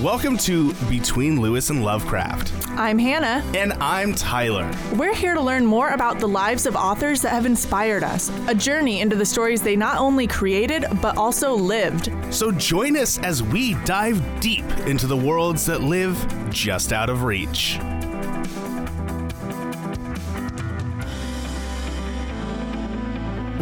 [0.00, 2.50] Welcome to Between Lewis and Lovecraft.
[2.70, 3.44] I'm Hannah.
[3.54, 4.70] And I'm Tyler.
[4.94, 8.54] We're here to learn more about the lives of authors that have inspired us, a
[8.54, 12.10] journey into the stories they not only created, but also lived.
[12.30, 17.24] So join us as we dive deep into the worlds that live just out of
[17.24, 17.78] reach.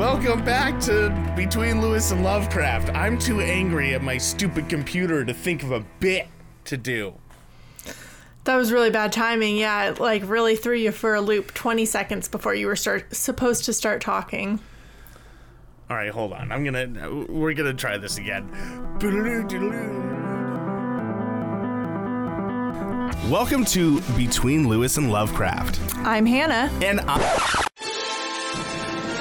[0.05, 2.91] Welcome back to Between Lewis and Lovecraft.
[2.91, 6.29] I'm too angry at my stupid computer to think of a bit
[6.67, 7.15] to do.
[8.45, 9.57] That was really bad timing.
[9.57, 13.17] Yeah, it like really threw you for a loop 20 seconds before you were start
[13.17, 14.61] supposed to start talking.
[15.89, 16.53] All right, hold on.
[16.53, 18.51] I'm going to we're going to try this again.
[23.31, 25.81] Welcome to Between Lewis and Lovecraft.
[25.97, 26.71] I'm Hannah.
[26.83, 27.65] And I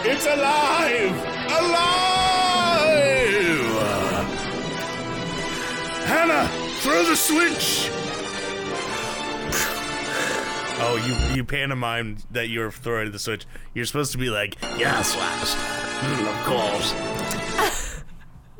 [0.06, 1.16] it's alive!
[1.60, 2.04] Alive!
[6.06, 6.48] Hannah,
[6.82, 7.90] throw the switch!
[10.86, 13.46] Oh, you you pantomimed that you were throwing the switch.
[13.74, 15.58] You're supposed to be like, yes, last.
[16.04, 16.94] Mm, of course.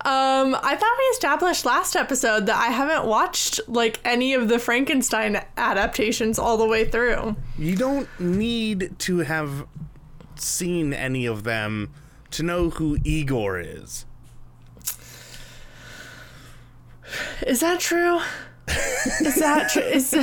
[0.00, 4.58] um, I thought we established last episode that I haven't watched like any of the
[4.58, 7.36] Frankenstein adaptations all the way through.
[7.58, 9.66] You don't need to have
[10.40, 11.92] seen any of them
[12.32, 14.04] to know who Igor is.
[17.46, 18.20] Is that true?
[19.20, 19.82] is that true?
[19.82, 20.14] Is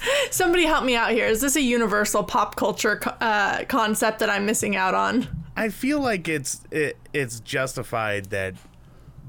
[0.30, 1.26] somebody help me out here?
[1.26, 5.28] Is this a universal pop culture uh, concept that I'm missing out on?
[5.56, 8.54] I feel like it's it, it's justified that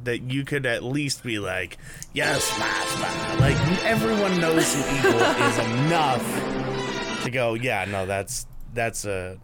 [0.03, 1.77] that you could at least be like,
[2.13, 2.57] yes.
[3.39, 9.39] Like everyone knows who Igor is enough to go, yeah, no, that's that's a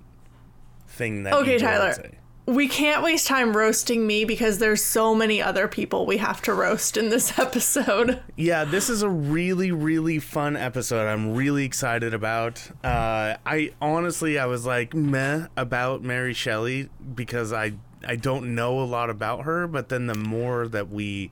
[0.88, 1.34] thing that.
[1.34, 2.12] Okay, Tyler.
[2.48, 6.54] We can't waste time roasting me because there's so many other people we have to
[6.54, 8.22] roast in this episode.
[8.36, 11.08] Yeah, this is a really, really fun episode.
[11.08, 12.70] I'm really excited about.
[12.84, 17.74] Uh, I honestly, I was like meh about Mary Shelley because I
[18.08, 19.66] I don't know a lot about her.
[19.66, 21.32] But then the more that we,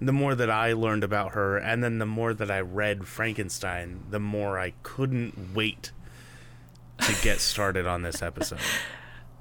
[0.00, 4.02] the more that I learned about her, and then the more that I read Frankenstein,
[4.10, 5.92] the more I couldn't wait
[7.06, 8.58] to get started on this episode.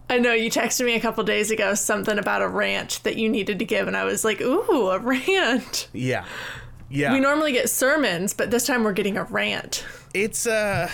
[0.10, 3.30] I know you texted me a couple days ago something about a rant that you
[3.30, 6.26] needed to give, and I was like, "Ooh, a rant." Yeah,
[6.90, 7.14] yeah.
[7.14, 9.86] We normally get sermons, but this time we're getting a rant.
[10.14, 10.90] It's uh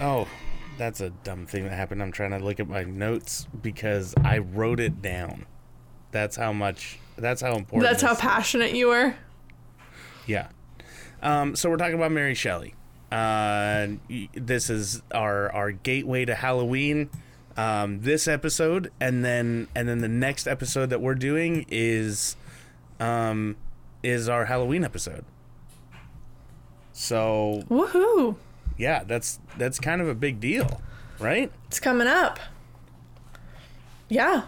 [0.00, 0.28] oh,
[0.76, 2.02] that's a dumb thing that happened.
[2.02, 5.46] I'm trying to look at my notes because I wrote it down.
[6.10, 6.98] That's how much.
[7.16, 7.90] That's how important.
[7.90, 9.14] That's how passionate you were.
[10.26, 10.48] Yeah.
[11.22, 12.74] Um, so we're talking about Mary Shelley.
[13.14, 13.86] Uh,
[14.34, 17.10] this is our our gateway to Halloween.
[17.56, 22.34] Um, this episode, and then and then the next episode that we're doing is,
[22.98, 23.54] um,
[24.02, 25.24] is our Halloween episode.
[26.92, 28.34] So woohoo!
[28.76, 30.80] Yeah, that's that's kind of a big deal,
[31.20, 31.52] right?
[31.68, 32.40] It's coming up.
[34.08, 34.42] Yeah.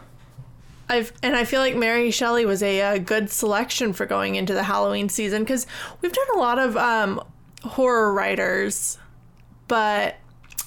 [0.88, 4.54] I've and I feel like Mary Shelley was a, a good selection for going into
[4.54, 5.66] the Halloween season because
[6.00, 7.22] we've done a lot of um,
[7.62, 8.98] horror writers,
[9.68, 10.16] but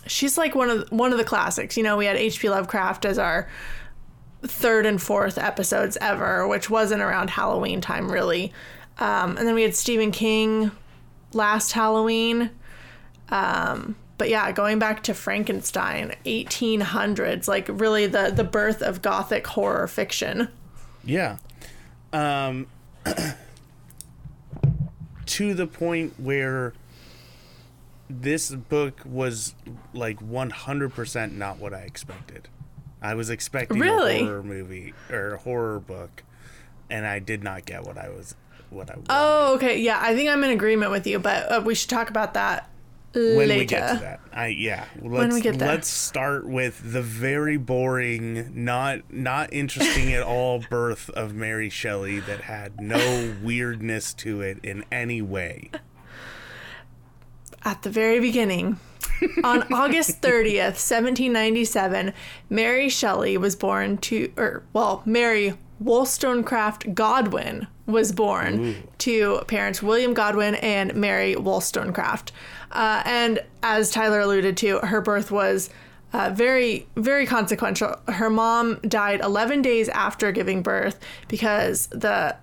[0.08, 1.78] she's like one of one of the classics.
[1.78, 2.50] You know, we had H.P.
[2.50, 3.50] Lovecraft as our
[4.44, 8.54] third and fourth episodes ever, which wasn't around Halloween time really.
[8.98, 10.72] Um, and then we had Stephen King
[11.34, 12.52] last Halloween.
[13.30, 19.48] Um, but yeah, going back to Frankenstein, 1800s, like really the the birth of gothic
[19.48, 20.50] horror fiction.
[21.04, 21.38] Yeah.
[22.12, 22.68] Um,
[25.30, 26.74] to the point where
[28.10, 29.54] this book was
[29.94, 32.48] like 100% not what I expected.
[33.02, 34.22] I was expecting really?
[34.22, 36.24] a horror movie or a horror book
[36.90, 38.36] and I did not get what I was
[38.72, 39.08] what I wanted.
[39.10, 39.80] Oh, okay.
[39.80, 42.70] Yeah, I think I'm in agreement with you, but uh, we should talk about that
[43.14, 43.60] when later.
[43.60, 44.20] we get to that.
[44.32, 44.86] I yeah.
[44.96, 45.68] Let's, when we get there.
[45.68, 52.20] Let's start with the very boring, not not interesting at all birth of Mary Shelley
[52.22, 55.72] that had no weirdness to it in any way
[57.64, 58.80] at the very beginning.
[59.44, 62.14] On August 30th, 1797,
[62.50, 68.76] Mary Shelley was born to, or, well, Mary Wollstonecraft Godwin was born Ooh.
[69.00, 72.32] to parents William Godwin and Mary Wollstonecraft.
[72.72, 75.70] Uh, and as Tyler alluded to, her birth was
[76.14, 77.96] uh, very, very consequential.
[78.08, 82.36] Her mom died 11 days after giving birth because the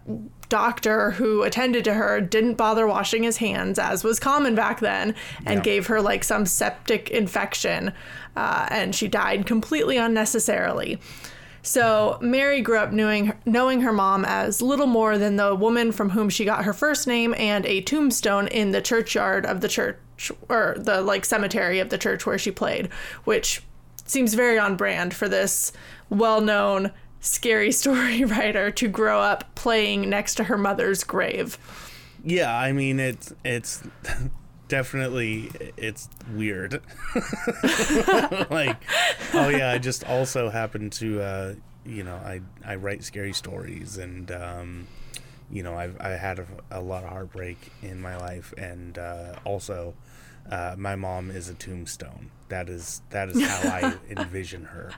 [0.49, 5.15] doctor who attended to her didn't bother washing his hands, as was common back then,
[5.45, 5.63] and yeah.
[5.65, 7.93] gave her like some septic infection.
[8.37, 11.01] Uh, and she died completely unnecessarily.
[11.63, 16.11] So Mary grew up knowing knowing her mom as little more than the woman from
[16.11, 19.99] whom she got her first name and a tombstone in the churchyard of the church
[20.49, 22.89] or the like cemetery of the church where she played,
[23.25, 23.63] which
[24.05, 25.73] seems very on brand for this
[26.11, 31.59] well-known scary story writer to grow up playing next to her mother's grave.
[32.25, 33.83] Yeah, I mean it's it's
[34.69, 36.83] definitely it's weird.
[38.51, 38.77] like,
[39.35, 41.55] oh yeah, I just also happen to, uh,
[41.85, 44.87] you know, I I write scary stories, and um,
[45.51, 49.37] you know, I've I had a, a lot of heartbreak in my life, and uh,
[49.45, 49.95] also,
[50.51, 52.31] uh, my mom is a tombstone.
[52.49, 54.93] That is that is how I envision her.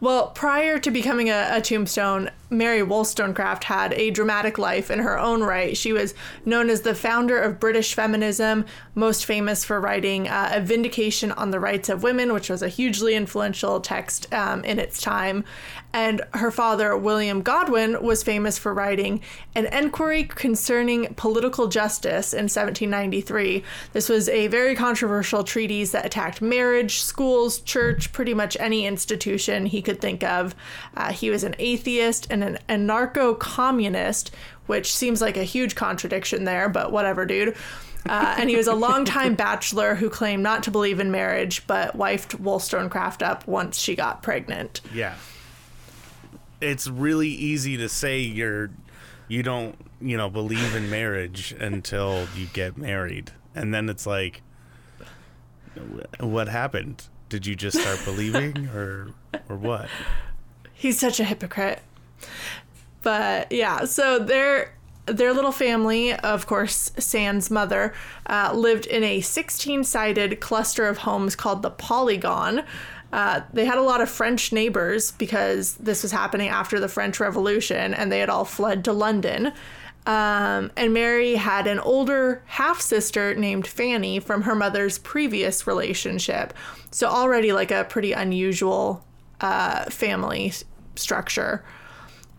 [0.00, 5.18] Well, prior to becoming a, a, tombstone, Mary Wollstonecraft had a dramatic life in her
[5.18, 5.76] own right.
[5.76, 6.14] She was
[6.44, 8.64] known as the founder of British feminism,
[8.94, 12.68] most famous for writing uh, A Vindication on the Rights of Women, which was a
[12.68, 15.44] hugely influential text um, in its time.
[15.92, 19.20] And her father, William Godwin, was famous for writing
[19.54, 23.62] An Enquiry Concerning Political Justice in 1793.
[23.92, 29.66] This was a very controversial treatise that attacked marriage, schools, church, pretty much any institution
[29.66, 30.56] he could think of.
[30.96, 34.30] Uh, he was an atheist and an anarcho communist,
[34.66, 37.56] which seems like a huge contradiction there, but whatever, dude.
[38.06, 41.96] Uh, and he was a longtime bachelor who claimed not to believe in marriage, but
[41.96, 44.80] wifed Wollstonecraft up once she got pregnant.
[44.92, 45.14] Yeah.
[46.60, 48.70] It's really easy to say you're
[49.26, 53.32] you don't you know believe in marriage until you get married.
[53.54, 54.42] And then it's like
[56.20, 57.08] what happened?
[57.28, 59.08] Did you just start believing or
[59.48, 59.88] or what?
[60.72, 61.80] He's such a hypocrite
[63.02, 64.72] but yeah so their
[65.06, 67.92] their little family, of course, Sand's mother,
[68.26, 72.64] uh, lived in a 16 sided cluster of homes called the Polygon,
[73.14, 77.20] uh, they had a lot of French neighbors because this was happening after the French
[77.20, 79.52] Revolution and they had all fled to London.
[80.04, 86.54] Um, and Mary had an older half sister named Fanny from her mother's previous relationship.
[86.90, 89.04] So, already like a pretty unusual
[89.40, 90.52] uh, family
[90.96, 91.64] structure.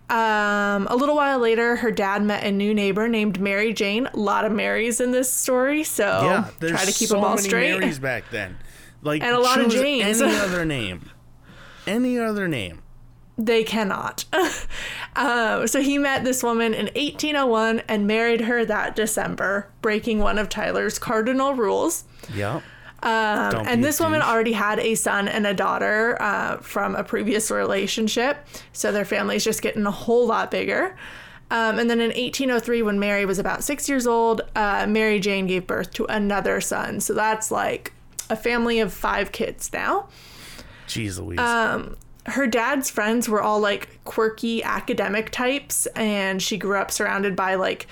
[0.09, 4.07] Um, a little while later, her dad met a new neighbor named Mary Jane.
[4.07, 7.37] A lot of Marys in this story, so yeah, try to keep so them all
[7.37, 7.79] straight.
[7.79, 8.57] Marys back then.
[9.01, 10.21] Like and a lot of Janes.
[10.21, 11.09] Any other name?
[11.87, 12.81] Any other name?
[13.37, 14.25] They cannot.
[15.15, 20.37] uh, so he met this woman in 1801 and married her that December, breaking one
[20.37, 22.05] of Tyler's cardinal rules.
[22.33, 22.61] Yeah.
[23.05, 27.51] Um, and this woman already had a son and a daughter uh, from a previous
[27.51, 28.37] relationship.
[28.73, 30.97] So their family's just getting a whole lot bigger.
[31.51, 35.45] Um, and then in 1803, when Mary was about six years old, uh, Mary Jane
[35.45, 36.99] gave birth to another son.
[36.99, 37.93] So that's like
[38.31, 40.09] a family of five kids now.
[40.87, 41.39] Jeez Louise.
[41.39, 47.35] Um, her dad's friends were all like quirky academic types, and she grew up surrounded
[47.35, 47.85] by like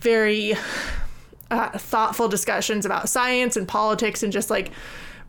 [0.00, 0.54] very
[1.50, 4.70] uh, thoughtful discussions about science and politics and just like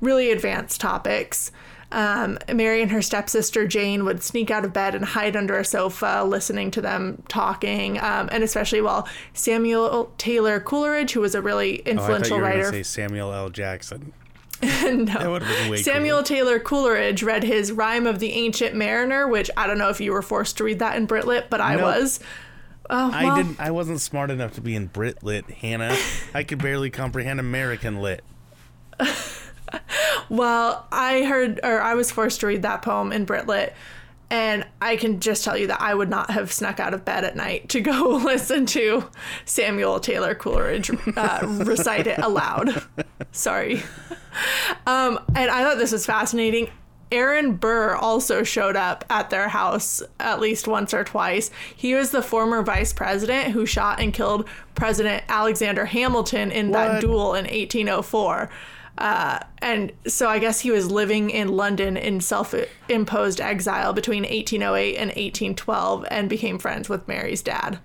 [0.02, 1.52] really advanced topics.
[1.90, 5.64] Um, Mary and her stepsister Jane would sneak out of bed and hide under a
[5.64, 11.42] sofa, listening to them talking, um, and especially while Samuel Taylor Coleridge, who was a
[11.42, 13.50] really influential oh, I writer, say Samuel L.
[13.50, 14.12] Jackson.
[14.62, 15.40] no.
[15.76, 20.02] Samuel Taylor Coleridge read his Rime of the Ancient Mariner, which I don't know if
[20.02, 21.84] you were forced to read that in Britlit, but I nope.
[21.84, 22.20] was.
[22.90, 23.32] Oh, well.
[23.32, 23.60] I didn't.
[23.60, 25.98] I wasn't smart enough to be in Brit Lit, Hannah.
[26.34, 28.24] I could barely comprehend American Lit.
[30.30, 33.74] well, I heard, or I was forced to read that poem in Brit Lit,
[34.30, 37.24] and I can just tell you that I would not have snuck out of bed
[37.24, 39.10] at night to go listen to
[39.46, 42.84] Samuel Taylor Coleridge uh, recite it aloud.
[43.32, 43.84] Sorry.
[44.86, 46.70] Um, and I thought this was fascinating.
[47.12, 51.52] Aaron Burr also showed up at their house at least once or twice.
[51.76, 56.74] He was the former vice president who shot and killed President Alexander Hamilton in what?
[56.78, 58.50] that duel in 1804.
[58.98, 62.56] Uh, and so I guess he was living in London in self
[62.90, 67.80] imposed exile between 1808 and 1812 and became friends with Mary's dad.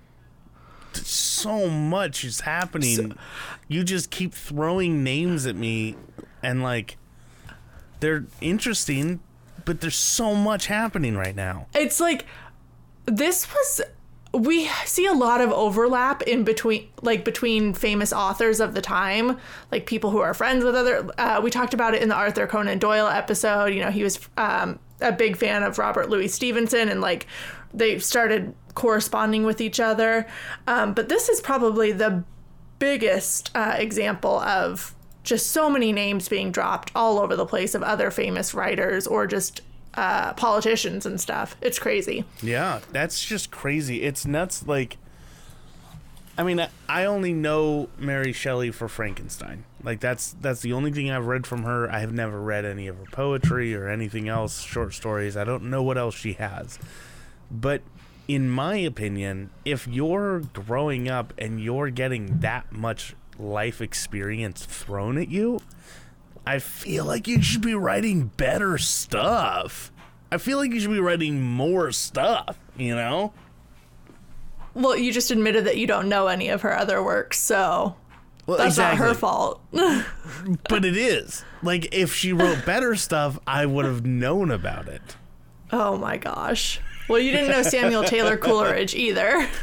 [0.95, 2.97] So much is happening.
[2.97, 3.17] So,
[3.69, 5.97] you just keep throwing names at me
[6.43, 6.97] and like
[8.03, 9.21] they're interesting,
[9.65, 11.69] but there's so much happening right now.
[11.73, 12.27] It's like
[13.07, 13.81] this was
[14.35, 19.39] we see a lot of overlap in between like between famous authors of the time
[19.71, 22.47] like people who are friends with other uh, we talked about it in the arthur
[22.47, 26.89] conan doyle episode you know he was um, a big fan of robert louis stevenson
[26.89, 27.27] and like
[27.75, 30.27] they started corresponding with each other
[30.67, 32.25] um, but this is probably the
[32.79, 37.83] biggest uh, example of just so many names being dropped all over the place of
[37.83, 39.61] other famous writers or just
[39.95, 41.55] uh, politicians and stuff.
[41.61, 42.25] It's crazy.
[42.43, 44.03] Yeah, that's just crazy.
[44.03, 44.67] It's nuts.
[44.67, 44.97] Like,
[46.37, 49.65] I mean, I- only know Mary Shelley for Frankenstein.
[49.83, 51.91] Like, that's that's the only thing I've read from her.
[51.91, 55.37] I have never read any of her poetry or anything else, short stories.
[55.37, 56.79] I don't know what else she has.
[57.51, 57.83] But
[58.29, 65.19] in my opinion, if you're growing up and you're getting that much life experience thrown
[65.19, 65.61] at you,
[66.47, 69.93] I feel like you should be writing better stuff.
[70.31, 73.33] I feel like you should be writing more stuff, you know?
[74.75, 77.97] Well, you just admitted that you don't know any of her other works, so
[78.47, 79.61] Well, that's not her fault.
[80.69, 81.45] But it is.
[81.63, 85.03] Like, if she wrote better stuff, I would have known about it.
[85.71, 86.81] oh my gosh.
[87.09, 89.47] Well, you didn't know Samuel Taylor Coleridge either.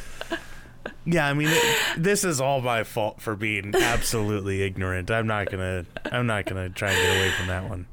[1.06, 5.10] Yeah, I mean, it, this is all my fault for being absolutely ignorant.
[5.12, 7.88] I'm not gonna, I'm not gonna try and get away from that one.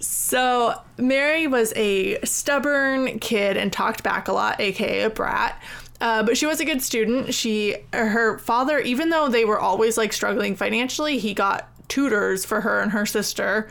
[0.00, 5.62] So, Mary was a stubborn kid and talked back a lot, aka a brat.
[6.00, 7.34] Uh, but she was a good student.
[7.34, 12.62] She, her father, even though they were always like struggling financially, he got tutors for
[12.62, 13.70] her and her sister.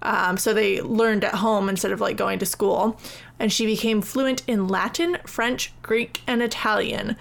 [0.00, 2.98] Um, so they learned at home instead of like going to school.
[3.38, 7.16] And she became fluent in Latin, French, Greek, and Italian.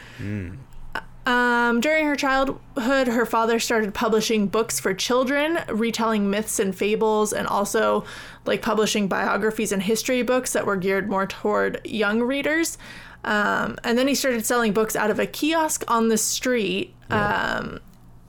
[1.25, 7.33] Um, during her childhood, her father started publishing books for children, retelling myths and fables,
[7.33, 8.05] and also
[8.45, 12.77] like publishing biographies and history books that were geared more toward young readers.
[13.23, 16.93] Um, and then he started selling books out of a kiosk on the street.
[17.09, 17.79] Um,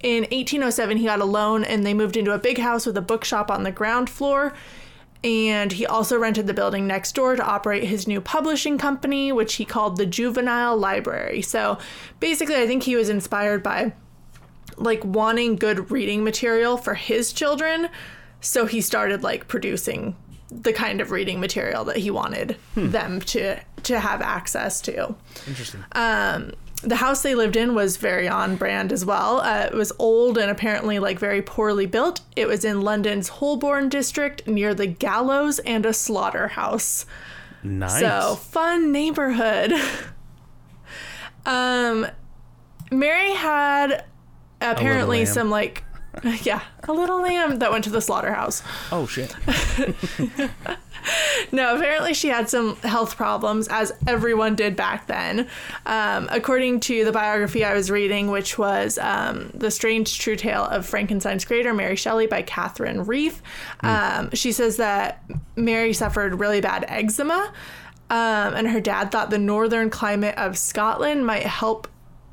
[0.01, 3.03] in 1807, he got a loan and they moved into a big house with a
[3.03, 4.55] bookshop on the ground floor.
[5.27, 9.55] And he also rented the building next door to operate his new publishing company, which
[9.55, 11.43] he called the Juvenile Library.
[11.43, 11.79] So
[12.21, 13.93] basically, I think he was inspired by
[14.77, 17.89] like wanting good reading material for his children.
[18.41, 20.15] So he started like producing
[20.49, 22.91] the kind of reading material that he wanted hmm.
[22.91, 25.13] them to to have access to.
[25.49, 25.85] Interesting.
[25.93, 26.53] Um,
[26.87, 29.41] The house they lived in was very on brand as well.
[29.41, 32.21] Uh, it was old and apparently like very poorly built.
[32.37, 37.05] It was in London's Holborn district near the gallows and a slaughterhouse.
[37.65, 37.99] nice.
[37.99, 39.73] So fun neighborhood.
[41.47, 42.07] um,
[42.93, 44.05] Mary had
[44.61, 45.83] apparently some like,
[46.43, 48.63] yeah, a little lamb that went to the slaughterhouse.
[48.93, 49.35] oh shit.
[51.53, 55.47] No, apparently she had some health problems, as everyone did back then.
[55.85, 60.65] Um, according to the biography I was reading, which was um, The Strange True Tale
[60.65, 63.43] of Frankenstein's Creator, Mary Shelley by Catherine Reef,
[63.81, 65.23] um, she says that
[65.55, 67.53] Mary suffered really bad eczema,
[68.11, 71.89] um, and her dad thought the northern climate of Scotland might help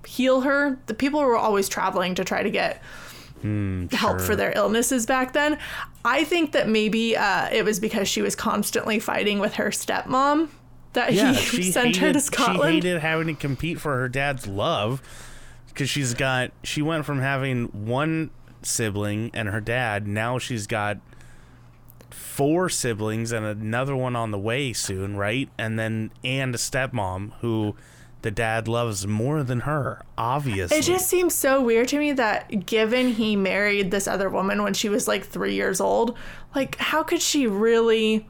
[0.05, 0.79] heal her.
[0.87, 2.81] The people were always traveling to try to get
[3.91, 5.57] help for their illnesses back then.
[6.05, 10.49] I think that maybe uh, it was because she was constantly fighting with her stepmom
[10.93, 12.83] that Yeah, he she sent hated, her to Scotland.
[12.83, 15.01] She hated having to compete for her dad's love
[15.67, 16.51] because she's got.
[16.63, 18.31] She went from having one
[18.61, 20.07] sibling and her dad.
[20.07, 20.99] Now she's got
[22.09, 25.49] four siblings and another one on the way soon, right?
[25.57, 27.75] And then and a stepmom who
[28.23, 30.01] the dad loves more than her.
[30.17, 34.63] Obviously, It just seems so weird to me that given he married this other woman
[34.63, 36.17] when she was like three years old,
[36.55, 38.27] like how could she really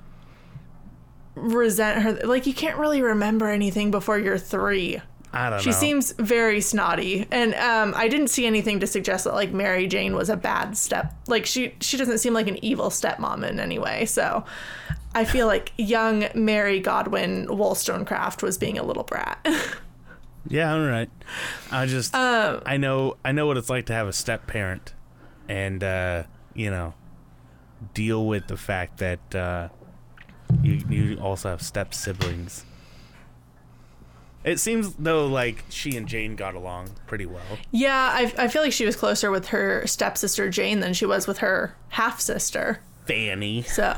[1.35, 2.13] resent her?
[2.27, 5.01] Like you can't really remember anything before you're three.
[5.35, 5.75] I don't She know.
[5.75, 10.15] seems very snotty, and um, I didn't see anything to suggest that like Mary Jane
[10.15, 11.11] was a bad step.
[11.27, 14.05] Like she she doesn't seem like an evil stepmom in any way.
[14.05, 14.45] So
[15.15, 19.45] I feel like young Mary Godwin Wollstonecraft was being a little brat.
[20.45, 21.09] Yeah, all right.
[21.71, 24.93] I just Um, I know I know what it's like to have a step parent,
[25.47, 26.95] and uh, you know,
[27.93, 29.69] deal with the fact that uh,
[30.61, 32.65] you you also have step siblings.
[34.43, 37.57] It seems though like she and Jane got along pretty well.
[37.71, 41.25] yeah, I, I feel like she was closer with her stepsister Jane than she was
[41.25, 42.81] with her half sister.
[43.05, 43.61] Fanny.
[43.61, 43.97] So,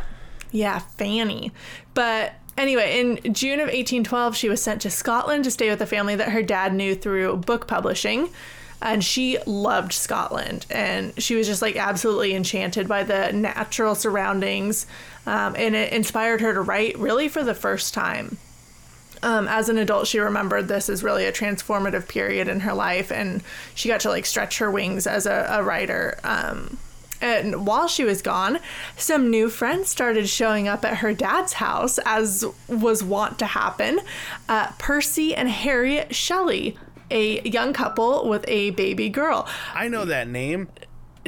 [0.51, 1.51] yeah, Fanny.
[1.93, 5.85] But anyway, in June of 1812, she was sent to Scotland to stay with a
[5.85, 8.29] family that her dad knew through book publishing.
[8.81, 10.65] And she loved Scotland.
[10.69, 14.85] And she was just like absolutely enchanted by the natural surroundings.
[15.25, 18.37] Um, and it inspired her to write really for the first time.
[19.23, 23.11] Um, as an adult, she remembered this as really a transformative period in her life,
[23.11, 23.41] and
[23.73, 26.19] she got to like stretch her wings as a, a writer.
[26.23, 26.77] Um,
[27.21, 28.59] and while she was gone,
[28.97, 33.99] some new friends started showing up at her dad's house, as was wont to happen.
[34.49, 36.77] Uh, Percy and Harriet Shelley,
[37.11, 39.47] a young couple with a baby girl.
[39.73, 40.67] I know that name.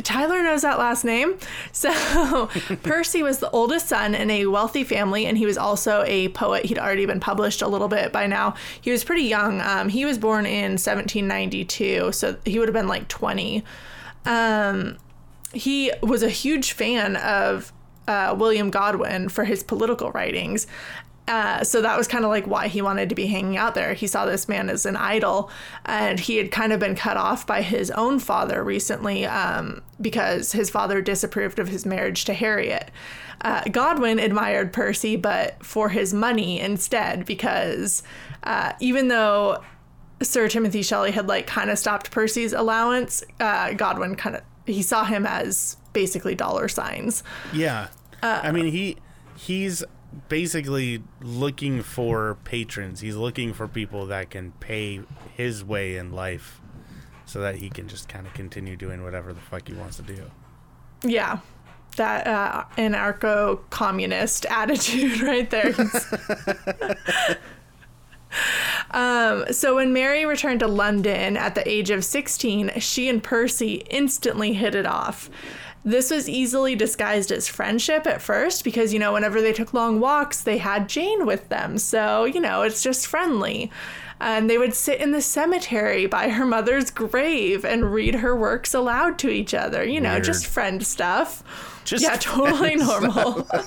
[0.04, 1.38] Tyler knows that last name.
[1.72, 2.48] So
[2.82, 6.66] Percy was the oldest son in a wealthy family, and he was also a poet.
[6.66, 8.56] He'd already been published a little bit by now.
[8.82, 9.62] He was pretty young.
[9.62, 13.64] Um, he was born in 1792, so he would have been like 20.
[14.26, 14.98] Um,
[15.58, 17.74] he was a huge fan of
[18.08, 20.68] uh, William Godwin for his political writings.
[21.28, 23.94] Uh, so that was kind of like why he wanted to be hanging out there.
[23.94, 25.52] He saw this man as an idol,
[25.86, 30.54] and he had kind of been cut off by his own father recently um, because
[30.54, 32.92] his father disapproved of his marriage to Harriet.
[33.42, 38.04] Uh, Godwin admired Percy, but for his money instead, because
[38.44, 39.62] uh, even though
[40.22, 44.82] Sir Timothy Shelley had like kind of stopped Percy's allowance, uh, Godwin kind of he
[44.82, 47.24] saw him as basically dollar signs.
[47.54, 47.88] Yeah.
[48.22, 48.98] I mean, he
[49.36, 49.84] he's
[50.30, 53.02] basically looking for patrons.
[53.02, 55.02] He's looking for people that can pay
[55.36, 56.62] his way in life
[57.26, 60.04] so that he can just kind of continue doing whatever the fuck he wants to
[60.04, 60.32] do.
[61.04, 61.40] Yeah.
[61.98, 65.74] That uh, anarcho communist attitude right there.
[68.92, 73.84] um, so when Mary returned to London at the age of 16, she and Percy
[73.90, 75.30] instantly hit it off.
[75.84, 80.00] This was easily disguised as friendship at first because, you know, whenever they took long
[80.00, 81.78] walks, they had Jane with them.
[81.78, 83.72] So, you know, it's just friendly.
[84.20, 88.74] And they would sit in the cemetery by her mother's grave and read her works
[88.74, 89.84] aloud to each other.
[89.84, 90.24] You know, Weird.
[90.24, 91.82] just friend stuff.
[91.86, 93.48] Just yeah, totally normal.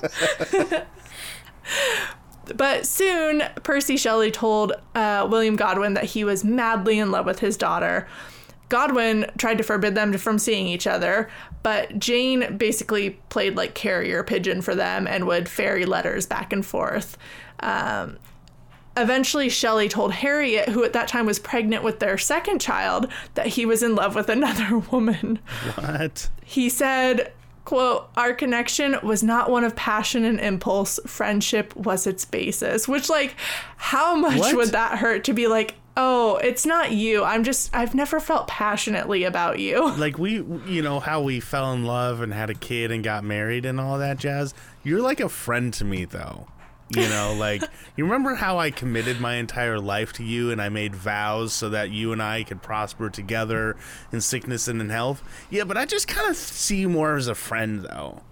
[2.56, 7.40] but soon, Percy Shelley told uh, William Godwin that he was madly in love with
[7.40, 8.06] his daughter.
[8.68, 11.28] Godwin tried to forbid them from seeing each other,
[11.62, 16.64] but Jane basically played like carrier pigeon for them and would ferry letters back and
[16.64, 17.18] forth.
[17.58, 18.18] Um,
[18.96, 23.48] eventually, Shelley told Harriet, who at that time was pregnant with their second child, that
[23.48, 25.40] he was in love with another woman.
[25.74, 26.30] What?
[26.44, 27.32] He said,
[27.70, 30.98] quote, our connection was not one of passion and impulse.
[31.06, 32.88] Friendship was its basis.
[32.88, 33.36] Which, like,
[33.76, 34.56] how much What?
[34.56, 37.22] would that hurt to be like, oh, it's not you.
[37.22, 39.88] I'm just, I've never felt passionately about you.
[39.96, 43.22] Like we, you know, how we fell in love and had a kid and got
[43.22, 44.52] married and all that jazz.
[44.82, 46.48] You're like a friend to me, though.
[46.90, 47.62] You know, like
[47.96, 51.68] you remember how I committed my entire life to you and I made vows so
[51.70, 53.76] that you and I could prosper together
[54.12, 55.22] in sickness and in health.
[55.50, 58.22] Yeah, but I just kind of see you more as a friend, though.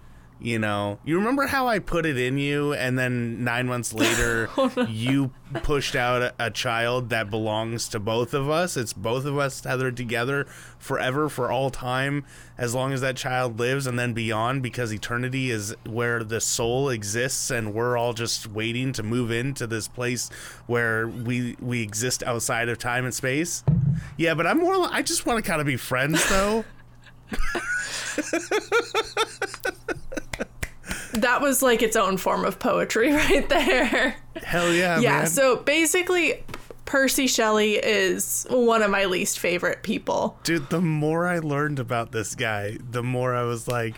[0.41, 4.49] You know, you remember how I put it in you, and then nine months later,
[4.87, 5.31] you
[5.63, 8.77] pushed out a, a child that belongs to both of us.
[8.77, 10.45] It's both of us tethered together
[10.77, 12.25] forever, for all time,
[12.57, 16.87] as long as that child lives, and then beyond, because eternity is where the soul
[16.87, 20.29] exists, and we're all just waiting to move into this place
[20.67, 23.61] where we we exist outside of time and space.
[24.15, 24.87] Yeah, but I'm more.
[24.89, 26.63] I just want to kind of be friends, though.
[31.13, 34.15] That was like its own form of poetry right there.
[34.43, 35.27] Hell yeah, yeah, man.
[35.27, 36.43] so basically,
[36.85, 40.39] Percy Shelley is one of my least favorite people.
[40.43, 43.95] Dude, the more I learned about this guy, the more I was like,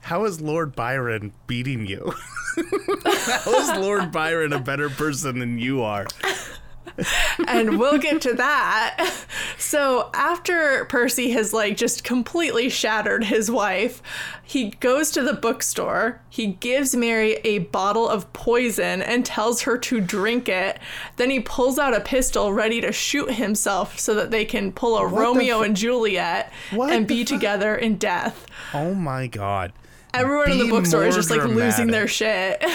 [0.00, 2.12] how is Lord Byron beating you?
[2.56, 6.06] how is Lord Byron a better person than you are?
[7.46, 9.24] And we'll get to that.
[9.58, 14.02] So after Percy has like just completely shattered his wife,
[14.42, 16.20] he goes to the bookstore.
[16.30, 20.78] He gives Mary a bottle of poison and tells her to drink it.
[21.16, 24.96] Then he pulls out a pistol ready to shoot himself so that they can pull
[24.96, 28.46] a the Romeo fu- and Juliet What and be fu- together in death.
[28.72, 29.72] Oh my god.
[30.14, 32.64] Everyone in the bookstore is just like losing their shit.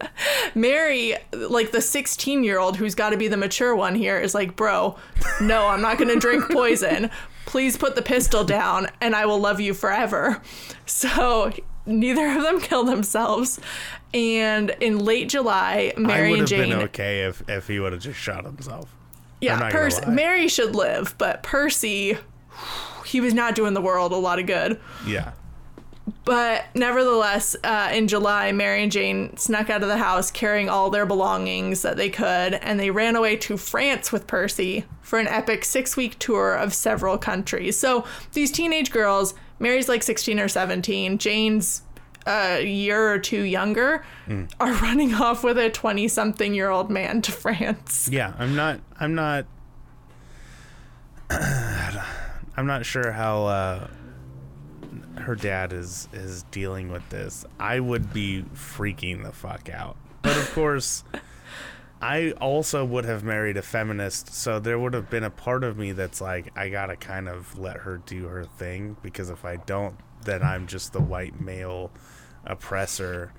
[0.54, 4.34] Mary, like the 16 year old who's got to be the mature one here, is
[4.34, 4.96] like, bro,
[5.40, 7.10] no, I'm not going to drink poison.
[7.46, 10.42] Please put the pistol down and I will love you forever.
[10.86, 11.52] So
[11.86, 13.58] neither of them kill themselves.
[14.14, 16.70] And in late July, Mary would and have Jane.
[16.70, 18.94] been okay if, if he would have just shot himself.
[19.40, 20.04] Yeah, Percy.
[20.06, 22.18] Mary should live, but Percy,
[23.06, 24.80] he was not doing the world a lot of good.
[25.06, 25.32] Yeah.
[26.24, 30.90] But nevertheless, uh, in July, Mary and Jane snuck out of the house carrying all
[30.90, 35.26] their belongings that they could, and they ran away to France with Percy for an
[35.28, 37.78] epic six week tour of several countries.
[37.78, 41.82] So these teenage girls, Mary's like 16 or 17, Jane's
[42.26, 44.04] a year or two younger,
[44.60, 48.08] are running off with a 20 something year old man to France.
[48.12, 49.46] Yeah, I'm not I'm not
[51.30, 53.86] I'm not sure how uh
[55.22, 57.44] her dad is is dealing with this.
[57.58, 59.96] I would be freaking the fuck out.
[60.22, 61.04] But of course,
[62.00, 65.76] I also would have married a feminist, so there would have been a part of
[65.76, 69.56] me that's like, I gotta kind of let her do her thing because if I
[69.56, 71.90] don't, then I'm just the white male
[72.44, 73.32] oppressor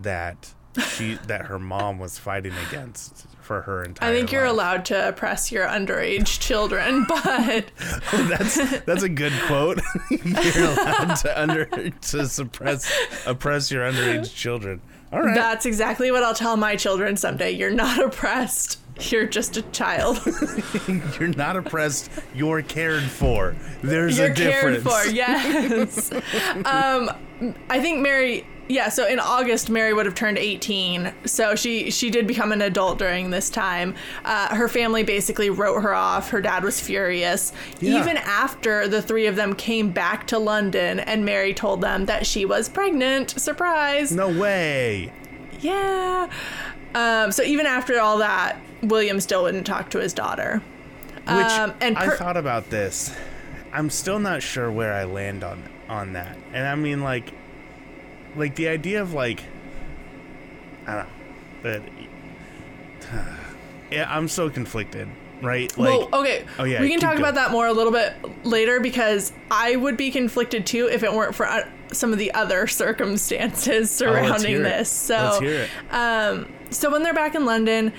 [0.00, 0.54] that
[0.88, 4.08] she that her mom was fighting against for her entire.
[4.08, 4.52] I think you're life.
[4.52, 7.72] allowed to oppress your underage children, but
[8.12, 9.80] that's that's a good quote.
[10.10, 12.88] you're allowed to under to suppress
[13.26, 14.80] oppress your underage children.
[15.12, 15.34] All right.
[15.34, 17.50] that's exactly what I'll tell my children someday.
[17.50, 18.78] You're not oppressed.
[19.10, 20.20] You're just a child.
[21.18, 22.08] You're not oppressed.
[22.32, 23.56] You're cared for.
[23.82, 24.84] There's You're a difference.
[24.84, 25.10] cared for.
[25.10, 26.12] Yes.
[26.64, 27.10] um,
[27.68, 28.46] I think Mary.
[28.70, 28.88] Yeah.
[28.88, 31.12] So in August, Mary would have turned 18.
[31.24, 33.94] So she she did become an adult during this time.
[34.24, 36.30] Uh, her family basically wrote her off.
[36.30, 37.52] Her dad was furious.
[37.80, 38.00] Yeah.
[38.00, 42.26] Even after the three of them came back to London, and Mary told them that
[42.26, 43.30] she was pregnant.
[43.30, 44.12] Surprise.
[44.12, 45.12] No way.
[45.60, 46.30] Yeah.
[46.94, 50.62] Um, so even after all that, William still wouldn't talk to his daughter.
[51.16, 53.12] Which Um, and I thought about this.
[53.72, 56.36] I'm still not sure where I land on on that.
[56.52, 57.32] And I mean like
[58.36, 59.42] like the idea of like
[60.86, 61.10] I don't know.
[61.62, 61.82] But
[63.90, 65.08] yeah, I'm so conflicted,
[65.42, 65.76] right?
[65.76, 66.44] Like well, okay.
[66.58, 67.22] oh, yeah, we can talk going.
[67.22, 68.14] about that more a little bit
[68.44, 72.32] later because I would be conflicted too if it weren't for uh, some of the
[72.32, 74.64] other circumstances surrounding hear it.
[74.64, 74.90] this.
[74.90, 75.70] So, Let's hear it.
[75.90, 77.92] um, so when they're back in London,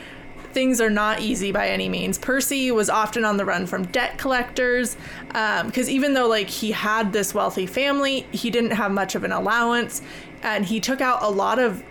[0.54, 2.18] things are not easy by any means.
[2.18, 4.96] Percy was often on the run from debt collectors
[5.28, 9.32] because even though like he had this wealthy family, he didn't have much of an
[9.32, 10.02] allowance,
[10.44, 11.84] and he took out a lot of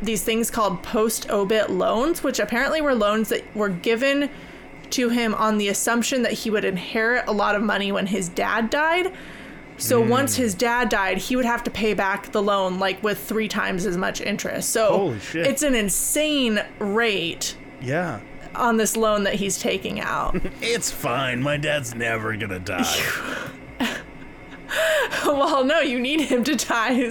[0.00, 4.30] these things called post obit loans, which apparently were loans that were given
[4.90, 8.28] to him on the assumption that he would inherit a lot of money when his
[8.28, 9.12] dad died.
[9.76, 10.08] So Hmm.
[10.08, 13.48] once his dad died, he would have to pay back the loan like with three
[13.48, 14.70] times as much interest.
[14.70, 15.46] So Holy shit.
[15.46, 18.20] it's an insane rate yeah.
[18.54, 20.40] on this loan that he's taking out.
[20.60, 21.42] It's fine.
[21.42, 23.48] My dad's never gonna die.
[25.24, 27.10] well, no, you need him to die,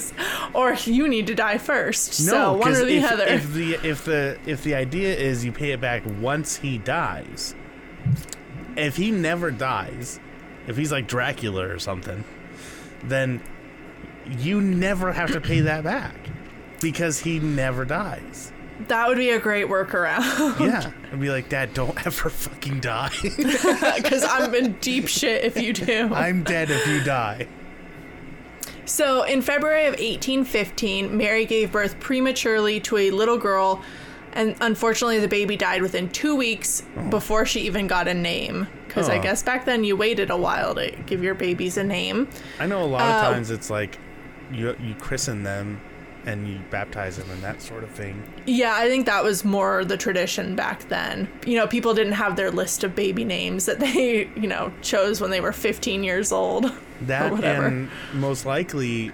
[0.53, 2.13] or you need to die first.
[2.13, 3.25] so one or the if, other.
[3.25, 7.56] If the if the if the idea is you pay it back once he dies,
[8.75, 10.19] if he never dies,
[10.67, 12.23] if he's like Dracula or something,
[13.03, 13.41] then
[14.27, 16.15] you never have to pay that back
[16.82, 18.51] because he never dies.
[18.88, 23.12] That would be a great workaround Yeah, I'd be like, Dad, don't ever fucking die.
[23.22, 26.13] because I'm in deep shit if you do.
[26.13, 27.48] I'm dead if you die.
[28.86, 33.82] So, in February of 1815, Mary gave birth prematurely to a little girl,
[34.32, 38.68] and unfortunately, the baby died within two weeks before she even got a name.
[38.88, 39.22] Because I Oh.
[39.22, 42.30] guess back then you waited a while to give your babies a name.
[42.60, 43.98] I know a lot of Uh, times it's like
[44.52, 45.82] you you christen them
[46.28, 48.22] and you baptize them and that sort of thing.
[48.46, 51.30] Yeah, I think that was more the tradition back then.
[51.46, 55.22] You know, people didn't have their list of baby names that they, you know, chose
[55.22, 56.72] when they were 15 years old.
[57.02, 59.12] That and most likely,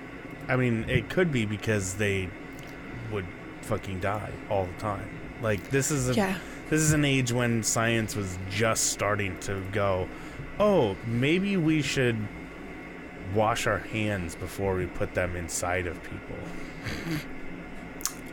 [0.48, 2.30] I mean, it could be because they
[3.12, 3.26] would
[3.64, 5.10] fucking die all the time.
[5.42, 6.38] Like this is a Yeah.
[6.70, 10.08] this is an age when science was just starting to go.
[10.62, 12.16] Oh, maybe we should
[13.36, 16.38] wash our hands before we put them inside of people.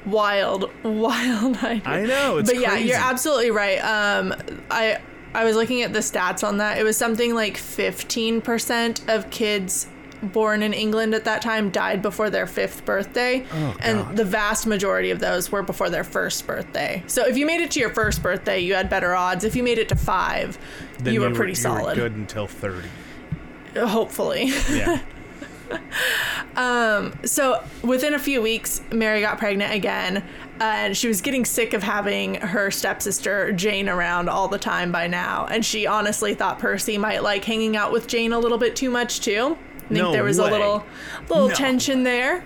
[0.07, 1.83] Wild, wild idea.
[1.85, 2.89] I know, it's but yeah, crazy.
[2.89, 3.79] you're absolutely right.
[3.79, 4.35] Um,
[4.71, 4.99] I
[5.35, 6.79] I was looking at the stats on that.
[6.79, 9.87] It was something like 15% of kids
[10.23, 14.67] born in England at that time died before their fifth birthday, Oh, and the vast
[14.67, 17.03] majority of those were before their first birthday.
[17.07, 19.45] So if you made it to your first birthday, you had better odds.
[19.45, 20.59] If you made it to five,
[20.99, 21.95] Then you were pretty you solid.
[21.97, 22.89] good until thirty.
[23.77, 24.53] Hopefully.
[24.71, 25.01] Yeah.
[27.25, 30.25] So within a few weeks, Mary got pregnant again,
[30.61, 35.07] and she was getting sick of having her stepsister Jane around all the time by
[35.07, 35.47] now.
[35.51, 38.91] And she honestly thought Percy might like hanging out with Jane a little bit too
[38.91, 39.57] much too.
[39.77, 40.49] I think No there was way.
[40.49, 40.85] a little,
[41.29, 41.55] little No.
[41.55, 42.45] tension there.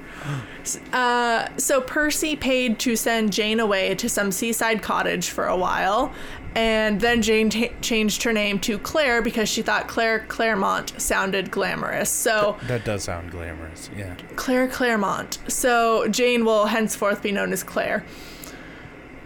[0.94, 6.10] Uh, so Percy paid to send Jane away to some seaside cottage for a while,
[6.54, 11.50] and then Jane ta changed her name to Claire because she thought Claire Clairmont sounded
[11.50, 12.10] glamorous.
[12.10, 12.56] So.
[12.68, 13.90] that does sound glamorous.
[13.96, 14.14] Yeah.
[14.36, 15.38] Claire Clairmont.
[15.48, 18.04] So Jane will henceforth be known as Claire.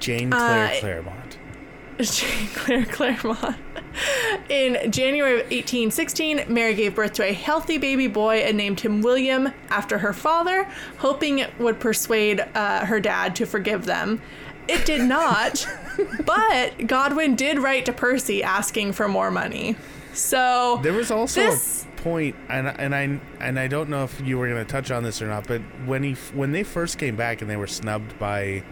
[0.00, 1.38] Jane Claire Uh, Clairmont.
[2.00, 3.56] Jane Claire Clairmont.
[4.48, 9.02] In January of 1816, Mary gave birth to a healthy baby boy and named him
[9.02, 14.20] William after her father, hoping it would persuade uh, her dad to forgive them.
[14.68, 15.66] It did not,
[16.24, 19.76] but Godwin did write to Percy asking for more money.
[20.12, 24.20] So There was also this- a point, and and I and I don't know if
[24.20, 26.98] you were going to touch on this or not, but when he when they first
[26.98, 28.62] came back and they were snubbed by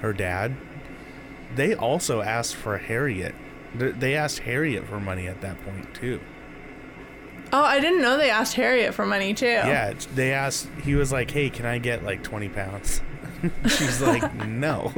[0.00, 0.54] her dad,
[1.54, 3.34] they also asked for Harriet.
[3.74, 6.20] They asked Harriet for money at that point too.
[7.52, 9.46] Oh, I didn't know they asked Harriet for money too.
[9.46, 10.68] Yeah, they asked.
[10.82, 13.00] He was like, "Hey, can I get like twenty pounds?"
[13.66, 14.92] She's like, "No,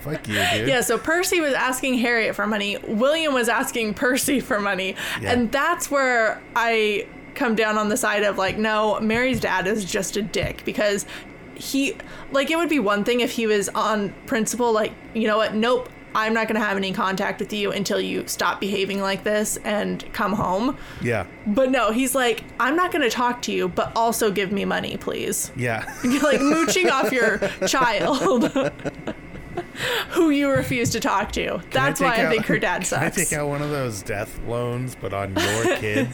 [0.00, 2.78] fuck you, dude." Yeah, so Percy was asking Harriet for money.
[2.86, 4.94] William was asking Percy for money.
[5.20, 5.32] Yeah.
[5.32, 7.06] And that's where I
[7.38, 11.06] come down on the side of like, no, Mary's dad is just a dick because
[11.54, 11.96] he,
[12.32, 15.54] like, it would be one thing if he was on principle, like, you know what,
[15.54, 19.24] nope, I'm not going to have any contact with you until you stop behaving like
[19.24, 20.76] this and come home.
[21.02, 24.50] yeah, But no, he's like, I'm not going to talk to you, but also give
[24.50, 25.52] me money, please.
[25.56, 25.84] yeah.
[26.22, 28.50] like mooching off your child
[30.10, 31.60] who you refuse to talk to.
[31.70, 34.02] That's why take I out- think her dad Can I take out one of those
[34.02, 36.08] death loans, but on your kid?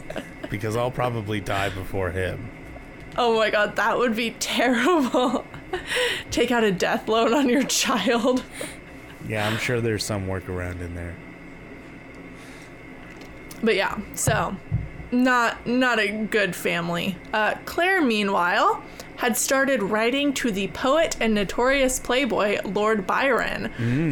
[0.50, 2.50] because I'll probably die before him.
[3.16, 5.44] Oh my god, that would be terrible.
[6.30, 8.42] take out a death loan on your child.
[9.28, 11.14] Yeah, I'm sure there's some workaround in there.
[13.62, 14.54] But yeah, so
[15.10, 17.16] not not a good family.
[17.32, 18.82] Uh, Claire, meanwhile,
[19.16, 23.66] had started writing to the poet and notorious playboy Lord Byron.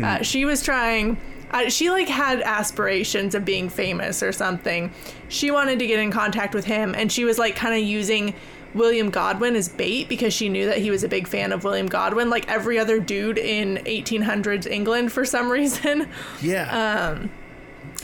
[0.05, 1.19] Uh, she was trying.
[1.51, 4.91] Uh, she like had aspirations of being famous or something.
[5.29, 8.33] She wanted to get in contact with him, and she was like kind of using
[8.75, 11.87] William Godwin as bait because she knew that he was a big fan of William
[11.87, 16.09] Godwin, like every other dude in 1800s England for some reason.
[16.41, 17.27] Yeah.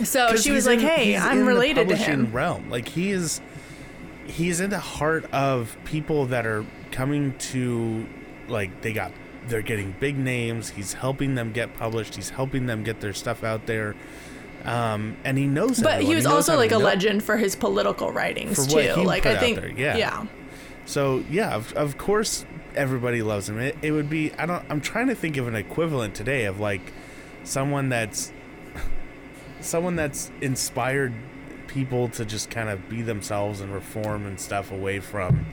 [0.05, 3.41] So she was he's like, "Hey, I'm in related to him." Realm, like he is,
[4.27, 8.07] he's in the heart of people that are coming to,
[8.49, 9.11] like they got,
[9.49, 10.71] they're getting big names.
[10.71, 12.15] He's helping them get published.
[12.15, 13.97] He's helping them get their stuff out there.
[14.65, 15.81] Um, and he knows.
[15.81, 16.11] But everyone.
[16.11, 18.95] he was knows also like a know- legend for his political writings For too.
[19.01, 19.97] he like I think, yeah.
[19.97, 20.27] yeah,
[20.89, 23.59] So yeah, of, of course everybody loves him.
[23.61, 26.59] It, it would be I don't I'm trying to think of an equivalent today of
[26.61, 26.93] like
[27.45, 28.33] someone that's
[29.61, 31.13] someone that's inspired
[31.67, 35.45] people to just kind of be themselves and reform and stuff away from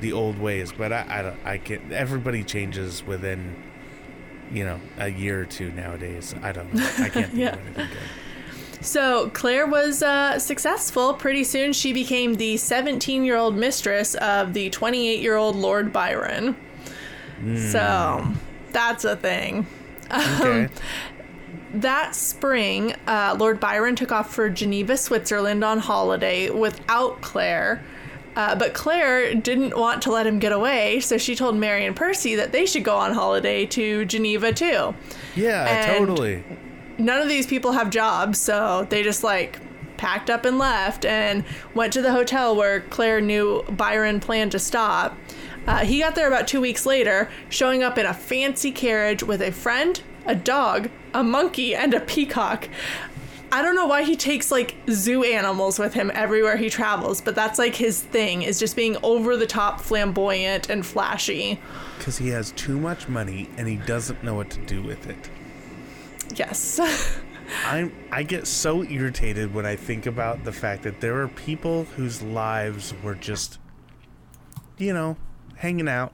[0.00, 0.72] the old ways.
[0.76, 3.56] But I I, don't, I can everybody changes within
[4.52, 6.34] you know a year or two nowadays.
[6.42, 6.84] I don't know.
[6.98, 7.54] I can't think Yeah.
[7.54, 7.98] of anything good.
[8.80, 11.14] So Claire was uh, successful.
[11.14, 16.56] Pretty soon, she became the 17-year-old mistress of the 28-year-old Lord Byron.
[17.70, 18.26] So
[18.70, 19.66] that's a thing.
[20.12, 20.68] Okay.
[21.74, 27.82] That spring, uh, Lord Byron took off for Geneva, Switzerland on holiday without Claire.
[28.34, 31.94] Uh, but Claire didn't want to let him get away, so she told Mary and
[31.94, 34.94] Percy that they should go on holiday to Geneva too.
[35.36, 36.42] yeah, and- totally.
[37.00, 39.58] None of these people have jobs, so they just like
[39.96, 44.58] packed up and left and went to the hotel where Claire knew Byron planned to
[44.58, 45.16] stop.
[45.66, 49.40] Uh, he got there about two weeks later, showing up in a fancy carriage with
[49.40, 52.68] a friend, a dog, a monkey, and a peacock.
[53.52, 57.34] I don't know why he takes like zoo animals with him everywhere he travels, but
[57.34, 61.58] that's like his thing is just being over the top, flamboyant, and flashy.
[61.98, 65.30] Because he has too much money and he doesn't know what to do with it.
[66.36, 66.80] Yes.
[67.64, 71.84] I'm I get so irritated when I think about the fact that there are people
[71.84, 73.58] whose lives were just
[74.80, 75.16] you know,
[75.56, 76.12] hanging out.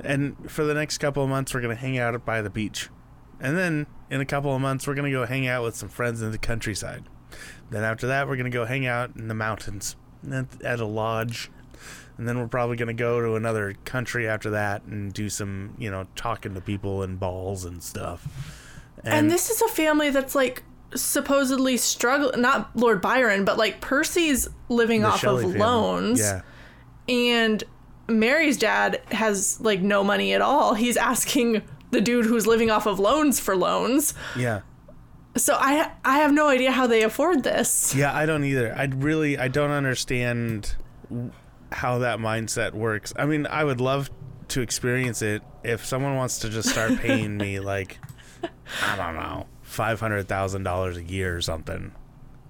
[0.00, 2.90] And for the next couple of months we're going to hang out by the beach.
[3.40, 5.88] And then in a couple of months we're going to go hang out with some
[5.88, 7.04] friends in the countryside.
[7.70, 9.96] Then after that we're going to go hang out in the mountains
[10.30, 11.50] at, at a lodge.
[12.16, 15.74] And then we're probably going to go to another country after that and do some,
[15.78, 18.28] you know, talking to people and balls and stuff.
[19.04, 20.62] And, this is a family that's like
[20.94, 25.60] supposedly struggling, not Lord Byron, but like Percy's living off Shelley of family.
[25.60, 26.20] loans.
[26.20, 26.42] Yeah.
[27.08, 27.62] And
[28.08, 30.74] Mary's dad has like no money at all.
[30.74, 34.14] He's asking the dude who's living off of loans for loans.
[34.36, 34.60] Yeah.
[35.36, 37.94] So I I have no idea how they afford this.
[37.94, 38.74] Yeah, I don't either.
[38.76, 40.76] I really I don't understand
[41.72, 43.12] how that mindset works.
[43.16, 44.10] I mean, I would love
[44.48, 47.98] to experience it if someone wants to just start paying me like
[48.82, 51.92] I don't know, $500,000 a year or something.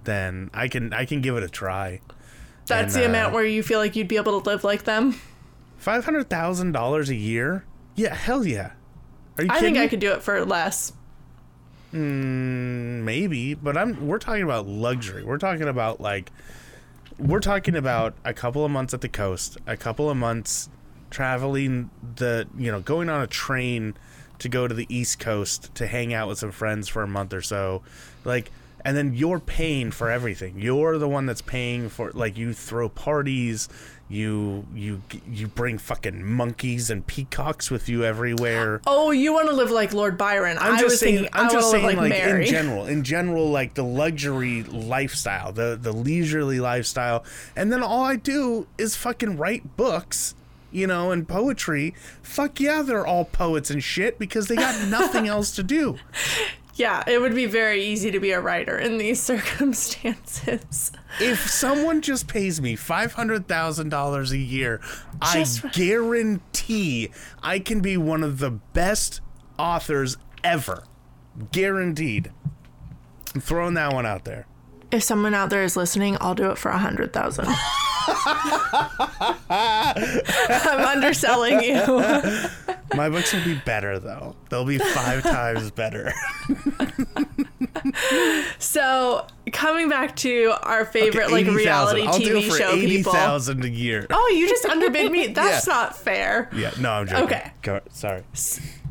[0.03, 1.99] Then I can I can give it a try.
[2.67, 4.83] That's And, the uh, amount where you feel like you'd be able to live like
[4.83, 5.19] them.
[5.83, 7.65] $500,000 a year?
[7.95, 8.71] Yeah, hell yeah.
[9.37, 10.93] Are you I think I could do it for less.
[11.93, 15.23] Mm, maybe, but I'm we're talking about luxury.
[15.23, 16.31] We're talking about like
[17.17, 20.69] we're talking about a couple of months at the coast, a couple of months
[21.09, 23.95] traveling the, you know, going on a train
[24.39, 27.33] to go to the east coast to hang out with some friends for a month
[27.33, 27.81] or so.
[28.23, 28.51] Like
[28.85, 30.59] and then you're paying for everything.
[30.59, 33.67] You're the one that's paying for like you throw parties,
[34.09, 38.81] you you you bring fucking monkeys and peacocks with you everywhere.
[38.85, 40.59] Oh, you want to live like Lord Byron?
[40.59, 41.15] I'm I just was saying.
[41.15, 45.75] thinking I'm just saying, like, like in general, in general, like the luxury lifestyle, the
[45.81, 50.35] the leisurely lifestyle, and then all I do is fucking write books,
[50.75, 51.95] you know, and poetry.
[52.21, 55.97] Fuck yeah, they're all poets and shit because they got nothing else to do.
[56.77, 59.23] Yeah, it would be very easy to be a writer in these
[59.95, 60.91] circumstances.
[61.21, 64.81] If someone just pays me five hundred thousand dollars a year,
[65.31, 67.11] Just- I guarantee
[67.41, 69.21] I can be one of the best
[69.57, 70.83] authors ever.
[71.53, 72.33] Guaranteed.
[73.33, 74.45] I'm throwing that one out there.
[74.91, 77.47] If someone out there is listening, I'll do it for a hundred thousand.
[79.49, 81.75] I'm underselling you.
[82.95, 84.35] My books will be better though.
[84.49, 86.13] They'll be five times better.
[88.59, 91.55] So coming back to our favorite like 80,000.
[91.55, 93.13] reality I'll do TV it for show eighty people.
[93.13, 94.05] thousand a year.
[94.09, 95.27] Oh, you just underbid me.
[95.27, 95.73] That's Yeah.
[95.73, 96.49] not fair.
[96.55, 97.25] Yeah, no, I'm joking.
[97.25, 97.51] Okay.
[97.61, 98.23] Go, sorry.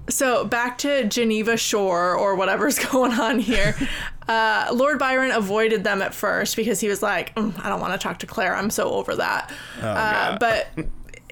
[0.09, 3.75] So back to Geneva Shore or whatever's going on here.
[4.29, 7.93] Uh, Lord Byron avoided them at first because he was like, "Mm, I don't want
[7.93, 8.55] to talk to Claire.
[8.57, 9.51] I'm so over that.
[9.81, 10.41] uh, Oh, God.
[10.41, 10.69] but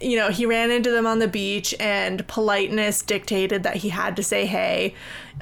[0.00, 4.16] you know, he ran into them on the beach, and politeness dictated that he had
[4.16, 4.94] to say hey.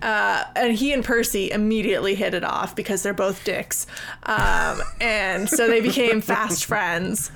[0.03, 3.87] Uh, and he and Percy immediately hit it off because they're both dicks,
[4.25, 7.31] um, and so they became fast friends.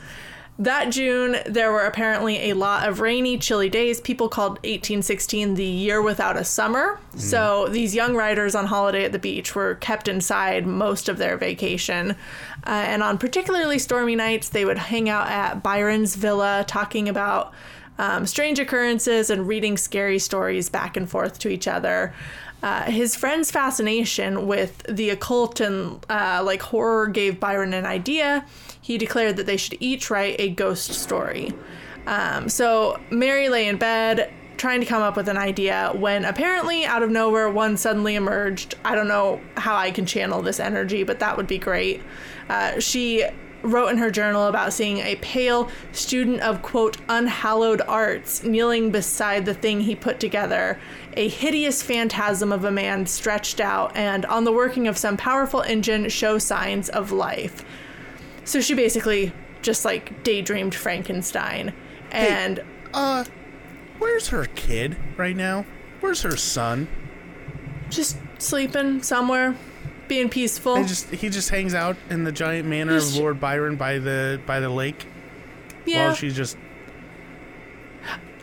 [0.57, 4.01] That June, there were apparently a lot of rainy, chilly days.
[4.01, 7.01] People called 1816 the year without a summer.
[7.17, 11.37] So these young writers on holiday at the beach were kept inside most of their
[11.37, 12.13] vacation.
[12.65, 17.53] Uh, and on particularly stormy nights, they would hang out at Byron's villa talking about
[17.99, 22.15] um, strange occurrences and reading scary stories back and forth to each other.
[22.63, 28.47] Uh, his friend's fascination with the occult and uh, like horror gave Byron an idea.
[28.85, 31.55] He declared that they should each write a ghost story.
[32.07, 36.85] Um, so Mary lay in bed trying to come up with an idea when apparently
[36.85, 38.75] out of nowhere one suddenly emerged.
[38.85, 42.03] I don't know how I can channel this energy, but that would be great.
[42.51, 43.25] Uh, she
[43.63, 49.47] wrote in her journal about seeing a pale student of quote unhallowed arts kneeling beside
[49.47, 50.79] the thing he put together
[51.15, 55.63] a hideous phantasm of a man stretched out and on the working of some powerful
[55.63, 57.65] engine show signs of life
[58.45, 61.73] so she basically just like daydreamed frankenstein
[62.11, 63.25] and Uh,
[63.99, 65.65] where's her kid right now?
[66.01, 66.87] Where's her son?
[67.91, 69.55] just sleeping somewhere
[70.09, 73.77] being peaceful just he just hangs out in the giant manor He's- of Lord Byron
[73.77, 75.07] by the by the lake
[75.87, 76.57] yeah while she's just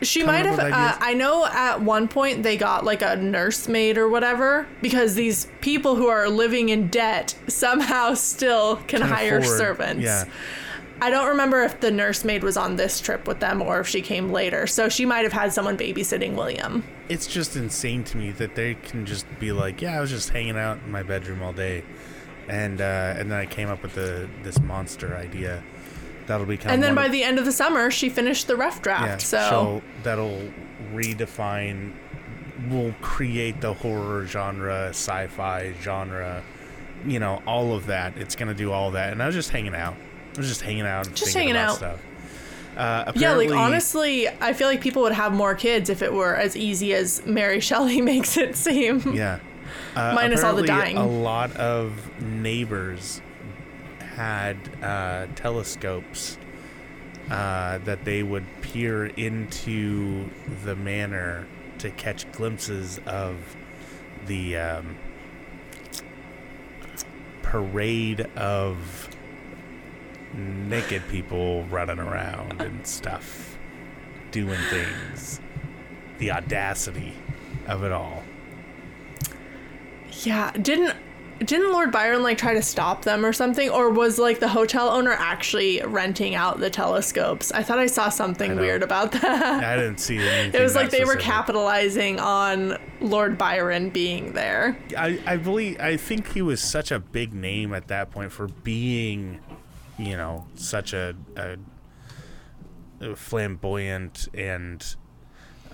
[0.01, 0.59] She might have.
[0.59, 0.97] Uh.
[0.99, 5.95] I know at one point they got like a nursemaid or whatever because these people
[5.95, 10.03] who are living in debt somehow still can, Can hire afford- servants.
[10.03, 10.25] yeah.
[11.03, 14.01] I don't remember if the nursemaid was on this trip with them or if she
[14.01, 14.67] came later.
[14.67, 16.83] So she might have had someone babysitting William.
[17.09, 20.29] it's just insane to me that they can just be like, yeah, I was just
[20.29, 21.83] hanging out in my bedroom all day,
[22.47, 25.63] and uh, and then I came up with the this monster idea
[26.31, 26.71] that'll become.
[26.71, 29.05] And then by of- the end of the summer, she finished the rough draft.
[29.05, 30.49] yeah, so that'll
[30.93, 31.93] redefine,
[32.69, 36.43] will create the horror genre, sci-fi genre,
[37.05, 38.15] you know, all of that.
[38.17, 39.95] It's gonna do all that, and I was just hanging out.
[40.35, 41.75] I was just hanging out, and Just hanging about out.
[41.77, 41.99] stuff.
[42.77, 46.35] Uh, yeah, like honestly, I feel like people would have more kids if it were
[46.35, 49.13] as easy as Mary Shelley makes it seem.
[49.13, 49.39] Yeah.
[49.95, 50.95] Uh, Minus all the dying.
[50.97, 51.91] A lot of
[52.21, 53.21] neighbors
[54.21, 56.37] had uh, telescopes
[57.31, 60.29] uh, that they would peer into
[60.63, 61.47] the manor
[61.79, 63.55] to catch glimpses of
[64.27, 64.95] the um,
[67.41, 69.09] parade of
[70.33, 73.57] naked people running around and stuff,
[74.29, 75.41] doing things.
[76.19, 77.13] The audacity
[77.65, 78.23] of it all.
[80.23, 80.95] Yeah, didn't
[81.43, 84.89] didn't Lord Byron like try to stop them or something or was like the hotel
[84.89, 87.51] owner actually renting out the telescopes?
[87.51, 89.63] I thought I saw something I weird about that.
[89.63, 90.51] I didn't see anything.
[90.61, 94.77] It was like they were capitalizing on Lord Byron being there.
[94.97, 98.47] I, I believe I think he was such a big name at that point for
[98.47, 99.39] being,
[99.97, 101.57] you know, such a, a,
[102.99, 104.95] a flamboyant and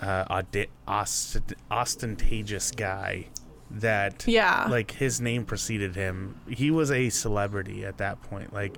[0.02, 3.28] uh, audi- ost- ostentatious guy
[3.70, 4.68] that Yeah.
[4.70, 6.40] like his name preceded him.
[6.48, 8.54] He was a celebrity at that point.
[8.54, 8.78] Like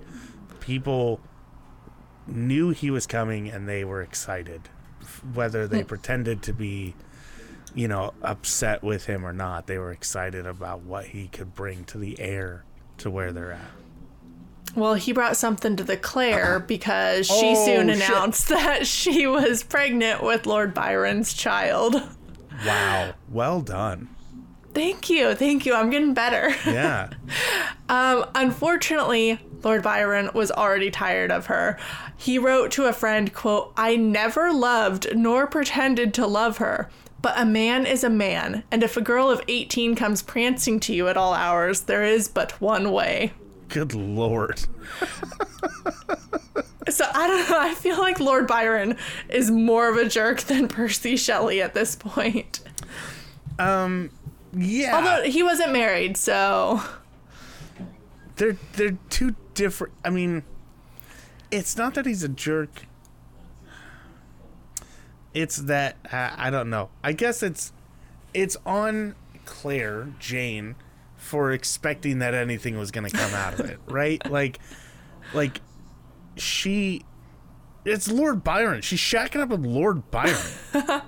[0.60, 1.20] people
[2.28, 4.62] knew he was coming and they were excited,
[5.34, 5.88] whether they hmm.
[5.88, 6.96] pretended to be,
[7.74, 9.68] you know, upset with him or not.
[9.68, 12.64] They were excited about what he could bring to the air
[12.98, 13.72] to where they're at.
[14.76, 17.96] Well, he brought something to the Claire because she Oh, soon shit.
[18.08, 21.96] announced that she was pregnant with Lord Byron's child.
[22.66, 23.14] Wow.
[23.30, 24.10] Well done.
[24.74, 25.74] Thank you, thank you.
[25.74, 26.50] I'm getting better.
[26.66, 27.10] Yeah.
[27.90, 31.80] Um, unfortunately, Lord Byron was already tired of her.
[32.16, 36.88] He wrote to a friend, quote, I never loved nor pretended to love her.
[37.24, 40.94] But a man is a man, and if a girl of 18 comes prancing to
[40.94, 43.34] you at all hours, there is but one way.
[43.70, 44.62] Good lord.
[46.90, 47.60] So I don't know.
[47.60, 48.98] I feel like Lord Byron
[49.30, 52.62] is more of a jerk than Percy Shelley at this point.
[54.54, 54.95] Yeah.
[54.95, 56.82] Although he wasn't married, so
[58.36, 59.93] they're they're two different.
[60.04, 60.43] I mean,
[61.52, 62.86] it's not that he's a jerk.
[65.34, 66.89] It's that uh, I don't know.
[67.04, 67.72] I guess it's
[68.34, 70.76] it's on Claire Jane
[71.16, 74.22] for expecting that anything was going to come out of it, right?
[74.30, 74.60] Like,
[75.34, 75.62] like
[76.38, 77.04] she.
[77.86, 78.82] It's Lord Byron.
[78.82, 80.36] She's shacking up with Lord Byron.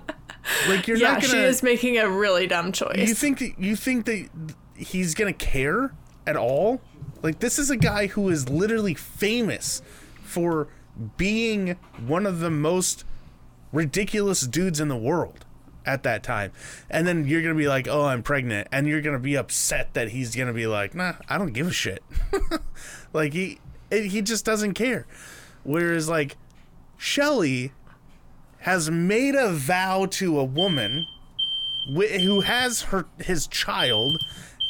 [0.68, 1.34] like you're yeah, not gonna.
[1.34, 3.08] she is making a really dumb choice.
[3.08, 4.30] You think that you think that
[4.76, 5.94] he's gonna care
[6.26, 6.82] at all?
[7.22, 9.82] Like this is a guy who is literally famous
[10.24, 10.68] for
[11.18, 13.06] being one of the most
[13.72, 15.46] ridiculous dudes in the world
[15.86, 16.52] at that time.
[16.90, 20.10] And then you're gonna be like, "Oh, I'm pregnant," and you're gonna be upset that
[20.10, 22.04] he's gonna be like, "Nah, I don't give a shit."
[23.14, 23.60] like he
[23.92, 25.06] he just doesn't care.
[25.64, 26.38] Whereas like
[26.98, 27.72] Shelley
[28.62, 31.06] has made a vow to a woman
[31.88, 34.18] wh- who has her his child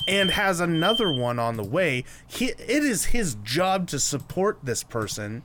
[0.07, 2.03] and has another one on the way.
[2.25, 5.43] He, it is his job to support this person,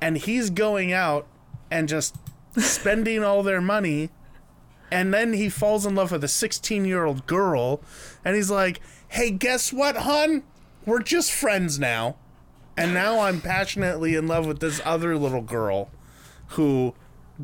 [0.00, 1.26] and he's going out
[1.70, 2.16] and just
[2.58, 4.10] spending all their money.
[4.90, 7.80] And then he falls in love with a 16 year old girl,
[8.24, 10.42] and he's like, "Hey, guess what, hun?
[10.86, 12.16] We're just friends now."
[12.76, 15.90] And now I'm passionately in love with this other little girl,
[16.48, 16.94] who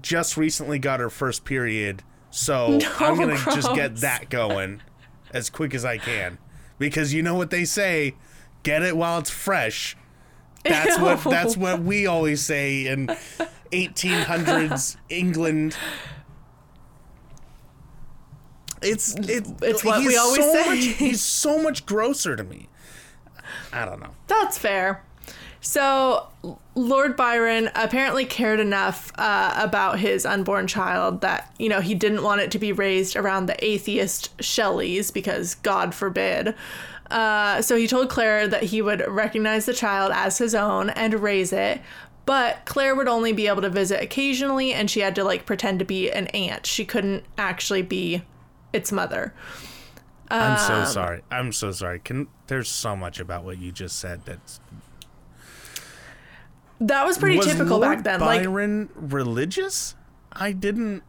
[0.00, 2.02] just recently got her first period.
[2.30, 4.82] So I'm gonna just get that going
[5.32, 6.38] as quick as I can,
[6.78, 8.14] because you know what they say:
[8.62, 9.96] get it while it's fresh.
[10.64, 13.08] That's what that's what we always say in
[13.72, 15.76] 1800s England.
[18.82, 20.66] It's it's It's what we always so say.
[20.68, 22.68] Much, he's so much grosser to me.
[23.72, 24.10] I don't know.
[24.26, 25.04] That's fair.
[25.60, 26.28] So,
[26.80, 32.22] Lord Byron apparently cared enough uh, about his unborn child that, you know, he didn't
[32.22, 36.54] want it to be raised around the atheist Shelleys because God forbid.
[37.10, 41.14] Uh, so, he told Claire that he would recognize the child as his own and
[41.14, 41.80] raise it.
[42.26, 45.80] But Claire would only be able to visit occasionally and she had to, like, pretend
[45.80, 46.66] to be an aunt.
[46.66, 48.22] She couldn't actually be
[48.72, 49.34] its mother.
[50.30, 51.22] I'm Um, so sorry.
[51.30, 51.98] I'm so sorry.
[51.98, 54.60] Can there's so much about what you just said that's
[56.80, 58.20] That was pretty was typical Lord back then.
[58.20, 59.94] Like, Byron religious?
[60.32, 61.02] I didn't.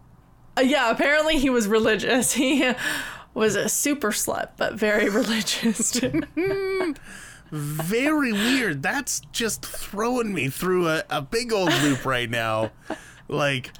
[0.58, 2.34] Uh, yeah, apparently he was religious.
[2.42, 2.74] He
[3.34, 6.00] was a super slut, but very religious.
[7.54, 8.82] Very weird.
[8.82, 12.72] That's just throwing me through a, a big old loop right now.
[13.28, 13.72] Like,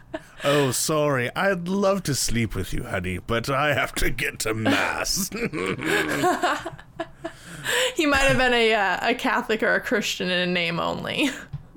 [0.44, 1.34] oh, sorry.
[1.38, 5.30] I'd love to sleep with you, honey, but I have to get to mass.
[7.96, 11.30] he might have been a uh, a Catholic or a Christian in name only.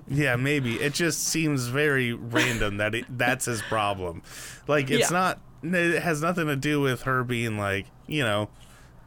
[0.08, 0.74] Yeah, maybe.
[0.76, 4.22] It just seems very random that it, that's his problem.
[4.68, 5.18] Like, it's Yeah.
[5.18, 5.40] not.
[5.62, 8.50] It has nothing to do with her being like, you know,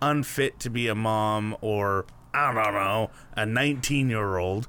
[0.01, 4.67] unfit to be a mom or I don't know, a 19 year old.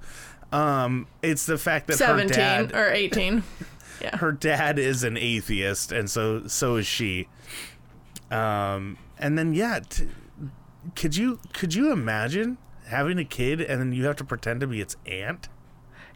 [0.52, 3.42] Um, it's the fact that her Seventeen dad, or eighteen.
[4.00, 4.16] Yeah.
[4.18, 7.26] her dad is an atheist, and so so is she.
[8.30, 10.08] Um, and then yeah, t-
[10.94, 14.66] could you could you imagine having a kid and then you have to pretend to
[14.66, 15.48] be its aunt?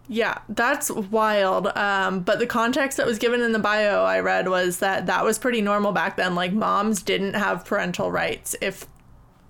[0.08, 1.68] Yeah, that's wild.
[1.76, 5.24] Um, but the context that was given in the bio I read was that that
[5.24, 6.34] was pretty normal back then.
[6.34, 8.86] Like moms didn't have parental rights if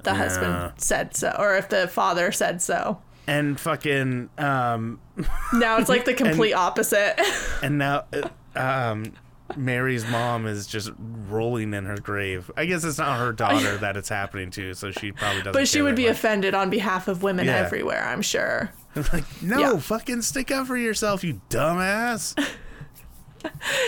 [0.02, 0.16] the Yeah.
[0.16, 3.00] husband said so, or if the father said so.
[3.26, 5.00] And fucking um,
[5.54, 7.18] Now it's like the complete opposite.
[7.62, 8.28] and now uh,
[8.58, 9.12] um,
[9.56, 10.90] Mary's mom is just
[11.28, 12.50] rolling in her grave.
[12.56, 15.52] I guess it's not her daughter that it's happening to, so she probably doesn't.
[15.52, 16.12] But she would be much.
[16.16, 17.56] offended on behalf of women Yeah.
[17.56, 18.72] everywhere, I'm sure.
[19.12, 19.78] like, no, Yeah.
[19.78, 22.34] fucking stick up for yourself, you dumbass.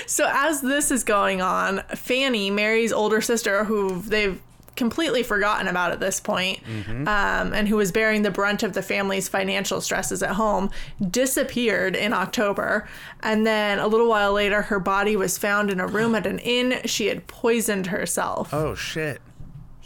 [0.06, 4.40] So as this is going on, Fanny, Mary's older sister, who they've
[4.74, 8.82] completely forgotten about at this point, um, and who was bearing the brunt of the
[8.82, 10.70] family's financial stresses at home,
[11.08, 12.88] disappeared in October.
[13.22, 16.40] And then a little while later, her body was found in a room at an
[16.40, 16.80] inn.
[16.86, 18.52] She had poisoned herself.
[18.52, 19.22] Oh shit.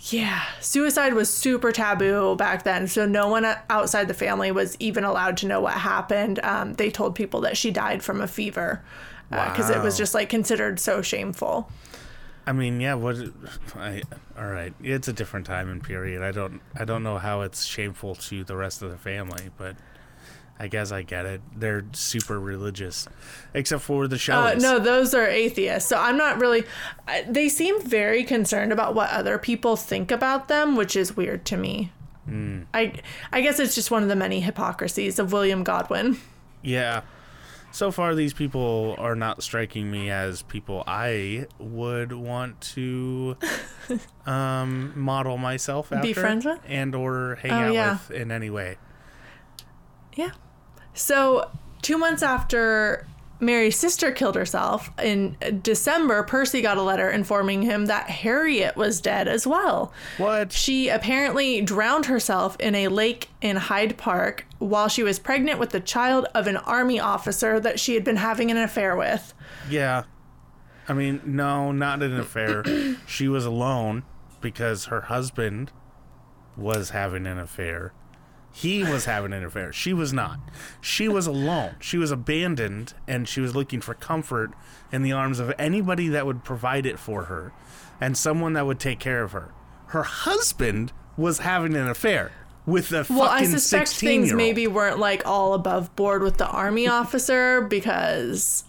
[0.01, 5.05] Yeah, suicide was super taboo back then, so no one outside the family was even
[5.05, 6.39] allowed to know what happened.
[6.45, 8.83] Um, they told people that she died from a fever
[9.29, 11.71] because it was just like considered so shameful.
[12.47, 12.95] I mean, yeah.
[12.95, 13.17] What?
[13.75, 14.03] I,
[14.39, 14.73] all right.
[14.83, 16.23] It's a different time and period.
[16.23, 16.63] I don't.
[16.75, 19.77] I don't know how it's shameful to the rest of the family, but
[20.61, 21.41] I guess I get it.
[21.55, 23.07] They're super religious,
[23.55, 25.89] except for the Uh, no, those are atheists.
[25.89, 26.65] So I'm not really.
[27.07, 31.45] I- They seem very concerned about what other people think about them, which is weird
[31.47, 31.93] to me.
[32.25, 32.63] Hmm.
[32.75, 32.93] I
[33.33, 36.19] I guess it's just one of the many hypocrisies of William Godwin.
[36.63, 37.03] Yeah.
[37.71, 43.37] So far, these people are not striking me as people I would want to
[44.27, 46.59] um, model myself after, friends with?
[46.67, 47.93] and or hang Oh, out yeah.
[47.93, 48.79] with in any way.
[50.17, 50.31] Yeah.
[50.99, 51.49] So,
[51.81, 53.07] two months after
[53.39, 59.01] Mary's sister killed herself, in December, Percy got a letter informing him that Harriet was
[59.01, 59.93] dead as well.
[60.17, 60.51] What?
[60.53, 65.71] She apparently drowned herself in a lake in Hyde Park while she was pregnant with
[65.71, 69.35] the child of an army officer that she had been having an affair with.
[69.71, 70.03] Yeah.
[70.89, 72.65] I mean, no, not an affair.
[73.07, 74.03] she was alone
[74.41, 75.71] because her husband
[76.57, 77.93] was having an affair.
[78.59, 79.73] He was having an affair.
[79.73, 80.41] She was not.
[80.81, 81.77] She was alone.
[81.79, 84.51] She was abandoned and she was looking for comfort
[84.91, 87.53] in the arms of anybody that would provide it for her
[88.01, 89.53] and someone that would take care of her.
[89.89, 92.33] Her husband was having an affair
[92.67, 96.39] with a Well, I fucking suspect 16 things maybe weren't like all above board with
[96.39, 98.65] the army officer because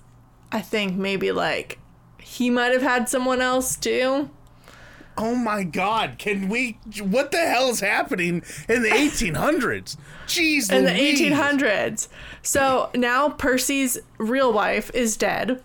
[0.52, 1.80] I think maybe like
[2.20, 4.30] he might have had someone else too.
[5.22, 9.98] Oh my god, can we what the hell is happening in the 1800s?
[10.28, 12.08] Jeez in the 1800s.
[12.42, 15.62] So now Percy's real wife is dead.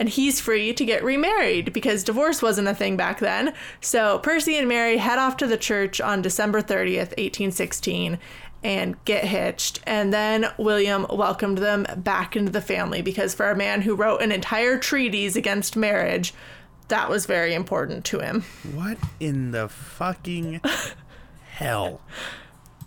[0.00, 3.52] And he's free to get remarried because divorce wasn't a thing back then.
[3.80, 8.18] So Percy and Mary head off to the church on December 30th, 1816,
[8.62, 9.80] and get hitched.
[9.86, 14.22] And then William welcomed them back into the family because for a man who wrote
[14.22, 16.32] an entire treatise against marriage,
[16.88, 18.44] that was very important to him.
[18.74, 20.60] What in the fucking
[21.50, 22.00] hell?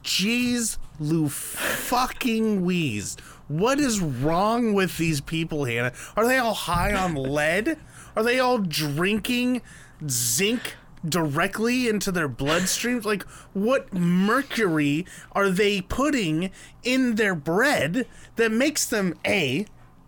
[0.03, 3.17] Jeez Lou fucking wheeze.
[3.47, 5.93] What is wrong with these people, Hannah?
[6.15, 7.77] Are they all high on lead?
[8.15, 9.61] Are they all drinking
[10.07, 10.75] zinc
[11.07, 13.05] directly into their bloodstreams?
[13.05, 13.23] Like,
[13.53, 16.51] what mercury are they putting
[16.83, 19.65] in their bread that makes them A,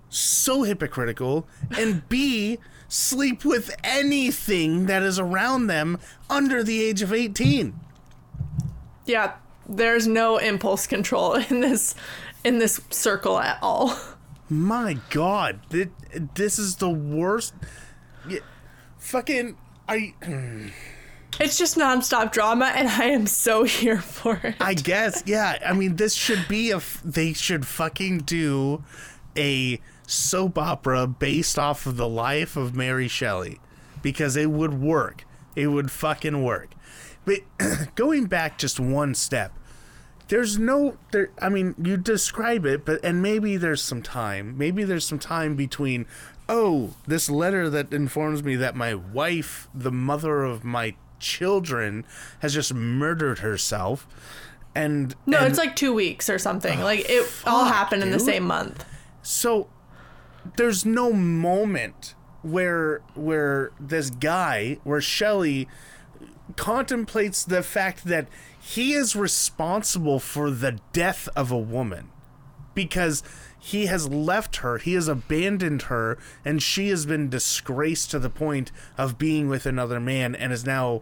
[0.10, 2.60] so hypocritical, and B,
[2.94, 5.98] sleep with anything that is around them
[6.30, 7.74] under the age of 18?
[9.06, 9.34] Yeah,
[9.68, 11.96] there's no impulse control in this
[12.44, 13.98] in this circle at all.
[14.50, 15.90] My God, thi-
[16.36, 17.54] this is the worst.
[18.28, 18.40] Yeah,
[19.00, 20.72] fucking, I, mm.
[21.40, 24.56] It's just nonstop drama, and I am so here for it.
[24.60, 25.58] I guess, yeah.
[25.66, 26.76] I mean, this should be a.
[26.78, 28.84] f- They should fucking do
[29.36, 33.60] a soap opera based off of the life of Mary Shelley,
[34.02, 35.26] because it would work.
[35.56, 36.72] It would fucking work.
[37.26, 37.40] But
[37.96, 39.54] going back just one step,
[40.30, 44.86] there's no there i mean you describe it but and maybe there's some time maybe
[44.86, 46.06] there's some time between
[46.48, 52.06] oh this letter that informs me that my wife the mother of my children
[52.40, 54.08] has just murdered herself
[54.76, 56.82] and no, and it's like two weeks or something.
[56.82, 58.86] Oh, like it all fuck, happened in the same month.
[59.22, 59.68] so
[60.58, 65.68] there's no moment where where this guy where Shelley
[66.56, 68.28] contemplates the fact that
[68.60, 72.10] he is responsible for the death of a woman
[72.76, 73.24] because
[73.58, 78.30] he has left her, he has abandoned her, and she has been disgraced to the
[78.30, 81.02] point of being with another man and is now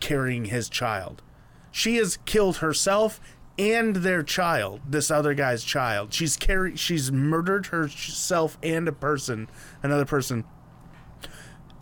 [0.00, 1.22] carrying his child.
[1.70, 3.20] She has killed herself
[3.58, 6.12] and their child, this other guy's child.
[6.12, 9.48] She's carried she's murdered herself and a person,
[9.82, 10.44] another person.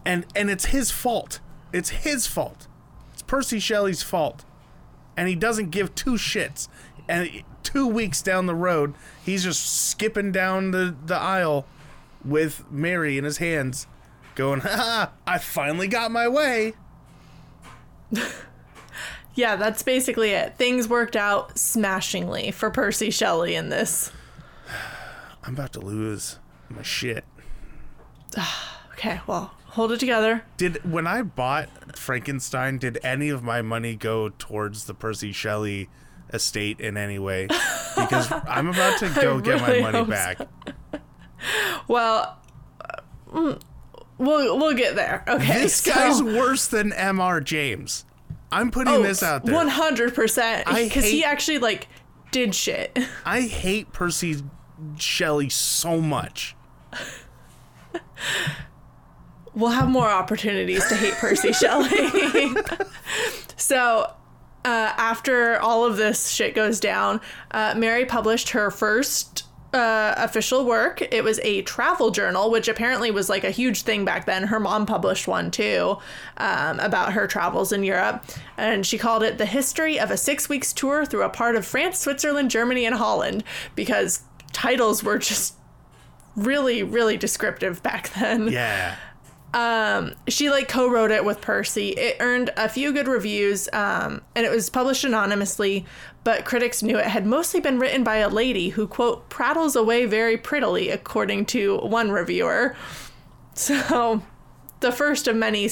[0.05, 1.41] And and it's his fault.
[1.73, 2.67] It's his fault.
[3.13, 4.45] It's Percy Shelley's fault
[5.21, 6.69] and he doesn't give two shits.
[7.07, 11.67] And two weeks down the road, he's just skipping down the, the aisle
[12.25, 13.87] with Mary in his hands,
[14.35, 16.73] going, ha, I finally got my way.
[19.35, 20.57] Yeah, that's basically it.
[20.57, 24.11] Things worked out smashingly for Percy Shelley in this.
[25.45, 27.25] I'm about to lose my shit.
[28.93, 30.43] Okay, well, hold it together.
[30.59, 35.89] Did when I bought Frankenstein, did any of my money go towards the Percy Shelley
[36.35, 37.49] estate in any way?
[37.97, 40.11] Because I'm about to go get my money hope so.
[40.11, 40.39] back.
[41.89, 42.39] Well,
[43.33, 43.59] mm,
[44.19, 45.25] we'll we'll get there.
[45.27, 47.43] Okay, This so- guy's worse than Mr.
[47.43, 48.05] James.
[48.53, 49.55] I'm putting this out there.
[49.55, 50.67] Oh, One hundred percent.
[50.67, 51.89] Because he actually like
[52.33, 52.99] did shit.
[53.25, 54.37] I hate Percy
[54.99, 56.57] Shelley so much.
[59.55, 62.55] We'll have more opportunities to hate Percy Shelley.
[63.57, 64.13] so,
[64.65, 67.21] uh, after all of this shit goes down,
[67.51, 71.01] uh, Mary published her first uh, official work.
[71.01, 74.45] It was a travel journal, which apparently was like a huge thing back then.
[74.45, 75.99] Her mom published one too
[76.39, 78.25] um, about her travels in Europe,
[78.57, 81.67] and she called it "The History of a Six Weeks Tour Through a Part of
[81.67, 83.45] France, Switzerland, Germany, and Holland,"
[83.75, 85.55] because titles were just
[86.37, 88.97] really, really descriptive back then Yeah.
[90.29, 91.89] she like co-wrote it with Percy.
[91.91, 95.87] It earned a few good reviews, um, and it was published anonymously.
[96.23, 100.05] But critics knew it had mostly been written by a lady who quote prattles away
[100.05, 102.77] very prettily, according to one reviewer.
[103.55, 104.23] So,
[104.81, 105.69] the first of many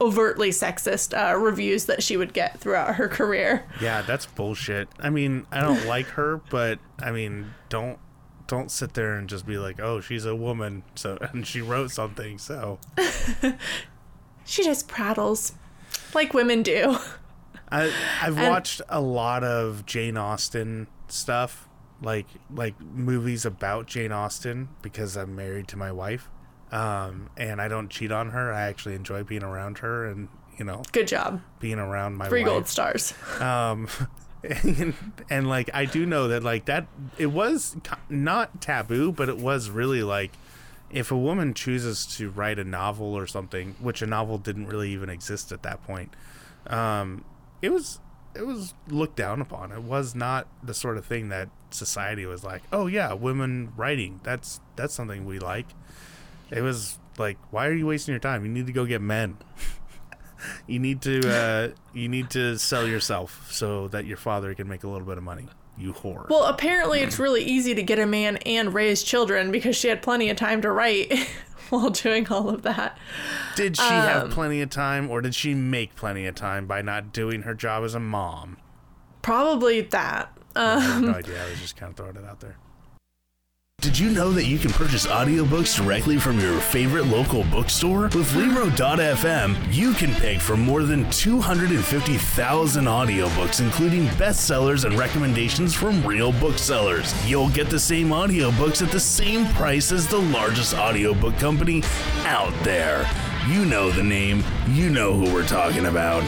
[0.00, 3.66] overtly sexist uh, reviews that she would get throughout her career.
[3.80, 4.88] Yeah, that's bullshit.
[4.98, 7.98] I mean, I don't like her, but I mean, don't
[8.46, 11.90] don't sit there and just be like, "Oh, she's a woman." So and she wrote
[11.90, 12.38] something.
[12.38, 12.78] So
[14.44, 15.52] She just prattles,
[16.12, 16.98] like women do.
[17.72, 17.92] I
[18.22, 21.68] I've And- watched a lot of Jane Austen stuff,
[22.02, 26.28] like like movies about Jane Austen because I'm married to my wife.
[26.72, 28.52] Um, and I don't cheat on her.
[28.52, 31.40] I actually enjoy being around her and, you know, Good job.
[31.58, 32.48] being around my Three wife.
[32.48, 33.12] gold stars.
[33.40, 33.88] um
[34.42, 34.94] and,
[35.30, 36.86] and like i do know that like that
[37.18, 37.76] it was
[38.08, 40.30] not taboo but it was really like
[40.90, 44.90] if a woman chooses to write a novel or something which a novel didn't really
[44.92, 46.14] even exist at that point
[46.68, 47.22] um
[47.62, 48.00] it was
[48.34, 52.44] it was looked down upon it was not the sort of thing that society was
[52.44, 55.66] like oh yeah women writing that's that's something we like
[56.50, 59.36] it was like why are you wasting your time you need to go get men
[60.66, 64.84] you need to uh, you need to sell yourself so that your father can make
[64.84, 65.46] a little bit of money.
[65.78, 66.28] You whore.
[66.28, 70.02] Well, apparently it's really easy to get a man and raise children because she had
[70.02, 71.10] plenty of time to write
[71.80, 72.98] while doing all of that.
[73.56, 76.82] did she um, have plenty of time, or did she make plenty of time by
[76.82, 78.56] not doing her job as a mom?
[79.22, 80.36] Probably that.
[80.56, 81.44] I have no idea.
[81.44, 82.56] I was just kind of throwing it out there.
[83.80, 88.10] Did you know that you can purchase audiobooks directly from your favorite local bookstore?
[88.14, 96.06] With Libro.fm, you can pick from more than 250,000 audiobooks, including bestsellers and recommendations from
[96.06, 97.14] real booksellers.
[97.26, 101.82] You'll get the same audiobooks at the same price as the largest audiobook company
[102.24, 103.08] out there.
[103.50, 106.22] You know the name, you know who we're talking about.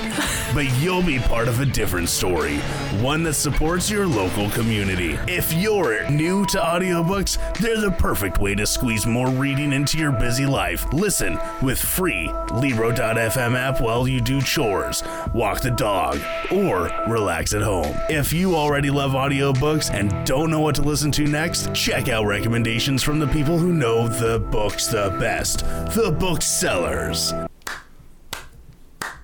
[0.53, 2.57] But you'll be part of a different story,
[3.01, 5.17] one that supports your local community.
[5.29, 10.11] If you're new to audiobooks, they're the perfect way to squeeze more reading into your
[10.11, 10.93] busy life.
[10.93, 16.21] Listen with free Libro.fm app while you do chores, walk the dog,
[16.51, 17.97] or relax at home.
[18.11, 22.27] If you already love audiobooks and don't know what to listen to next, check out
[22.27, 25.61] recommendations from the people who know the books the best,
[25.95, 27.12] the booksellers.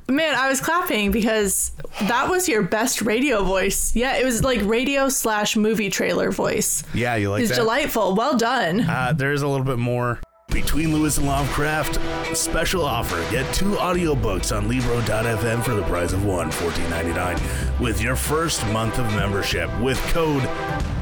[0.08, 1.72] Man, I was clapping because
[2.02, 3.94] that was your best radio voice.
[3.94, 6.82] Yeah, it was like radio slash movie trailer voice.
[6.94, 7.44] Yeah, you like it.
[7.44, 7.56] It's that?
[7.62, 8.14] delightful.
[8.14, 8.80] Well done.
[8.80, 10.20] uh, there's a little bit more.
[10.50, 12.00] Between Lewis and Lovecraft,
[12.34, 13.16] special offer.
[13.30, 18.98] Get two audiobooks on Libro.fm for the price of one, $14.99, with your first month
[18.98, 20.42] of membership with code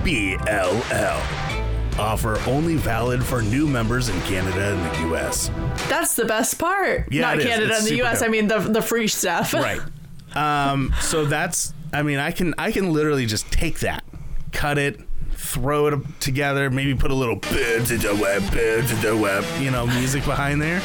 [0.02, 1.45] BLL.
[1.98, 5.50] Offer only valid for new members in Canada and the US.
[5.88, 7.10] That's the best part.
[7.10, 7.40] Yeah, Not.
[7.40, 8.20] Canada and the US.
[8.20, 8.28] dope.
[8.28, 9.52] I mean the the free stuff.
[9.66, 9.80] Right.
[10.34, 14.04] Um, so that's I mean, I can I can literally just take that,
[14.52, 15.00] cut it,
[15.32, 19.44] throw it together, maybe put a little bit to the web, bit to the web,
[19.60, 20.82] you know, music behind there.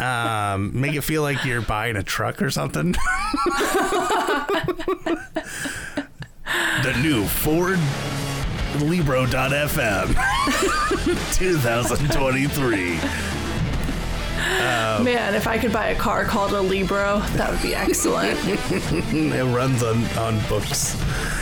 [0.00, 2.94] Um, make it feel like you're buying a truck or something.
[6.82, 7.78] The new Ford
[8.76, 10.08] Libro.fm
[11.34, 12.98] 2023.
[15.04, 18.38] Man, if I could buy a car called a Libro, that would be excellent.
[18.44, 20.96] it runs on on books.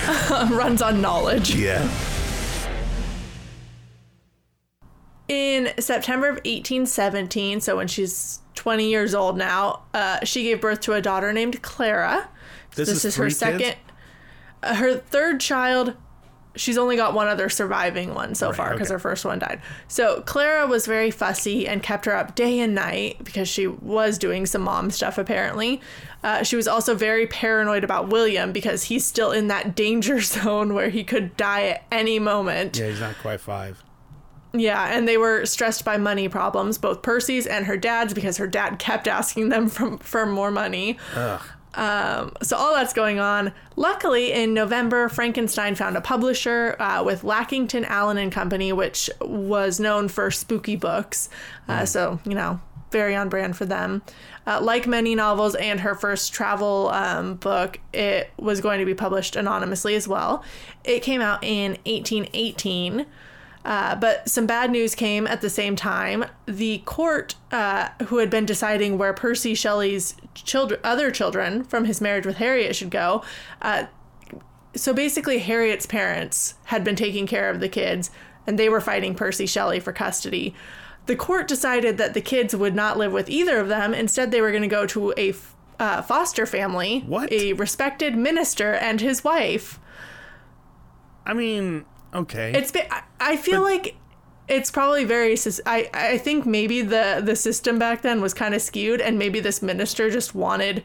[0.50, 1.54] Runs on knowledge.
[1.54, 1.88] Yeah.
[5.28, 10.80] In September of 1817, so when she's 20 years old now, uh, she gave birth
[10.82, 12.28] to a daughter named Clara.
[12.76, 13.38] This, is, her three kids?
[13.38, 13.74] second,
[14.62, 15.96] uh, her third child.
[16.56, 18.94] She's only got one other surviving one so Right, far because okay.
[18.94, 19.60] her first one died.
[19.88, 24.18] So Clara was very fussy and kept her up day and night because she was
[24.18, 25.80] doing some mom stuff apparently.
[26.24, 30.74] Uh, she was also very paranoid about William because he's still in that danger zone
[30.74, 32.76] where he could die at any moment.
[32.78, 33.82] Yeah, he's not quite five.
[34.52, 38.46] Yeah, and they were stressed by money problems, both Percy's and her dad's, because her
[38.46, 40.98] dad kept asking them from for more money.
[41.76, 43.52] Um, so all that's going on.
[43.76, 49.78] Luckily, in November, Frankenstein found a publisher uh, with Lackington Allen and Company, which was
[49.78, 51.28] known for spooky books.
[51.68, 52.60] Uh, So you know,
[52.90, 54.02] very on brand for them.
[54.46, 58.94] Uh, like many novels and her first travel um, book, it was going to be
[58.94, 60.44] published anonymously as well.
[60.84, 63.06] It came out in 1818.
[63.66, 66.24] Uh, but some bad news came at the same time.
[66.46, 72.00] The court, uh, who had been deciding where Percy Shelley's children, other children from his
[72.00, 73.24] marriage with Harriet should go,
[73.60, 73.86] uh,
[74.76, 78.12] so basically Harriet's parents had been taking care of the kids,
[78.46, 80.54] and they were fighting Percy Shelley for custody.
[81.06, 83.92] The court decided that the kids would not live with either of them.
[83.92, 87.32] Instead, they were going to go to a f- uh, foster family, What?
[87.32, 89.80] a respected minister and his wife.
[91.24, 91.84] I mean,
[92.14, 92.52] okay.
[92.54, 93.96] It's been, I- I feel like
[94.48, 95.36] it's probably very
[95.66, 99.40] I I think maybe the the system back then was kind of skewed and maybe
[99.40, 100.84] this minister just wanted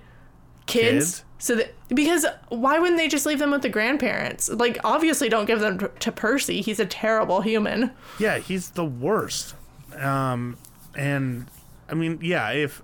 [0.66, 1.24] kids, Kids?
[1.38, 4.50] so that because why wouldn't they just leave them with the grandparents?
[4.50, 6.62] Like obviously don't give them to, to Percy.
[6.62, 7.92] He's a terrible human.
[8.20, 9.56] yeah, he's the worst.
[9.98, 10.58] Um,
[10.96, 11.48] and
[11.90, 12.82] I mean, yeah, if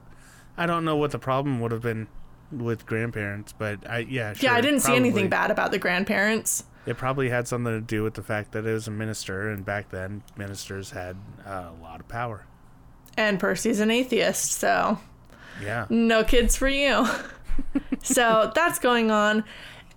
[0.58, 2.08] I don't know what the problem would have been
[2.52, 6.64] with grandparents, but I yeah, yeah, I didn't see anything bad about the grandparents.
[6.88, 9.64] It probably had something to do with the fact that it was a minister, and
[9.64, 12.46] back then ministers had uh, a lot of power.
[13.18, 14.98] And Percy's an atheist, so
[15.62, 15.86] Yeah.
[15.90, 17.06] no kids for you.
[18.02, 19.44] so that's going on.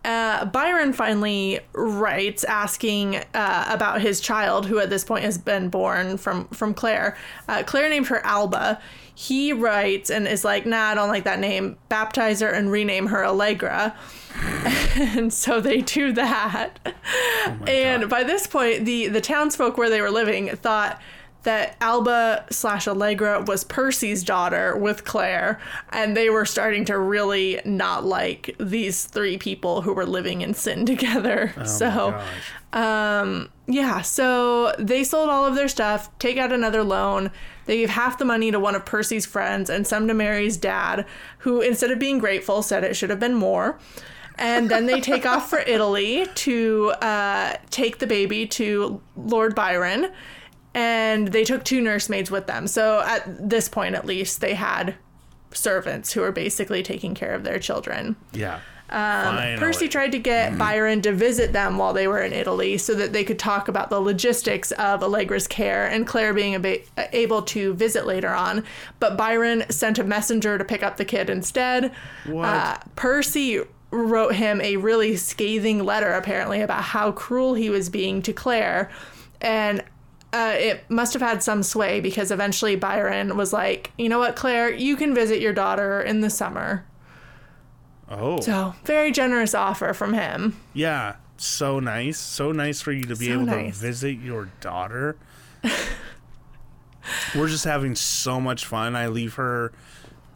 [0.05, 5.68] Uh, Byron finally writes asking uh, about his child, who at this point has been
[5.68, 7.16] born from from Claire.
[7.48, 8.80] Uh, Claire named her Alba.
[9.14, 11.76] He writes and is like, "Nah, I don't like that name.
[11.90, 13.94] Baptize her and rename her Allegra."
[14.96, 16.78] and so they do that.
[17.66, 21.01] and by this point, the the townsfolk where they were living thought
[21.43, 25.59] that Alba slash Allegra was Percy's daughter with Claire,
[25.91, 30.55] and they were starting to really not like these three people who were living in
[30.55, 31.55] sin together.
[31.57, 32.20] Oh so,
[32.72, 33.49] gosh.
[33.66, 37.30] yeah, so they sold all of their stuff, take out another loan.
[37.66, 41.07] They gave half the money to one of Percy's friends and some to Mary's dad,
[41.38, 43.78] who instead of being grateful said it should have been more.
[44.41, 50.11] And then they take off for Italy to uh, take the baby to Lord Byron.
[50.74, 52.66] And they took two nursemaids with them.
[52.66, 54.94] So at this point, at least, they had
[55.52, 58.16] servants who were basically taking care of their children.
[58.32, 58.60] yeah.
[58.92, 62.92] Um, Percy tried to get Byron to visit them while they were in Italy so
[62.94, 66.64] that they could talk about the logistics of Allegra's care and Claire being
[67.12, 68.64] able to visit later on.
[68.98, 71.92] But Byron sent a messenger to pick up the kid instead.
[72.26, 72.44] What?
[72.48, 73.60] Uh, Percy
[73.92, 78.90] wrote him a really scathing letter, apparently, about how cruel he was being to Claire.
[79.40, 79.84] And
[80.32, 84.36] uh, it must have had some sway because eventually Byron was like, you know what,
[84.36, 86.84] Claire, you can visit your daughter in the summer.
[88.08, 88.40] Oh.
[88.40, 90.56] So, very generous offer from him.
[90.74, 92.18] Yeah, so nice.
[92.18, 93.78] So nice for you to be So able nice.
[93.78, 95.16] to visit your daughter.
[97.34, 98.94] We're just having so much fun.
[98.94, 99.72] I leave her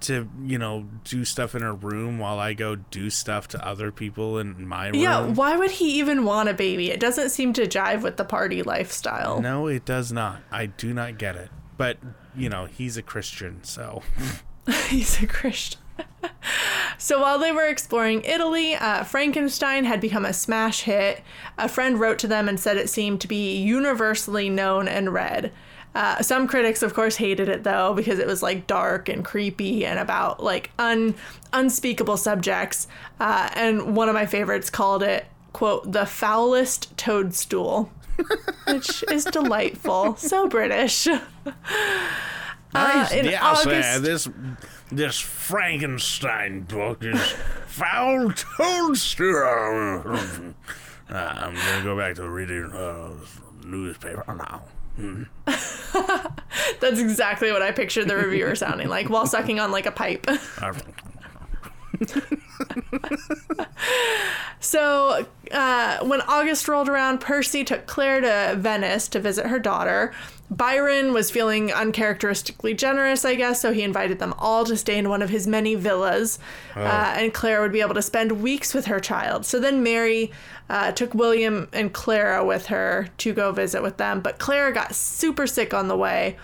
[0.05, 3.91] to, you know, do stuff in her room while I go do stuff to other
[3.91, 5.01] people in my room.
[5.01, 6.91] Yeah, why would he even want a baby?
[6.91, 9.41] It doesn't seem to jive with the party lifestyle.
[9.41, 10.41] No, it does not.
[10.51, 11.51] I do not get it.
[11.77, 11.99] But,
[12.37, 14.03] you know, he's a Christian, so
[14.89, 15.81] He's a Christian.
[16.99, 21.23] so while they were exploring Italy, uh, Frankenstein had become a smash hit.
[21.59, 25.53] A friend wrote to them and said it seemed to be universally known and read.
[25.95, 29.87] Uh, some critics, of course, hated it though because it was like dark and creepy
[29.87, 31.15] and about like un
[31.53, 32.89] unspeakable subjects.
[33.21, 37.93] Uh, and one of my favorites called it "quote the foulest toadstool,"
[38.67, 40.17] which is delightful.
[40.17, 41.07] So British.
[42.75, 43.15] Nice.
[43.15, 44.29] yeah, I'll August- this
[44.91, 47.21] this Frankenstein book is
[47.69, 50.19] foul toadstool.
[51.07, 53.11] Uh, I'm gonna go back to reading uh,
[53.63, 54.63] newspaper now.
[56.81, 60.27] That's exactly what I pictured the reviewer sounding like while sucking on like a pipe.
[64.65, 70.15] So, uh, when August rolled around, Percy took Claire to Venice to visit her daughter.
[70.51, 75.11] Byron was feeling uncharacteristically generous, I guess, so he invited them all to stay in
[75.11, 76.39] one of his many villas.
[76.75, 79.45] Uh, and Claire would be able to spend weeks with her child.
[79.45, 80.33] So then Mary
[80.69, 84.21] uh, took William and Clara with her to go visit with them.
[84.21, 86.37] But Clara got super sick on the way.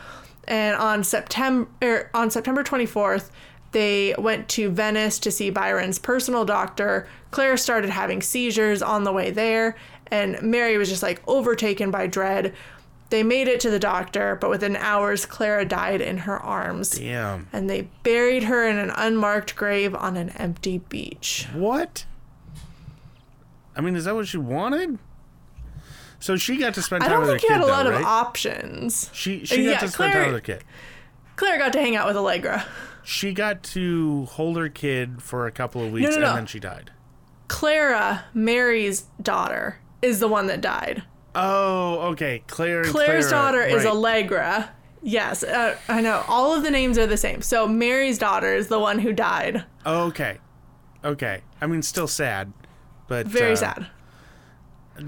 [0.46, 3.30] And on September, er, on September 24th,
[3.72, 7.06] they went to Venice to see Byron's personal doctor.
[7.30, 9.76] Clara started having seizures on the way there,
[10.08, 12.52] and Mary was just like overtaken by dread.
[13.10, 16.98] They made it to the doctor, but within hours, Clara died in her arms.
[16.98, 17.48] Damn.
[17.52, 21.46] And they buried her in an unmarked grave on an empty beach.
[21.52, 22.04] What?
[23.76, 24.98] I mean, is that what she wanted?
[26.18, 27.66] So she got to spend I time don't with her think you kid, had a
[27.66, 28.00] though, lot right?
[28.00, 29.08] of options.
[29.12, 30.64] she she got Yeah, to spend time Claire- with her kid.
[31.36, 32.66] Claire got to hang out with Allegra.
[33.02, 36.28] She got to hold her kid for a couple of weeks, no, no.
[36.28, 36.90] and then she died.
[37.48, 41.02] Clara, Mary's daughter, is the one that died.
[41.34, 42.42] Oh, okay.
[42.46, 42.82] Claire.
[42.82, 43.86] And Claire's Clara, daughter is right.
[43.92, 44.70] Allegra.
[45.02, 46.22] Yes, uh, I know.
[46.28, 47.40] All of the names are the same.
[47.40, 49.64] So Mary's daughter is the one who died.
[49.86, 50.38] Okay.
[51.02, 51.40] Okay.
[51.62, 52.52] I mean, still sad,
[53.10, 53.86] but Very uh, sad.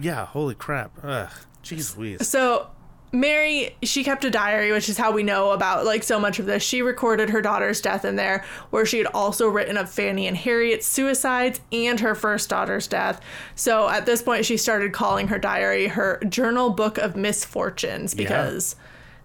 [0.00, 0.26] Yeah.
[0.26, 0.90] Holy crap.
[1.04, 1.30] Ugh.
[1.62, 2.28] Jeez Louise.
[2.28, 2.66] So
[3.12, 6.46] Mary, she kept a diary, which is how we know about like so much of
[6.46, 6.64] this.
[6.64, 10.36] She recorded her daughter's death in there, where she had also written of Fanny and
[10.36, 13.20] Harriet's suicides and her first daughter's death.
[13.54, 18.74] So at this point, she started calling her diary her journal book of misfortunes because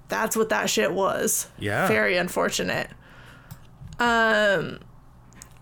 [0.07, 1.47] that's what that shit was.
[1.57, 1.87] Yeah.
[1.87, 2.91] Very unfortunate.
[3.99, 4.79] Um,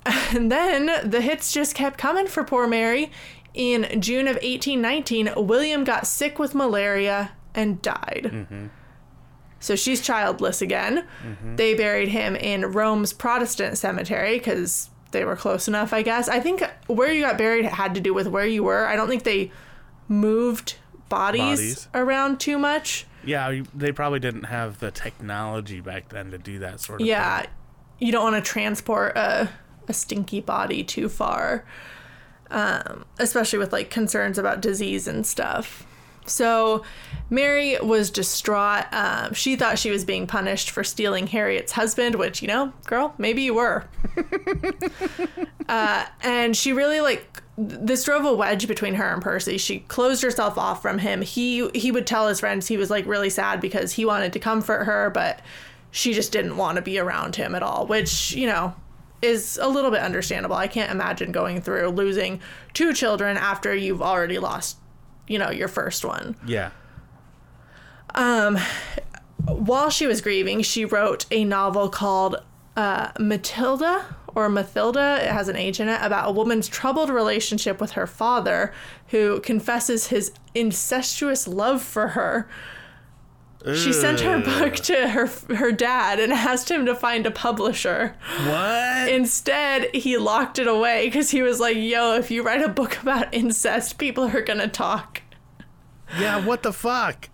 [0.36, 3.12] and then the hits just kept coming for poor Mary.
[3.54, 8.30] In June of 1819, William got sick with malaria and died.
[8.32, 8.68] Mm-hmm.
[9.60, 11.08] So she's childless again.
[11.26, 11.56] Mm-hmm.
[11.56, 16.28] They buried him in Rome's Protestant cemetery because they were close enough, I guess.
[16.28, 18.86] I think where you got buried had to do with where you were.
[18.86, 19.52] I don't think they
[20.08, 20.76] moved
[21.10, 21.88] bodies, Bodies.
[21.94, 23.06] around too much.
[23.24, 27.08] Yeah, they probably didn't have the technology back then to do that sort of thing.
[27.08, 27.50] Yeah, thing.
[28.00, 29.50] you don't want to transport a,
[29.90, 31.66] a stinky body too far,
[32.52, 35.86] um, especially with like concerns about disease and stuff.
[36.28, 36.84] So
[37.30, 38.86] Mary was distraught.
[38.92, 43.14] Um, she thought she was being punished for stealing Harriet's husband, which, you know, girl,
[43.18, 43.86] maybe you were.
[45.70, 49.58] uh, and she really like this drove a wedge between her and Percy.
[49.58, 51.22] She closed herself off from him.
[51.22, 54.40] He he would tell his friends he was like really sad because he wanted to
[54.40, 55.42] comfort her, but
[55.92, 58.76] she just didn't want to be around him at all, which, you know,
[59.26, 60.56] is a little bit understandable.
[60.56, 62.40] I can't imagine going through losing
[62.74, 64.78] two children after you've already lost,
[65.28, 66.36] you know, your first one.
[66.46, 66.72] Yeah.
[68.14, 68.58] Um,
[69.48, 72.38] While she was grieving, she wrote a novel called
[72.76, 77.80] uh, Matilda or Mathilda, it has an H in it, about a woman's troubled relationship
[77.80, 78.74] with her father
[79.10, 82.50] who confesses his incestuous love for her.
[83.74, 88.16] She sent her book to her her dad and asked him to find a publisher.
[88.46, 89.10] What?
[89.10, 93.02] Instead, he locked it away because he was like, "Yo, if you write a book
[93.02, 95.24] about incest, people are gonna talk."
[96.20, 96.46] yeah.
[96.46, 97.30] What the fuck?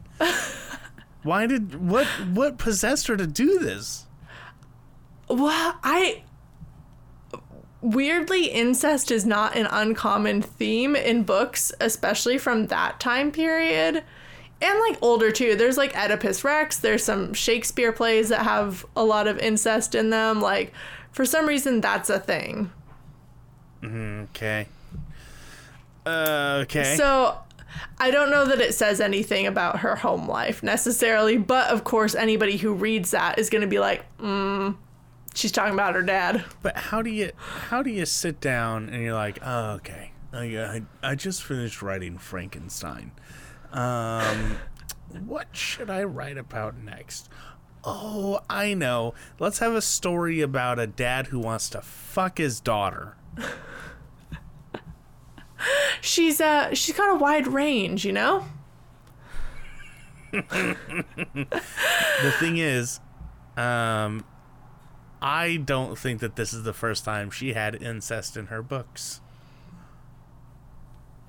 [1.23, 4.05] Why did what what possessed her to do this?
[5.27, 6.23] Well, I
[7.81, 14.03] weirdly incest is not an uncommon theme in books, especially from that time period.
[14.61, 15.55] And like older too.
[15.55, 20.09] There's like Oedipus Rex, there's some Shakespeare plays that have a lot of incest in
[20.09, 20.41] them.
[20.41, 20.73] Like
[21.11, 22.71] for some reason that's a thing.
[23.83, 24.67] Okay.
[26.05, 26.95] Uh, okay.
[26.95, 27.37] So
[27.97, 32.15] I don't know that it says anything about her home life necessarily, but of course
[32.15, 34.75] anybody who reads that is going to be like, mm,
[35.33, 36.43] she's talking about her dad.
[36.61, 37.31] But how do you
[37.69, 41.81] how do you sit down and you're like, oh, okay, I, I, I just finished
[41.81, 43.11] writing Frankenstein.
[43.71, 44.57] Um,
[45.25, 47.29] what should I write about next?
[47.83, 49.13] Oh, I know.
[49.39, 53.17] Let's have a story about a dad who wants to fuck his daughter.
[56.01, 58.45] She's uh she's got a wide range, you know?
[60.31, 60.75] The
[62.39, 62.99] thing is,
[63.57, 64.25] um,
[65.21, 69.21] I don't think that this is the first time she had incest in her books.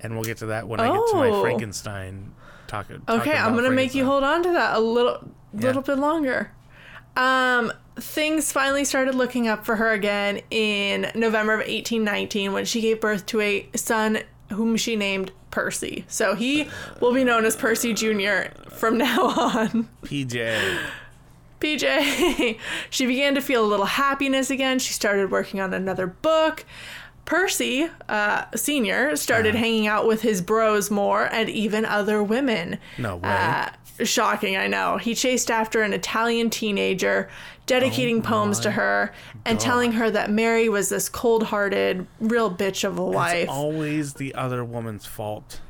[0.03, 1.41] And we'll get to that when I get to my Oh.
[1.41, 2.33] Frankenstein
[2.67, 2.87] talk.
[3.09, 5.19] Okay, I'm gonna make you hold on to that a little
[5.53, 5.67] Yeah.
[5.67, 6.51] little bit longer.
[7.15, 12.81] Um things finally started looking up for her again in November of 1819 when she
[12.81, 16.03] gave birth to a son whom she named Percy.
[16.07, 16.67] So he
[16.99, 18.49] will be known as Percy Jr.
[18.71, 19.87] from now on.
[20.03, 20.79] PJ.
[21.59, 22.57] PJ.
[22.89, 24.79] she began to feel a little happiness again.
[24.79, 26.65] She started working on another book.
[27.25, 32.79] Percy, uh, senior, started hanging out with his bros more and even other women.
[32.97, 33.29] No way.
[33.29, 33.69] Uh,
[34.03, 34.97] shocking, I know.
[34.97, 37.29] He chased after an Italian teenager,
[37.65, 39.13] dedicating poems to her
[39.45, 43.43] and telling her that Mary was this cold hearted, real bitch of a wife.
[43.43, 45.61] It's always the other woman's fault.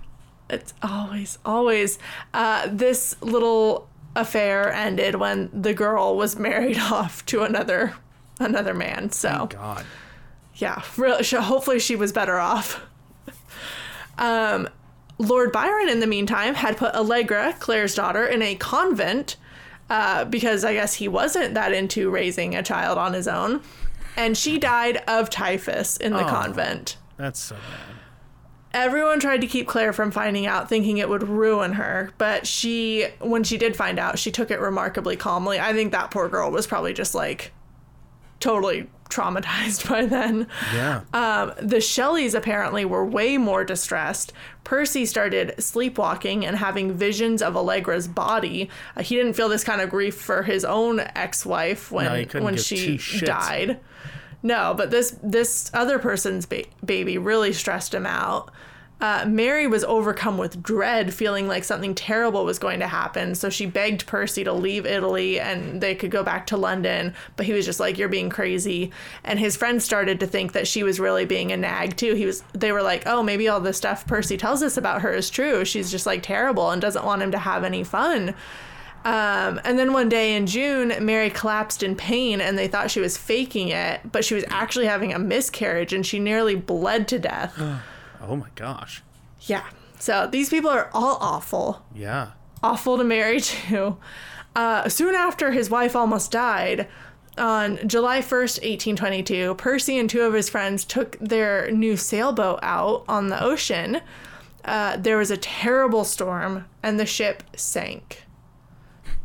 [0.50, 2.00] It's always, always.
[2.34, 7.94] Uh, this little affair ended when the girl was married off to another
[8.40, 9.12] another man.
[9.12, 9.86] So God.
[10.64, 12.80] Yeah, really, hopefully she was better off.
[14.18, 14.70] um,
[15.18, 19.36] Lord Byron, in the meantime, had put Allegra, Claire's daughter, in a convent
[19.90, 23.62] uh, because I guess he wasn't that into raising a child on his own.
[24.16, 26.30] And she died of typhus in the Oh.
[26.30, 26.98] convent.
[27.18, 27.96] That's so bad.
[28.74, 32.12] Everyone tried to keep Claire from finding out, thinking it would ruin her.
[32.18, 35.60] But she, when she did find out, she took it remarkably calmly.
[35.60, 37.52] I think that poor girl was probably just like
[38.40, 40.48] totally traumatized by then.
[40.74, 41.02] Yeah.
[41.14, 44.34] Um, the Shelleys apparently were way more distressed.
[44.64, 48.70] Percy started sleepwalking and having visions of Allegra's body.
[48.96, 52.58] Uh, he didn't feel this kind of grief for his own ex-wife when No, when
[52.58, 53.80] she died.
[54.42, 58.52] No, but this this other person's ba- baby really stressed him out.
[59.04, 63.36] Uh, Mary was overcome with dread, feeling like something terrible was going to happen.
[63.36, 67.14] So she begged Percy to leave Italy and they could go back to London.
[67.36, 68.92] But he was just like, "You're being crazy."
[69.26, 72.14] And his friends started to think that she was really being a nag too.
[72.14, 72.46] He was.
[72.54, 75.66] They were like, "Oh, maybe all the stuff Percy tells us about her is true.
[75.66, 78.34] She's just like terrible and doesn't want him to have any fun."
[79.04, 83.02] Um, and then one day in June, Mary collapsed in pain and they thought she
[83.02, 87.20] was faking it, but she was actually having a miscarriage and she nearly bled to
[87.20, 87.60] death.
[88.28, 89.04] Oh my gosh.
[89.42, 89.66] yeah.
[90.00, 91.86] So these people are all awful.
[91.96, 92.32] Yeah.
[92.62, 93.98] Awful to marry too.
[94.56, 96.88] Uh, soon after his wife almost died,
[97.38, 103.04] on July 1st, 1822, Percy and two of his friends took their new sailboat out
[103.08, 104.02] on the ocean.
[104.64, 108.24] Uh, there was a terrible storm and the ship sank.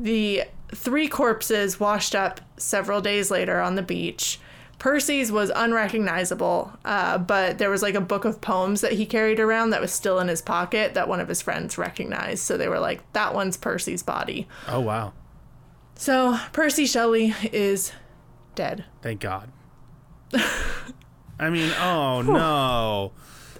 [0.01, 0.44] The
[0.74, 4.40] three corpses washed up several days later on the beach.
[4.79, 9.41] Percy's was unrecognizable, uh, but there was like a book of poems that he carried
[9.41, 12.45] around that was still in his pocket that one of his friends recognized.
[12.45, 14.47] So they were like, that one's Percy's body.
[14.68, 15.12] Oh wow.
[15.97, 17.93] So Percy Shelley is
[18.55, 18.85] dead.
[19.03, 19.51] Thank God.
[21.41, 23.12] I mean, oh no.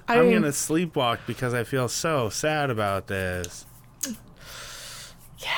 [0.07, 3.67] I I'm mean, gonna sleepwalk because I feel so sad about this.
[5.39, 5.51] Yeah.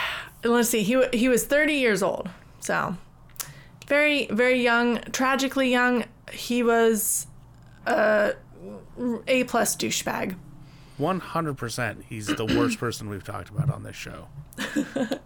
[0.42, 2.30] Let's see, he, he was 30 years old.
[2.60, 2.96] So
[3.90, 6.04] very, very young, tragically young.
[6.32, 7.26] He was
[7.86, 8.32] a
[9.26, 10.36] A plus douchebag.
[10.96, 14.28] One hundred percent, he's the worst person we've talked about on this show.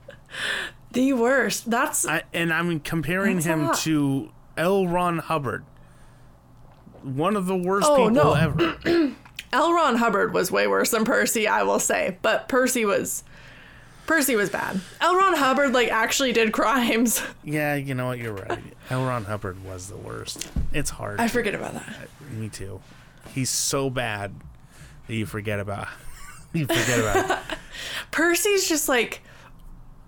[0.92, 1.68] The worst.
[1.70, 4.86] That's I, and I'm comparing him to L.
[4.86, 5.64] Ron Hubbard,
[7.02, 8.32] one of the worst Oh, people no.
[8.34, 8.76] ever.
[9.52, 9.72] L.
[9.72, 12.18] Ron Hubbard was way worse than Percy, I will say.
[12.22, 13.24] But Percy was
[14.06, 14.80] Percy was bad.
[15.00, 15.16] L.
[15.16, 17.22] Ron Hubbard like actually did crimes.
[17.44, 18.18] Yeah, you know what?
[18.18, 18.62] You're right.
[18.88, 19.04] L.
[19.04, 20.48] Ron Hubbard was the worst.
[20.72, 21.20] It's hard.
[21.20, 22.08] I forget about that.
[22.30, 22.80] Me too.
[23.34, 24.34] He's so bad
[25.06, 25.88] that you forget about.
[26.54, 27.30] you forget about.
[27.30, 27.58] it.
[28.10, 29.20] Percy's just like,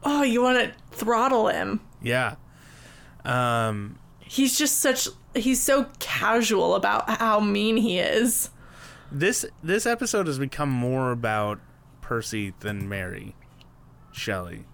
[0.03, 1.81] oh, you want to throttle him.
[2.03, 2.37] Yeah.
[3.25, 3.99] Um.
[4.21, 5.09] He's just such.
[5.35, 8.51] He's so casual about how mean he is.
[9.13, 11.61] This this episode has become more about
[12.01, 13.36] Percy than Mary
[14.17, 14.65] Shelley.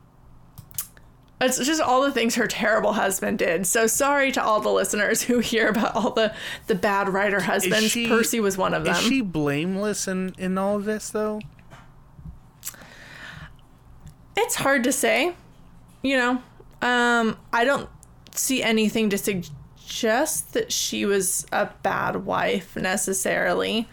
[1.40, 3.66] It's just all the things her terrible husband did.
[3.66, 6.32] So sorry to all the listeners who hear about all the
[6.68, 7.90] the bad writer husbands.
[7.90, 8.94] she- Percy was one of them.
[8.94, 11.40] Is she blameless in in all of this though?
[14.36, 15.34] It's hard to say.
[16.02, 16.30] You know,
[16.80, 17.88] um, I don't
[18.34, 23.88] see anything to suggest that she was a bad wife necessarily.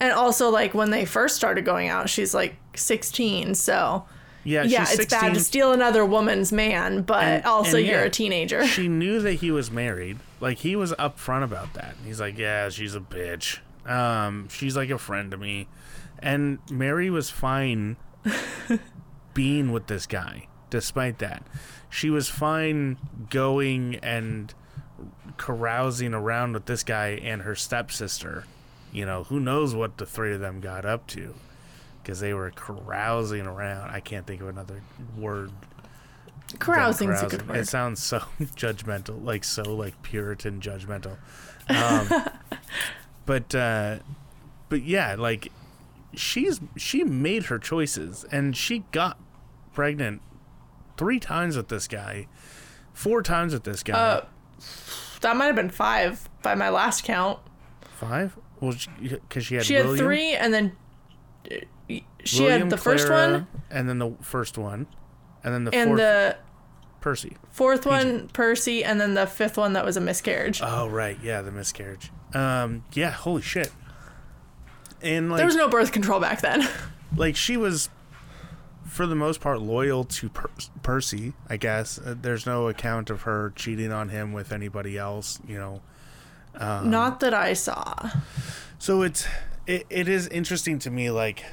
[0.00, 3.54] And also, like when they first started going out, she's like 16.
[3.54, 4.04] So,
[4.44, 4.64] Yeah.
[4.64, 8.10] yeah, it's bad to steal another woman's man, but And- also and you're yeah, a
[8.10, 8.66] teenager.
[8.66, 10.18] She knew that he was married.
[10.40, 11.94] Like he was upfront about that.
[12.04, 13.58] He's like, "Yeah, she's a bitch.
[13.86, 15.68] Um, she's like a friend to me."
[16.18, 17.96] And Mary was fine
[19.34, 21.42] being with this guy despite that.
[21.90, 22.96] She was fine
[23.30, 24.52] going and
[25.36, 28.44] carousing around with this guy and her stepsister.
[28.92, 31.34] You know, who knows what the three of them got up to
[32.02, 33.90] because they were carousing around.
[33.90, 34.82] I can't think of another
[35.16, 35.50] word
[36.58, 37.38] Carousing's a carousing.
[37.38, 37.58] good word.
[37.58, 41.16] It sounds so judgmental, like so like Puritan judgmental.
[41.68, 42.08] Um,
[43.24, 44.00] but uh,
[44.68, 45.52] but yeah, like
[46.12, 49.16] she's she made her choices and she got
[49.72, 50.22] pregnant
[50.98, 52.26] three times with this guy,
[52.92, 54.24] four times with this guy, Uh,
[55.20, 57.38] that might have been five by my last count.
[57.82, 58.36] five.
[58.60, 60.72] Well, because she, had She had William, three, and then
[62.24, 64.86] she William, had the first one and then the first one,
[65.44, 66.36] and then the and fourth the
[67.00, 67.36] Percy.
[67.50, 70.60] fourth one Percy, and then the fifth one that was a miscarriage.
[70.62, 72.10] Oh right, yeah, the miscarriage.
[72.34, 73.70] Um, yeah, holy shit.
[75.02, 76.66] And like there was no birth control back then.
[77.16, 77.88] like she was
[78.84, 80.50] for the most part loyal to per-
[80.82, 81.98] Percy, I guess.
[81.98, 85.80] Uh, there's no account of her cheating on him with anybody else, you know.
[86.60, 88.10] Not that I saw.
[88.78, 89.26] So it's
[89.66, 91.44] it, it is interesting to me like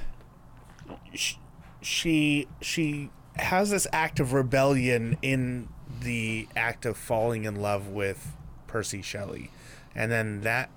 [1.82, 5.70] she she has this act of rebellion in
[6.02, 8.36] the act of falling in love with
[8.68, 9.50] Percy Shelley.
[9.96, 10.70] And then that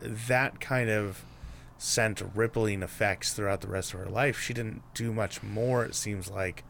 [0.00, 1.24] that kind of
[1.78, 4.40] sent rippling effects throughout the rest of her life.
[4.40, 6.64] She didn't do much more it seems like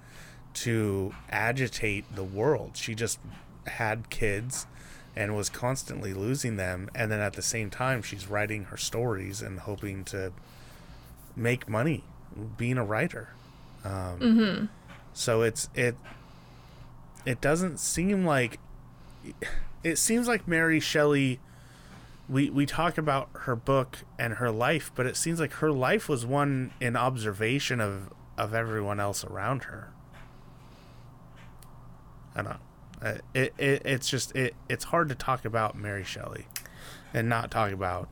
[0.54, 2.72] to agitate the world.
[2.76, 3.18] She just
[3.66, 4.66] had kids
[5.16, 6.90] and was constantly losing them.
[6.94, 10.32] And then at the same time she's writing her stories and hoping to
[11.36, 12.04] make money
[12.56, 13.28] being a writer
[13.84, 14.64] um, Mm-hmm.
[15.12, 15.96] so it's it
[17.26, 18.58] it doesn't seem like
[19.82, 21.40] it seems like mary shelley
[22.28, 26.08] we we talk about her book and her life but it seems like her life
[26.08, 29.90] was one in observation of of everyone else around her
[32.34, 36.46] i don't know it, it it's just it it's hard to talk about Mary Shelley
[37.12, 38.08] and not talk about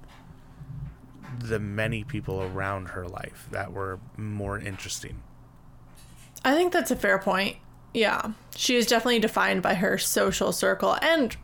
[1.38, 5.22] the many people around her life that were more interesting.
[6.44, 7.56] I think that's a fair point.
[7.94, 8.32] Yeah.
[8.56, 11.36] She is definitely defined by her social circle and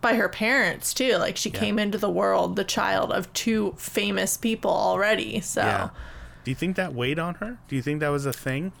[0.00, 1.16] by her parents too.
[1.16, 1.58] Like she Yeah.
[1.60, 5.40] came into the world the child of two famous people already.
[5.40, 5.88] So Yeah.
[6.44, 7.58] Do you think that weighed on her?
[7.68, 8.72] Do you think that was a thing?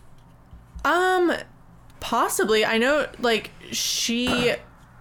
[0.84, 1.32] Um,
[2.00, 2.64] possibly.
[2.64, 4.54] I know, like, she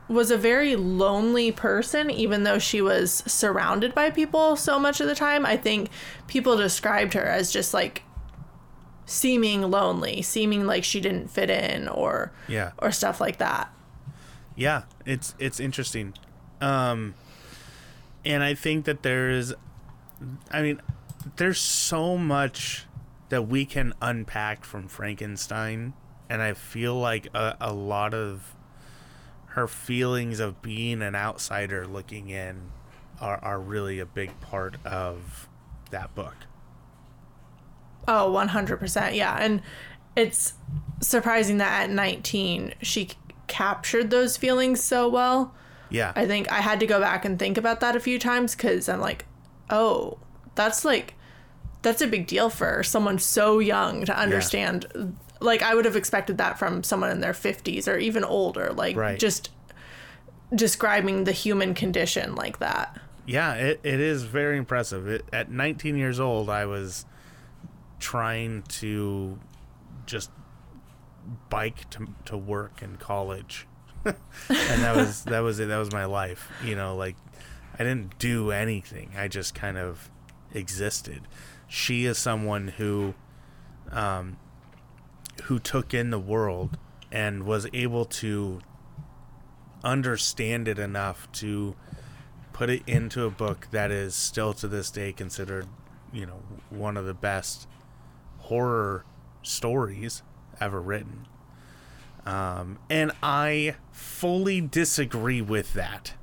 [0.07, 5.07] was a very lonely person, even though she was surrounded by people so much of
[5.07, 5.45] the time.
[5.45, 5.89] I think
[6.27, 8.03] people described her as just like
[9.05, 12.71] seeming lonely, seeming like she didn't fit in, or Yeah.
[12.79, 13.71] or stuff like that.
[14.55, 16.13] Yeah, it's it's interesting.
[16.61, 17.15] Um
[18.23, 19.53] and I think that there's
[20.51, 20.81] I mean
[21.37, 22.85] there's so much
[23.29, 25.93] that we can unpack from Frankenstein
[26.29, 28.55] and I feel like a, a lot of
[29.55, 32.61] her feelings of being an outsider looking in
[33.21, 35.47] are, are really a big part of
[35.91, 36.35] that book.
[38.05, 39.15] Oh, 100%.
[39.15, 39.37] Yeah.
[39.39, 39.61] And
[40.13, 40.55] it's
[40.99, 43.15] surprising that at 19 she c-
[43.47, 45.55] captured those feelings so well.
[45.89, 46.11] Yeah.
[46.17, 48.89] I think I had to go back and think about that a few times because
[48.89, 49.23] I'm like,
[49.69, 50.17] oh,
[50.55, 51.13] that's like,
[51.81, 55.15] that's a big deal for someone so young to understand.
[55.41, 58.95] Like, I would have expected that from someone in their 50s or even older, like,
[58.95, 59.19] Right.
[59.19, 59.49] just
[60.53, 62.99] describing the human condition like that.
[63.25, 65.07] Yeah, it, it is very impressive.
[65.07, 67.05] It, at 19 years old, I was
[67.99, 69.39] trying to
[70.05, 70.29] just
[71.49, 73.67] bike to, to work in college.
[74.05, 74.15] and
[74.83, 75.67] that was that was it.
[75.69, 76.51] That was my life.
[76.63, 77.15] You know, like
[77.73, 79.09] I didn't do anything.
[79.17, 80.11] I just kind of
[80.53, 81.27] existed.
[81.67, 83.15] She is someone who
[83.91, 84.38] um
[85.45, 86.77] who took in the world
[87.11, 88.59] and was able to
[89.83, 91.75] understand it enough to
[92.51, 95.67] put it into a book that is still to this day considered,
[96.11, 96.41] you know,
[96.71, 97.67] one of the best
[98.39, 99.05] horror
[99.43, 100.23] stories
[100.59, 101.27] ever written.
[102.25, 106.13] Um, and I fully disagree with that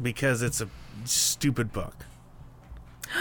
[0.00, 0.68] because it's a
[1.04, 2.06] stupid book.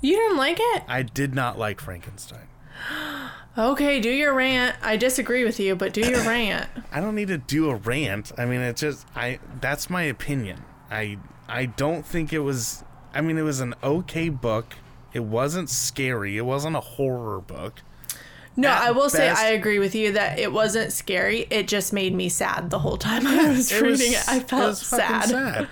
[0.00, 0.82] You didn't like it?
[0.86, 2.46] I did not like Frankenstein.
[3.56, 4.76] Okay, do your rant.
[4.82, 6.68] I disagree with you, but do your rant.
[6.92, 8.32] I don't need to do a rant.
[8.36, 10.64] I mean, it's just I that's my opinion.
[10.90, 14.74] I I don't think it was I mean, it was an okay book.
[15.12, 16.36] It wasn't scary.
[16.36, 17.80] It wasn't a horror book.
[18.56, 21.46] No, At I will say I agree with you that it wasn't scary.
[21.50, 24.28] It just made me sad the whole time I was It reading was- it.
[24.28, 25.24] I felt was sad.
[25.28, 25.68] sad.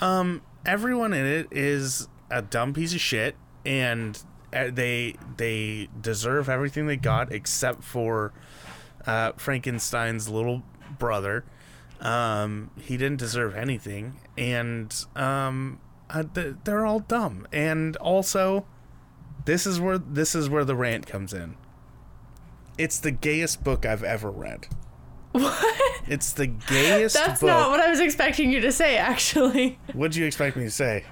[0.00, 4.20] Um, everyone in it is a dumb piece of shit, and
[4.52, 8.32] they they deserve everything they got except for
[9.06, 10.62] uh, Frankenstein's little
[10.98, 11.44] brother.
[12.00, 15.80] Um, he didn't deserve anything, and um,
[16.10, 17.46] uh, th- they're all dumb.
[17.52, 18.66] And also,
[19.44, 21.56] this is where this is where the rant comes in.
[22.78, 24.66] It's the gayest book I've ever read.
[25.32, 25.64] What?
[26.08, 27.48] It's the gayest That's book.
[27.48, 29.78] not what I was expecting you to say, actually.
[29.94, 31.04] What'd you expect me to say?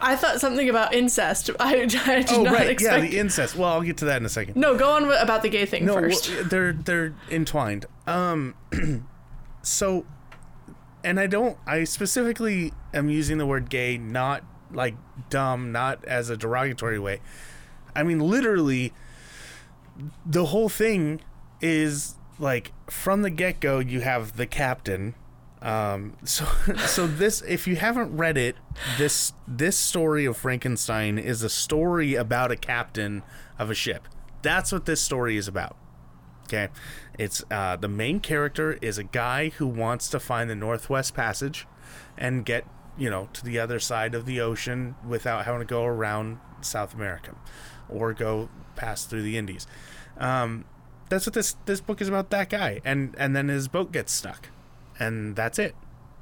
[0.00, 1.50] I thought something about incest.
[1.60, 3.02] I, I did Oh not right, expect.
[3.04, 3.56] yeah, the incest.
[3.56, 4.56] Well, I'll get to that in a second.
[4.56, 6.28] no, go on about the gay thing No, first.
[6.30, 7.86] well, they're they're entwined.
[8.06, 8.54] Um,
[9.62, 10.04] so,
[11.04, 11.56] and I don't.
[11.66, 14.94] I specifically am using the word gay, not like
[15.30, 17.20] dumb, not as a derogatory way.
[17.94, 18.92] I mean, literally,
[20.24, 21.20] the whole thing
[21.60, 23.78] is like from the get go.
[23.80, 25.14] You have the captain.
[25.62, 26.44] Um, so
[26.86, 28.56] so this, if you haven't read it,
[28.98, 33.22] this this story of Frankenstein is a story about a captain
[33.58, 34.08] of a ship.
[34.42, 35.76] That's what this story is about.
[36.44, 36.68] Okay,
[37.18, 41.66] it's uh, the main character is a guy who wants to find the Northwest Passage
[42.18, 42.66] and get
[42.96, 46.94] you know, to the other side of the ocean without having to go around South
[46.94, 47.34] America
[47.88, 49.66] or go past through the Indies.
[50.18, 50.64] Um,
[51.08, 52.30] that's what this this book is about.
[52.30, 54.48] That guy, and and then his boat gets stuck,
[55.02, 55.74] and that's it.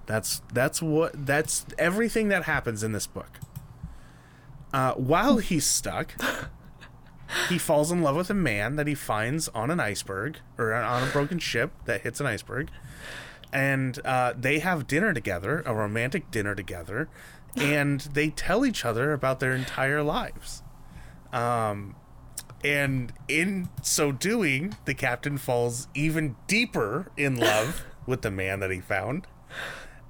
[0.06, 3.38] That's that's what that's everything that happens in this book.
[4.72, 6.14] Uh, while he's stuck,
[7.48, 11.06] he falls in love with a man that he finds on an iceberg or on
[11.06, 12.70] a broken ship that hits an iceberg,
[13.52, 17.08] and uh, they have dinner together, a romantic dinner together,
[17.56, 20.62] and they tell each other about their entire lives.
[21.32, 21.96] Um,
[22.64, 28.70] and in so doing, the captain falls even deeper in love with the man that
[28.70, 29.26] he found,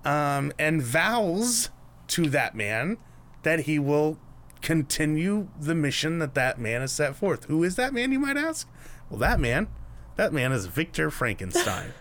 [0.04, 1.70] um, and vows
[2.08, 2.98] to that man
[3.42, 4.18] that he will
[4.60, 7.44] continue the mission that that man has set forth.
[7.44, 8.68] Who is that man, you might ask?
[9.08, 9.68] Well, that man,
[10.16, 11.94] that man is Victor Frankenstein.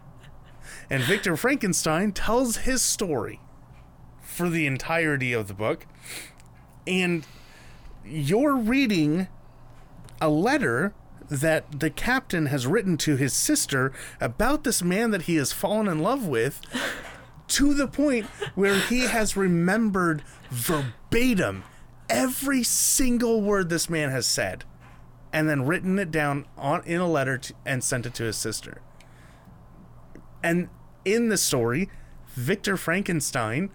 [0.90, 3.40] and Victor Frankenstein tells his story
[4.20, 5.86] for the entirety of the book.
[6.86, 7.26] And
[8.04, 9.28] you're reading
[10.20, 10.94] a letter
[11.28, 15.88] that the captain has written to his sister about this man that he has fallen
[15.88, 16.60] in love with
[17.48, 21.64] to the point where he has remembered verbatim
[22.08, 24.64] every single word this man has said
[25.32, 28.36] and then written it down on in a letter to, and sent it to his
[28.36, 28.80] sister.
[30.42, 30.68] And
[31.04, 31.90] in the story,
[32.28, 33.70] Victor Frankenstein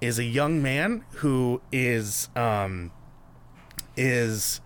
[0.00, 2.92] is a young man who is um
[3.96, 4.60] is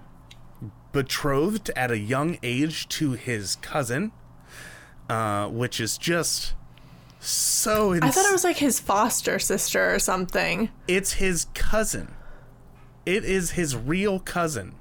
[0.92, 4.12] betrothed at a young age to his cousin,
[5.08, 6.54] uh, which is just
[7.20, 7.94] so.
[7.94, 10.70] Ins- I thought it was like his foster sister or something.
[10.86, 12.14] It's his cousin.
[13.06, 14.74] It is his real cousin.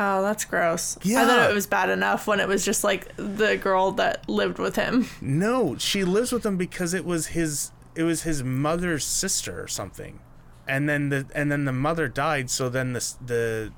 [0.00, 0.96] Oh, that's gross.
[1.02, 1.22] Yeah.
[1.22, 4.58] I thought it was bad enough when it was just like the girl that lived
[4.58, 5.08] with him.
[5.20, 7.72] No, she lives with him because it was his.
[7.96, 10.20] It was his mother's sister or something,
[10.68, 12.48] and then the and then the mother died.
[12.48, 13.72] So then the the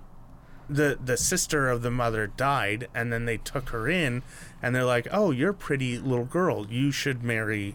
[0.71, 4.23] the the sister of the mother died, and then they took her in,
[4.63, 6.67] and they're like, "Oh, you're a pretty little girl.
[6.69, 7.75] You should marry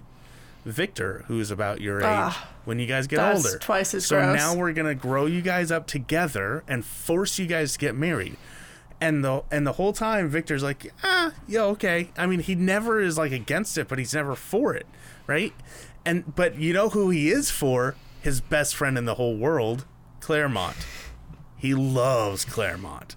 [0.66, 4.18] Victor, who's about your age, Ah, when you guys get that's older." twice as so
[4.20, 4.36] gross.
[4.38, 8.38] now we're gonna grow you guys up together and force you guys to get married.
[9.02, 12.10] And the and the whole time Victor's like, ah, yeah, okay.
[12.18, 14.88] I mean, he never is like against it, but he's never for it,
[15.28, 15.54] right?
[16.06, 17.96] And but you know who he is for?
[18.22, 19.86] His best friend in the whole world,
[20.22, 20.78] Claremont.
[21.57, 23.15] He loves Claremont.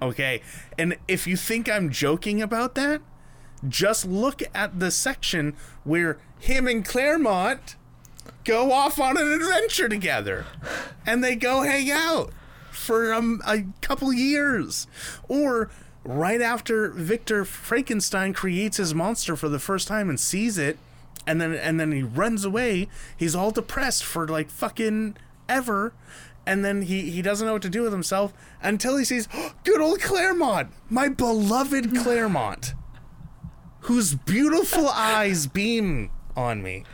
[0.00, 0.42] Okay,
[0.78, 3.00] and if you think I'm joking about that,
[3.66, 5.54] just look at the section
[5.84, 7.76] where him and Claremont
[8.44, 10.44] go off on an adventure together,
[11.06, 12.32] and they go hang out
[12.70, 14.86] for um, a couple years,
[15.28, 15.70] or
[16.04, 20.78] right after Victor Frankenstein creates his monster for the first time and sees it,
[21.26, 22.88] and then and then he runs away.
[23.16, 25.16] He's all depressed for like fucking
[25.48, 25.92] ever.
[26.46, 28.32] And then he, he doesn't know what to do with himself
[28.62, 32.74] until he sees oh, good old Claremont, my beloved Claremont,
[33.80, 36.84] whose beautiful eyes beam on me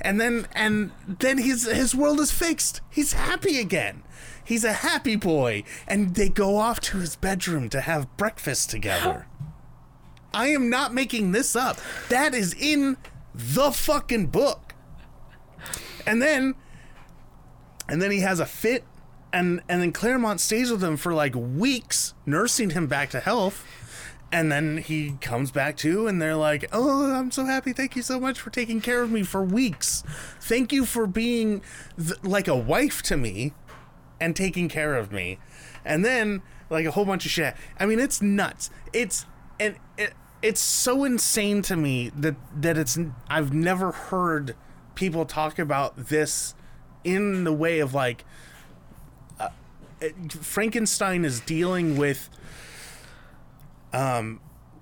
[0.00, 2.80] and then and then his his world is fixed.
[2.90, 4.02] He's happy again.
[4.44, 9.26] He's a happy boy, and they go off to his bedroom to have breakfast together.
[10.34, 11.78] I am not making this up.
[12.08, 12.96] That is in
[13.34, 14.74] the fucking book.
[16.06, 16.54] And then
[17.88, 18.84] and then he has a fit
[19.32, 23.64] and and then Claremont stays with him for like weeks nursing him back to health.
[24.32, 27.72] And then he comes back to and they're like oh i'm so happy.
[27.72, 30.02] Thank you so much for taking care of me for weeks.
[30.40, 31.62] Thank you for being
[31.96, 33.52] th- like a wife to me
[34.20, 35.38] and taking care of me.
[35.84, 37.54] And then like a whole bunch of shit.
[37.78, 38.70] I mean it's nuts.
[38.92, 39.26] It's
[39.60, 42.98] and it, it's so insane to me that that it's
[43.28, 44.54] i've never heard
[44.94, 46.54] people talk about this
[47.06, 48.24] in the way of like
[49.38, 49.48] uh,
[50.28, 52.28] frankenstein is dealing with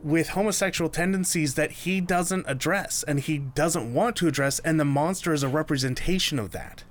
[0.02, 4.84] with homosexual tendencies that he doesn't address and he doesn't want to address and the
[4.84, 6.84] monster is a representation of that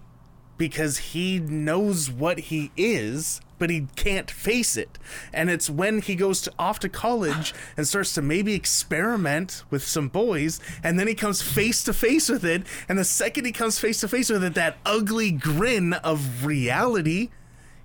[0.57, 4.99] because he knows what he is but he can't face it.
[5.31, 9.87] And it's when he goes to, off to college and starts to maybe experiment with
[9.87, 13.53] some boys and then he comes face to face with it and the second he
[13.53, 17.29] comes face to face with it that ugly grin of reality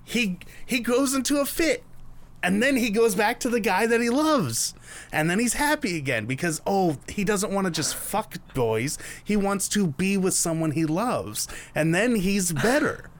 [0.02, 1.84] he he goes into a fit
[2.42, 4.74] and then he goes back to the guy that he loves.
[5.12, 8.98] And then he's happy again because, oh, he doesn't want to just fuck boys.
[9.24, 11.48] He wants to be with someone he loves.
[11.74, 13.10] And then he's better.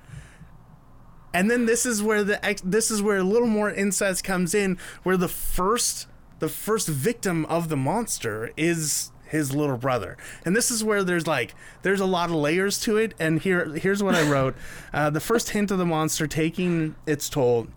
[1.35, 4.79] And then this is where the this is where a little more incest comes in,
[5.03, 6.07] where the first
[6.39, 10.17] the first victim of the monster is his little brother.
[10.45, 13.15] And this is where there's like there's a lot of layers to it.
[13.19, 14.57] And here here's what I wrote:
[14.93, 17.69] uh, the first hint of the monster taking its toll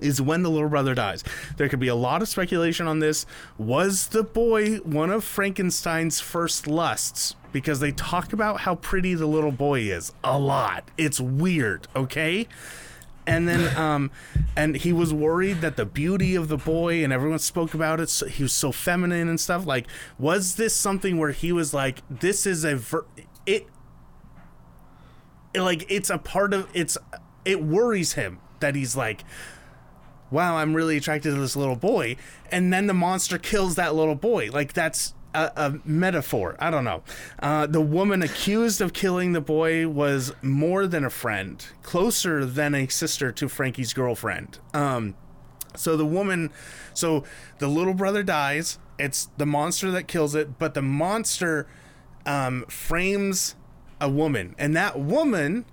[0.00, 1.24] is when the little brother dies.
[1.56, 3.26] There could be a lot of speculation on this.
[3.58, 7.36] Was the boy one of Frankenstein's first lusts?
[7.52, 10.90] Because they talk about how pretty the little boy is a lot.
[10.96, 12.48] It's weird, okay?
[13.26, 14.10] And then, um,
[14.56, 18.08] and he was worried that the beauty of the boy, and everyone spoke about it.
[18.08, 19.66] So he was so feminine and stuff.
[19.66, 19.86] Like,
[20.18, 23.04] was this something where he was like, "This is a ver-
[23.44, 23.68] it,
[25.54, 26.96] like it's a part of it's
[27.44, 29.24] it worries him that he's like
[30.32, 32.16] wow i'm really attracted to this little boy.
[32.50, 34.50] And then the monster kills that little boy.
[34.50, 36.56] Like that's a, a metaphor.
[36.58, 37.02] I don't know.
[37.38, 42.74] Uh, the woman accused of killing the boy was more than a friend closer than
[42.74, 44.58] a sister to frankie's girlfriend.
[44.74, 45.14] Um,
[45.74, 46.50] so the woman
[46.94, 47.24] so
[47.58, 48.78] the little brother dies.
[48.98, 51.66] It's the monster that kills it but the monster
[52.26, 53.56] um, frames
[54.00, 54.54] a woman.
[54.58, 55.64] And that woman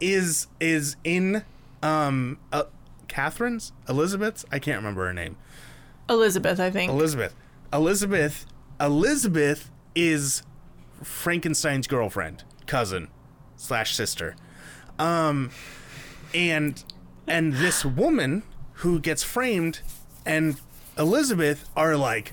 [0.00, 1.44] is is in
[1.82, 2.64] um uh,
[3.12, 5.36] catherine's elizabeth's i can't remember her name
[6.08, 6.90] Elizabeth, I think.
[6.90, 7.34] elizabeth
[7.72, 8.46] elizabeth
[8.80, 10.42] elizabeth is
[11.02, 13.08] frankenstein's girlfriend cousin
[13.56, 14.34] slash sister
[14.98, 15.50] um
[16.34, 16.82] and
[17.26, 18.42] and this woman
[18.76, 19.80] who gets framed
[20.24, 20.60] and
[20.96, 22.32] elizabeth are like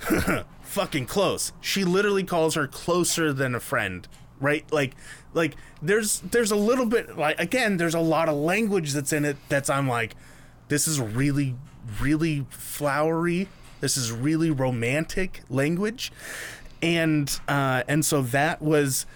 [0.72, 1.52] fucking close.
[1.60, 4.08] She literally calls her closer than a friend,
[4.40, 4.64] right?
[4.72, 4.94] Like
[5.34, 9.24] like there's there's a little bit like again, there's a lot of language that's in
[9.24, 10.14] it that's I'm like
[10.68, 11.54] this is really
[12.00, 13.48] really flowery.
[13.80, 16.12] This is really romantic language.
[16.80, 19.06] And uh and so that was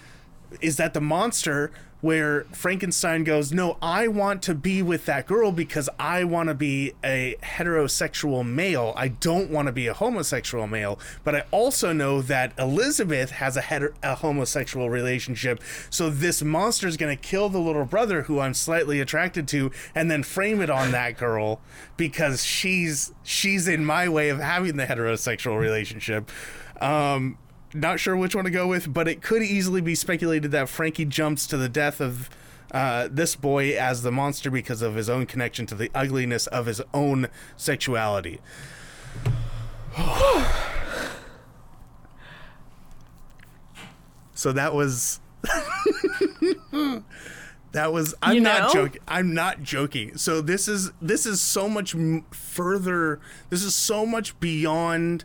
[0.61, 1.71] is that the monster
[2.07, 6.55] where Frankenstein goes, No, I want to be with that girl because I want to
[6.55, 8.93] be a heterosexual male.
[8.95, 11.01] I don't want to be a homosexual male.
[11.25, 15.61] But I also know that Elizabeth has a, heter- a homosexual relationship.
[15.89, 19.69] So this monster is going to kill the little brother who I'm slightly attracted to
[19.93, 21.59] and then frame it on that girl
[21.97, 26.31] because she's she's in my way of having the heterosexual relationship.
[26.79, 27.37] Um,
[27.73, 31.05] not sure which one to go with, but it could easily be speculated that Frankie
[31.05, 32.29] jumps to the death of
[32.71, 36.65] uh, this boy as the monster because of his own connection to the ugliness of
[36.65, 38.39] his own sexuality.
[44.33, 45.19] so that was.
[47.71, 48.15] that was.
[48.21, 49.01] I'm You not joking.
[49.07, 50.17] I'm not joking.
[50.17, 51.95] So this is this is so much
[52.31, 53.21] further.
[53.49, 55.23] This is so much beyond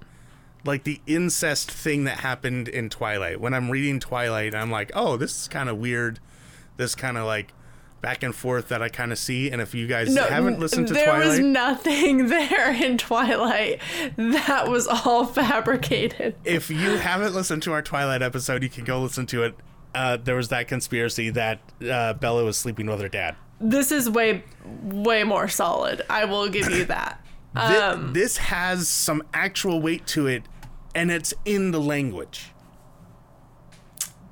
[0.64, 3.40] like the incest thing that happened in Twilight.
[3.40, 6.20] When I'm reading Twilight, I'm like, oh, this is kind of weird.
[6.76, 7.52] This kind of like
[8.01, 9.51] back and forth that I kind of see.
[9.51, 11.20] And if you guys haven't listened to Twilight.
[11.20, 13.80] there was nothing there in Twilight.
[14.16, 16.34] That was all fabricated.
[16.44, 19.55] if you haven't listened to our Twilight episode, you can go listen to it.
[19.94, 23.36] Uh, there was that conspiracy that uh, Bella was sleeping with her dad.
[23.60, 24.43] This is way,
[24.82, 26.02] way more solid.
[26.10, 27.24] I will give you that.
[27.55, 30.45] Thi- Um, this has some actual weight to it,
[30.95, 32.53] and it's in the language.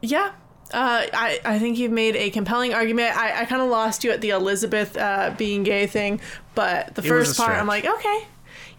[0.02, 0.32] Yeah.
[0.72, 3.16] Uh, I, I think you've made a compelling argument.
[3.16, 6.20] I, I kind of lost you at the Elizabeth uh, being gay thing,
[6.54, 8.26] but the It first a part, I'm like, okay,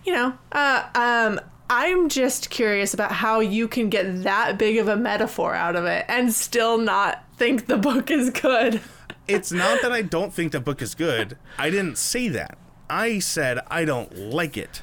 [0.05, 0.33] you know.
[0.53, 5.53] Uh, um, I'm just curious about how you can get that big of a metaphor
[5.53, 8.81] out of it and still not think the book is good.
[9.27, 11.37] It's not that I don't think the book is good.
[11.57, 12.57] I didn't say that.
[12.91, 14.81] I said I don't like it.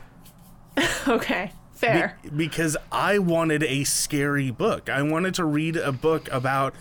[1.09, 2.19] okay, Be- fair.
[2.35, 4.89] because I wanted a scary book.
[4.89, 6.75] I wanted to read a book about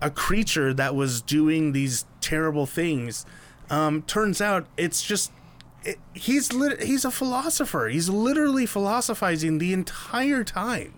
[0.00, 3.26] a creature that was doing these terrible things.
[3.68, 5.32] Um, turns out it's just
[5.84, 7.88] it, he's lit- he's a philosopher.
[7.88, 10.94] He's literally philosophizing the entire time.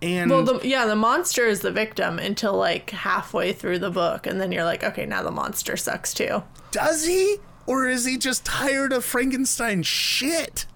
[0.00, 4.26] And well, the, yeah, the monster is the victim until like halfway through the book,
[4.26, 6.42] and then you're like, okay, now the monster sucks too.
[6.72, 10.66] does he or is he just tired of Frankenstein shit?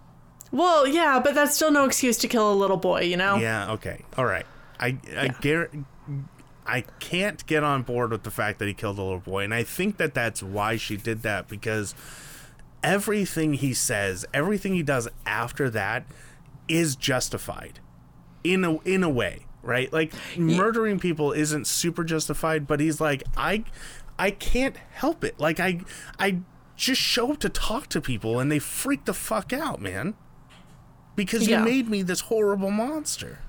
[0.51, 3.37] Well, yeah, but that's still no excuse to kill a little boy, you know?
[3.37, 4.05] Yeah, okay.
[4.17, 4.47] All right.
[4.81, 5.85] I I guar-
[6.67, 9.53] I can't get on board with the fact that he killed a little boy and
[9.55, 11.95] I think that that's why she did that because
[12.83, 16.05] everything he says, everything he does after that
[16.69, 17.81] is justified
[18.45, 19.93] in a in a way, right?
[19.93, 23.65] Like murdering people isn't super justified, but he's like I
[24.19, 25.39] I can't help it.
[25.41, 25.81] Like I
[26.19, 26.39] I
[26.79, 30.15] just show up to talk to people and they freak the fuck out, man.
[31.17, 31.59] Because Yeah.
[31.59, 33.41] you made me this horrible monster.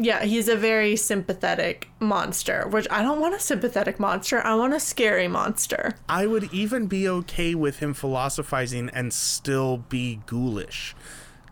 [0.00, 4.40] Yeah, he's a very sympathetic monster, which I don't want a sympathetic monster.
[4.46, 5.96] I want a scary monster.
[6.08, 10.94] I would even be okay with him philosophizing and still be ghoulish.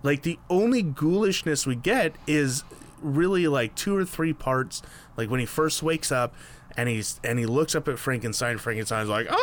[0.05, 2.63] Like the only ghoulishness we get is
[3.03, 4.81] really like two or three parts.
[5.17, 6.33] Like when he first wakes up
[6.77, 8.59] and he's and he looks up at Frankenstein.
[8.59, 9.37] Frankenstein's like ah!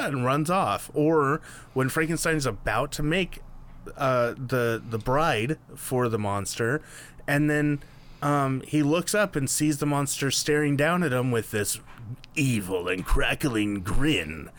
[0.00, 0.90] Ah and runs off.
[0.94, 1.40] Or
[1.74, 3.40] when Frankenstein's about to make
[3.96, 6.82] uh, the the bride for the monster,
[7.26, 7.80] and then
[8.22, 11.80] um, he looks up and sees the monster staring down at him with this
[12.34, 14.50] evil and crackling grin.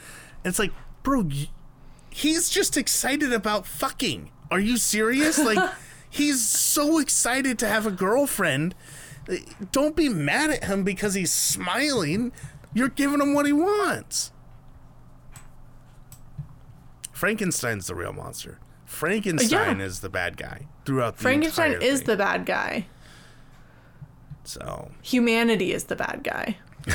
[0.43, 0.71] And it's like,
[1.03, 1.29] bro,
[2.09, 4.31] he's just excited about fucking.
[4.49, 5.39] Are you serious?
[5.43, 5.71] Like,
[6.09, 8.75] he's so excited to have a girlfriend.
[9.71, 12.31] Don't be mad at him because he's smiling.
[12.73, 14.31] You're giving him what he wants.
[17.21, 18.57] Frankenstein's the real monster.
[18.83, 19.85] Frankenstein Yeah.
[19.85, 22.87] is the bad guy throughout the Frankenstein is the bad guy.
[24.43, 26.57] so Humanity is the bad guy.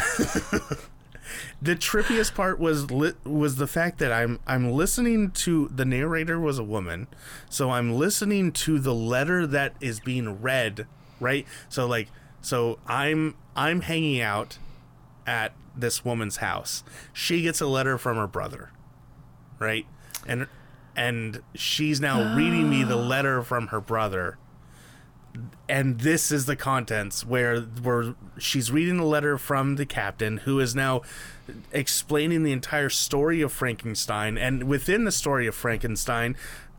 [1.62, 6.40] the trippiest part was li- was the fact that I'm I'm listening to the narrator
[6.40, 7.06] was a woman,
[7.48, 10.88] so I'm listening to the letter that is being read,
[11.20, 11.46] right?
[11.68, 12.08] So like
[12.40, 14.58] so I'm I'm hanging out
[15.24, 16.82] at this woman's house.
[17.12, 18.70] She gets a letter from her brother,
[19.60, 19.86] right?
[20.26, 20.46] And
[20.94, 24.38] and she's now reading me the letter from her brother.
[25.68, 30.60] And this is the contents where where she's reading the letter from the captain who
[30.60, 31.02] is now
[31.72, 34.38] explaining the entire story of Frankenstein.
[34.38, 36.36] And within the story of Frankenstein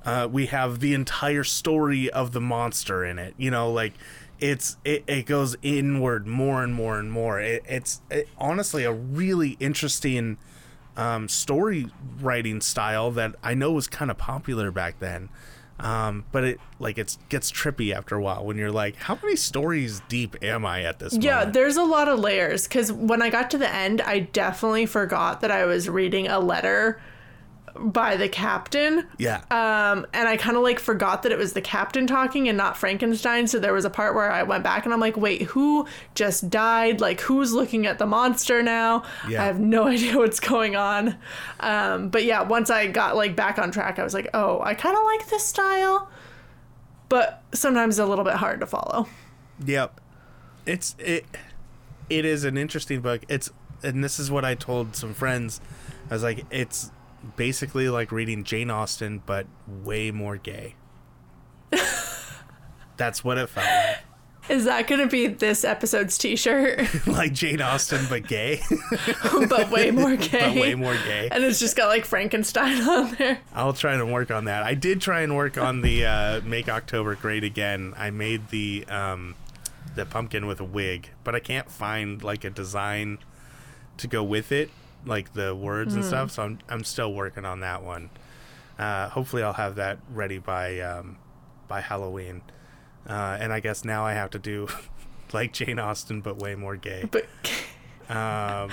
[0.08, 3.34] uh, we have the entire story of the monster in it.
[3.38, 3.94] You know like
[4.40, 7.42] it's it, it goes inward more and more and more.
[7.42, 10.38] It, it's it, honestly a really interesting
[10.98, 11.88] um, story
[12.20, 15.30] writing style that I know was kind of popular back then.
[15.80, 19.36] Um, but it like it gets trippy after a while when you're like, how many
[19.36, 21.24] stories deep am I at this point?
[21.24, 21.54] Yeah, moment?
[21.54, 25.42] there's a lot of layers because when I got to the end, I definitely forgot
[25.42, 27.00] that I was reading a letter
[27.80, 29.08] by the captain.
[29.18, 29.38] yeah.
[29.52, 32.78] Um, and I kind of like forgot that it was the captain talking and not
[32.78, 33.48] Frankenstein.
[33.48, 36.50] So there was a part where I went back and I'm like, wait, who just
[36.50, 37.02] died?
[37.02, 39.04] Like, who's looking at the monster now?
[39.28, 39.44] Yeah.
[39.44, 41.18] I have no idea what's going on.
[41.60, 44.74] Um, but yeah, once I got like back on track, I was like, oh, I
[44.74, 46.10] kind of like this style,
[47.10, 49.08] but sometimes a little bit hard to follow.
[49.66, 50.02] Yep.
[50.66, 51.26] It's it
[52.10, 53.24] it is an interesting book.
[53.30, 53.50] It's
[53.84, 55.62] and this is what I told some friends.
[56.10, 56.92] I was like, it's
[57.36, 60.76] basically like reading Jane Austen but way more gay.
[62.98, 63.98] That's what it felt like.
[64.50, 67.06] Is that going to be this episode's t-shirt?
[67.08, 68.62] like Jane Austen but gay.
[69.50, 70.54] but way more gay.
[70.54, 71.28] but way more gay.
[71.32, 73.40] And it's just got like Frankenstein on there.
[73.54, 74.64] I'll try and work on that.
[74.64, 77.94] I did try and work on the uh, make October great again.
[77.98, 79.36] I made the um,
[79.96, 83.18] the pumpkin with a wig, but I can't find like a design
[83.98, 84.70] to go with it,
[85.06, 86.32] like the words and stuff.
[86.32, 88.10] So I'm I'm still working on that one.
[88.78, 91.18] Uh, hopefully, I'll have that ready by um,
[91.68, 92.42] by Halloween.
[93.08, 94.68] Uh, and I guess now I have to do
[95.34, 97.08] like Jane Austen, but way more gay.
[97.10, 97.26] But
[98.10, 98.72] Um,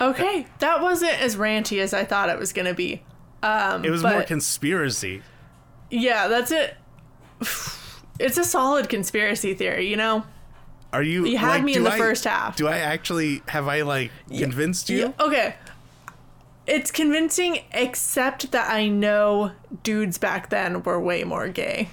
[0.00, 3.02] okay, that wasn't as ranty as I thought it was going to be.
[3.42, 5.22] Um, it was more conspiracy.
[5.90, 6.76] Yeah, that's it.
[8.20, 10.24] It's a solid conspiracy theory, you know?
[10.94, 11.26] Are you?
[11.26, 12.56] You had like, me in the I- first half.
[12.56, 14.98] Do I actually have I like convinced you?
[15.18, 15.54] Yeah, okay.
[16.66, 19.52] It's convincing, except that I know
[19.82, 21.88] dudes back then were way more gay.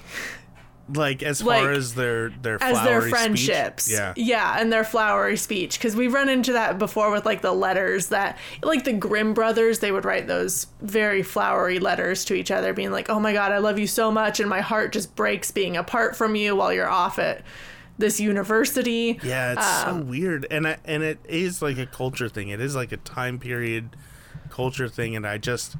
[0.93, 3.11] Like as Like, far as their their as their flowery speech?
[3.47, 3.91] friendships.
[3.91, 4.13] Yeah.
[4.17, 5.77] Yeah, and their flowery speech.
[5.77, 9.79] Because we've run into that before with like the letters that, like the Grimm brothers,
[9.79, 13.51] they would write those very flowery letters to each other, being like, oh my God,
[13.53, 16.73] I love you so much, and my heart just breaks being apart from you while
[16.73, 17.41] you're off at
[18.01, 19.17] this university.
[19.23, 22.49] Yeah, it's so Um, weird, and I, and it is like a culture thing.
[22.49, 23.95] It is like a time period
[24.49, 25.77] culture thing, and I just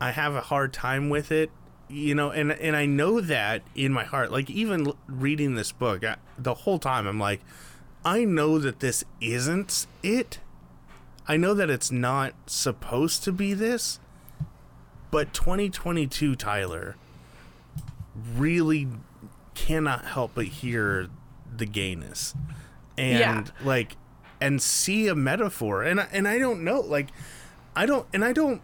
[0.00, 1.50] I have a hard time with it,
[1.88, 2.30] you know.
[2.30, 4.30] And and I know that in my heart.
[4.30, 7.40] Like even reading this book, I, the whole time I'm like,
[8.04, 10.38] I know that this isn't it.
[11.26, 13.98] I know that it's not supposed to be this,
[15.10, 16.96] but 2022 Tyler
[18.36, 18.88] really
[19.54, 21.08] cannot help but hear
[21.58, 22.34] the gayness.
[22.96, 23.66] And Yeah.
[23.66, 23.96] like
[24.40, 25.82] and see a metaphor.
[25.82, 27.08] And I, and I don't know like
[27.76, 28.62] I don't and I don't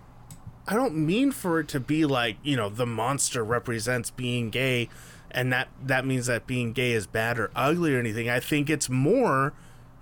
[0.66, 4.88] I don't mean for it to be like you know the monster represents being gay
[5.34, 8.30] and that that means that being gay is bad or ugly or anything.
[8.30, 9.52] I think it's more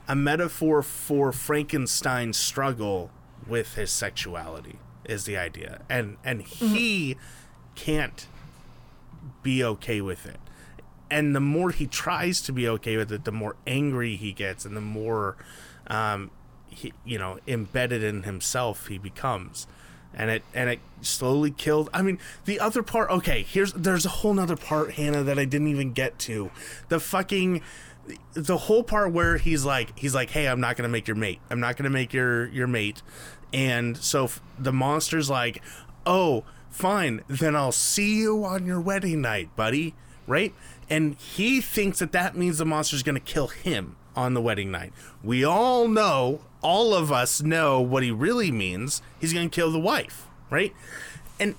[0.07, 3.11] a metaphor for Frankenstein's struggle
[3.47, 5.81] with his sexuality is the idea.
[5.89, 6.75] And and mm-hmm.
[6.75, 7.17] he
[7.75, 8.27] can't
[9.43, 10.39] be okay with it.
[11.13, 14.65] And the more he tries to be okay with it, the more angry he gets,
[14.65, 15.37] and the more,
[15.89, 16.31] um,
[16.69, 19.67] he, you know, embedded in himself he becomes.
[20.15, 21.89] and it and it slowly killed.
[21.93, 23.11] I mean, the other part.
[23.11, 26.51] Okay, here's there's a whole nother part, Hannah, that I didn't even get to.
[26.89, 27.63] The fucking
[28.35, 31.41] the whole part where he's like he's like, hey, I'm not gonna make your mate.
[31.51, 33.03] I'm not gonna make your your mate.
[33.53, 35.63] And so f- the monster's like,
[36.07, 39.95] oh, fine, then I'll see you on your wedding night, buddy.
[40.27, 40.55] Right?
[40.93, 44.93] And he thinks that that means the monster's gonna kill him on the wedding night.
[45.25, 49.01] We all know, all of us know what he really means.
[49.19, 50.75] He's gonna kill the wife, right?
[51.41, 51.55] And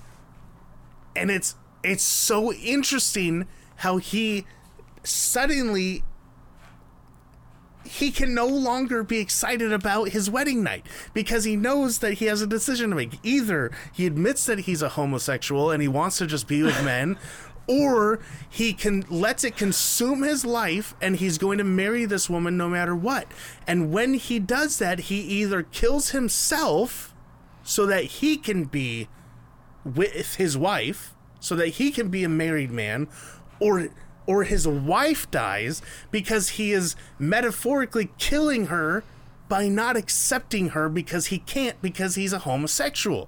[1.15, 3.47] and it's it's so interesting
[3.77, 4.45] how he
[5.03, 6.03] suddenly
[7.85, 10.85] he can no longer be excited about his wedding night
[11.15, 13.17] because he knows that he has a decision to make.
[13.23, 17.17] Either he admits that he's a homosexual and he wants to just be with men,
[17.67, 18.19] or
[18.49, 22.69] he can lets it consume his life and he's going to marry this woman no
[22.69, 23.27] matter what.
[23.65, 27.13] And when he does that, he either kills himself
[27.63, 29.07] so that he can be
[29.85, 33.07] with his wife so that he can be a married man
[33.59, 33.89] or
[34.25, 39.03] or his wife dies because he is metaphorically killing her
[39.49, 43.27] by not accepting her because he can't because he's a homosexual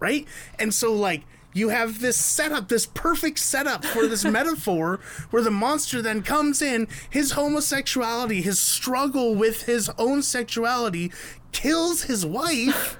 [0.00, 0.26] right
[0.58, 1.22] and so like
[1.56, 5.00] you have this setup this perfect setup for this metaphor
[5.30, 11.12] where the monster then comes in his homosexuality his struggle with his own sexuality
[11.52, 12.98] kills his wife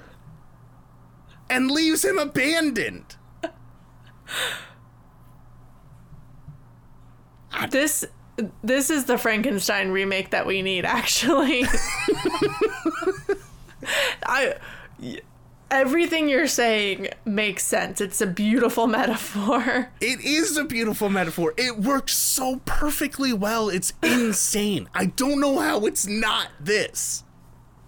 [1.50, 3.16] and leaves him abandoned
[7.70, 8.04] This
[8.62, 11.64] this is the Frankenstein remake that we need actually.
[14.26, 14.56] I
[15.70, 18.00] everything you're saying makes sense.
[18.00, 19.90] It's a beautiful metaphor.
[20.00, 21.54] It is a beautiful metaphor.
[21.56, 23.68] It works so perfectly well.
[23.68, 24.88] It's insane.
[24.94, 27.24] I don't know how it's not this.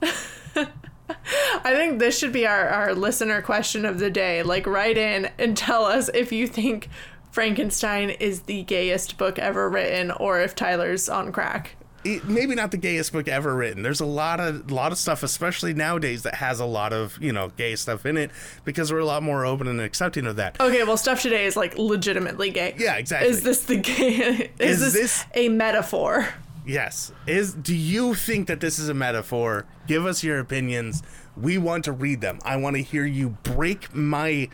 [0.00, 4.42] I think this should be our, our listener question of the day.
[4.42, 6.88] Like, write in and tell us if you think
[7.30, 11.76] Frankenstein is the gayest book ever written or if Tyler's on crack.
[12.04, 13.82] It, maybe not the gayest book ever written.
[13.82, 17.32] There's a lot of lot of stuff, especially nowadays, that has a lot of you
[17.32, 18.30] know gay stuff in it
[18.64, 20.60] because we're a lot more open and accepting of that.
[20.60, 22.74] Okay, well, stuff today is like legitimately gay.
[22.78, 23.30] Yeah, exactly.
[23.30, 24.50] Is this the gay?
[24.58, 26.28] Is, Is this, this- a metaphor?
[26.66, 27.12] Yes.
[27.26, 29.64] Is do you think that this is a metaphor?
[29.86, 31.02] Give us your opinions.
[31.34, 32.38] We want to read them.
[32.44, 34.50] I want to hear you break my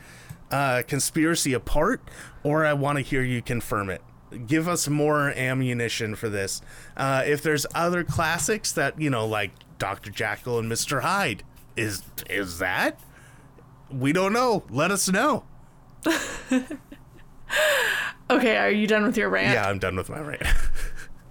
[0.51, 2.01] uh, conspiracy apart,
[2.45, 4.01] or I want to hear you confirm it.
[4.47, 6.61] Give us more ammunition for this.
[6.97, 11.43] Uh, if there's other classics that you know, like Doctor Jekyll and Mister Hyde,
[11.77, 12.99] is is that?
[13.91, 14.65] We don't know.
[14.71, 15.45] Let us know.
[18.31, 19.53] Okay, are you done with your rant?
[19.53, 20.43] Yeah, I'm done with my rant.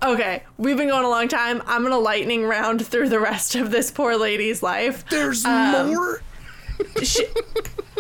[0.03, 1.63] Okay, we've been going a long time.
[1.65, 5.05] I'm gonna lightning round through the rest of this poor lady's life.
[5.09, 6.21] There's more.
[7.03, 7.25] She,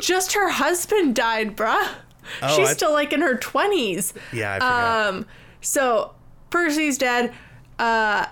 [0.01, 1.87] just her husband died, bruh.
[2.41, 4.13] Oh, She's I- still like in her 20s.
[4.31, 5.07] Yeah, I forgot.
[5.13, 5.25] Um,
[5.61, 6.13] so
[6.49, 7.33] Percy's dead.
[7.79, 8.25] Uh,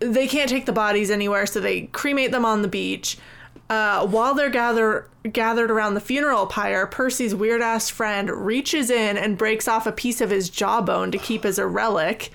[0.00, 3.16] they can't take the bodies anywhere, so they cremate them on the beach.
[3.70, 9.16] Uh, while they're gather, gathered around the funeral pyre, Percy's weird ass friend reaches in
[9.16, 12.30] and breaks off a piece of his jawbone to keep as a relic.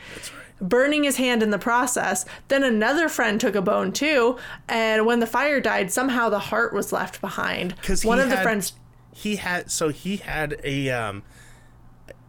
[0.61, 2.25] Burning his hand in the process.
[2.49, 6.73] Then another friend took a bone too, and when the fire died, somehow the heart
[6.73, 7.75] was left behind.
[7.77, 8.73] because one of the friends
[9.19, 11.23] he had so he had a um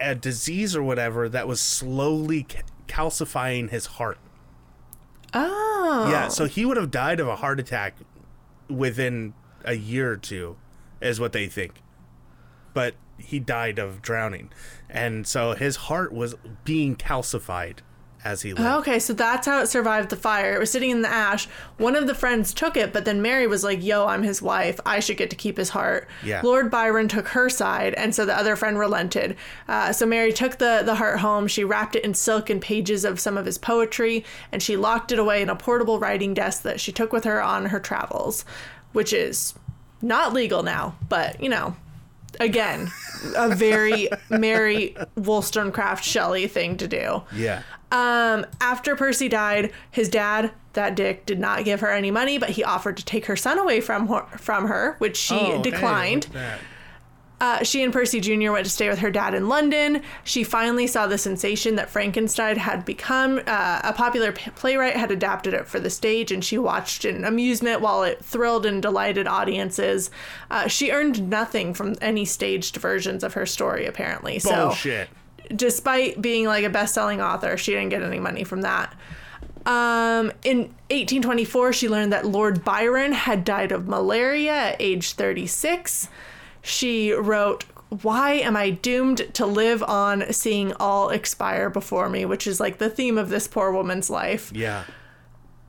[0.01, 2.47] a disease or whatever that was slowly
[2.87, 4.19] calcifying his heart.
[5.33, 6.09] Oh.
[6.11, 7.95] yeah so he would have died of a heart attack
[8.69, 9.33] within
[9.65, 10.57] a year or two
[11.01, 11.83] is what they think.
[12.75, 14.51] But he died of drowning.
[14.89, 16.35] And so his heart was
[16.65, 17.79] being calcified
[18.25, 20.55] as he lived Okay, so that's how it survived the fire.
[20.55, 21.47] It was sitting in the ash.
[21.79, 24.79] One of the friends took it, but then Mary was like, Yo, I'm his wife.
[24.85, 26.09] I should get to keep his heart.
[26.23, 26.43] Yeah.
[26.43, 29.37] Lord Byron took her side, and so the other friend relented.
[29.69, 31.47] Uh, so Mary took the, the heart home.
[31.47, 35.13] She wrapped it in silk and pages of some of his poetry, and she locked
[35.13, 38.45] it away in a portable writing desk that she took with her on her travels,
[38.93, 39.55] which is
[40.03, 41.77] not legal now, but you know.
[42.39, 42.93] Again,
[43.37, 47.25] a very Mary Wollstonecraft Shelley thing to do.
[47.35, 47.63] yeah
[47.93, 52.51] Um, after Percy died, his dad, that dick, did not give her any money, but
[52.51, 56.25] he offered to take her son away from her, from her, which she Oh, declined.
[56.33, 56.61] that.
[57.43, 58.53] Uh, she and Percy Jr.
[58.53, 60.03] went to stay with her dad in London.
[60.25, 63.41] She finally saw the sensation that Frankenstein had become.
[63.47, 67.25] Uh, a popular p- playwright had adapted it for the stage, and she watched in
[67.25, 70.11] amusement while it thrilled and delighted audiences.
[70.51, 74.39] Uh, she earned nothing from any staged versions of her story, apparently.
[74.39, 75.09] So bullshit
[75.55, 78.95] despite being like a best-selling author, she didn't get any money from that.
[79.67, 80.59] Um, in
[80.89, 86.09] 1824, she learned that Lord Byron had died of malaria at age 36.
[86.63, 87.65] She wrote,
[88.03, 92.25] Why am I doomed to live on seeing all expire before me?
[92.25, 94.51] Which is like the theme of this poor woman's life.
[94.55, 94.85] Yeah.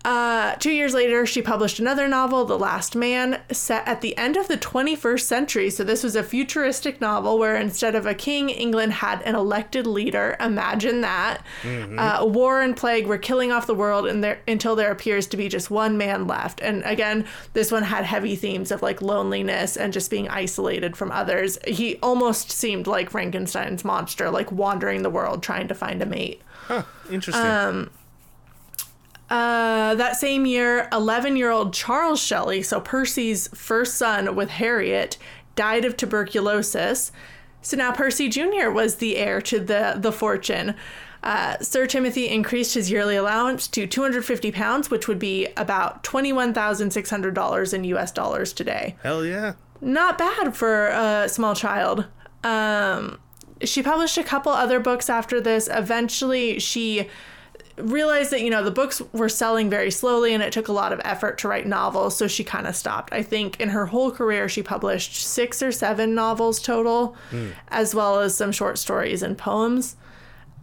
[0.03, 4.35] Uh, two years later, she published another novel, The Last Man, set at the end
[4.35, 5.69] of the 21st century.
[5.69, 9.85] So, this was a futuristic novel where instead of a king, England had an elected
[9.85, 10.35] leader.
[10.39, 11.43] Imagine that.
[11.63, 15.37] Uh, war and plague were killing off the world and there, until there appears to
[15.37, 16.61] be just one man left.
[16.61, 21.11] And again, this one had heavy themes of like loneliness and just being isolated from
[21.11, 21.59] others.
[21.67, 26.41] He almost seemed like Frankenstein's monster, like wandering the world trying to find a mate.
[26.67, 26.83] Huh.
[27.09, 27.45] Interesting.
[27.45, 27.89] Um,
[29.31, 35.17] Uh, that same year, 11 year old Charles Shelley, so Percy's first son with Harriet,
[35.55, 37.13] died of tuberculosis.
[37.61, 38.69] So now Percy Jr.
[38.69, 40.75] was the heir to the, the fortune.
[41.23, 47.73] Uh, Sir Timothy increased his yearly allowance to 250 pounds, which would be about $21,600
[47.73, 49.53] in US dollars today Hell yeah.
[49.79, 52.05] not bad for a small child.
[52.43, 53.17] Um,
[53.63, 55.69] she published a couple other books after this.
[55.71, 57.07] Eventually, she
[57.83, 60.93] realized that you know the books were selling very slowly and it took a lot
[60.93, 63.13] of effort to write novels so she kind of stopped.
[63.13, 67.15] I think in her whole career she published six or seven novels total
[67.69, 69.95] as well as some short stories and poems.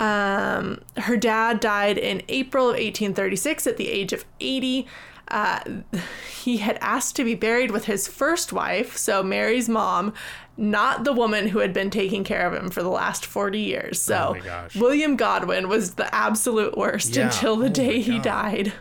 [0.01, 4.87] Um, her dad died in April of 1836 at the age of 80.
[5.29, 5.61] Uh,
[6.43, 10.15] he had asked to be buried with his first wife, so Mary's mom,
[10.61, 14.01] not the woman who had been taking care of him for the last 40 years.
[14.03, 14.67] So Oh.
[14.77, 17.27] William Godwin was the absolute worst Yeah.
[17.27, 18.73] until the Oh day he died.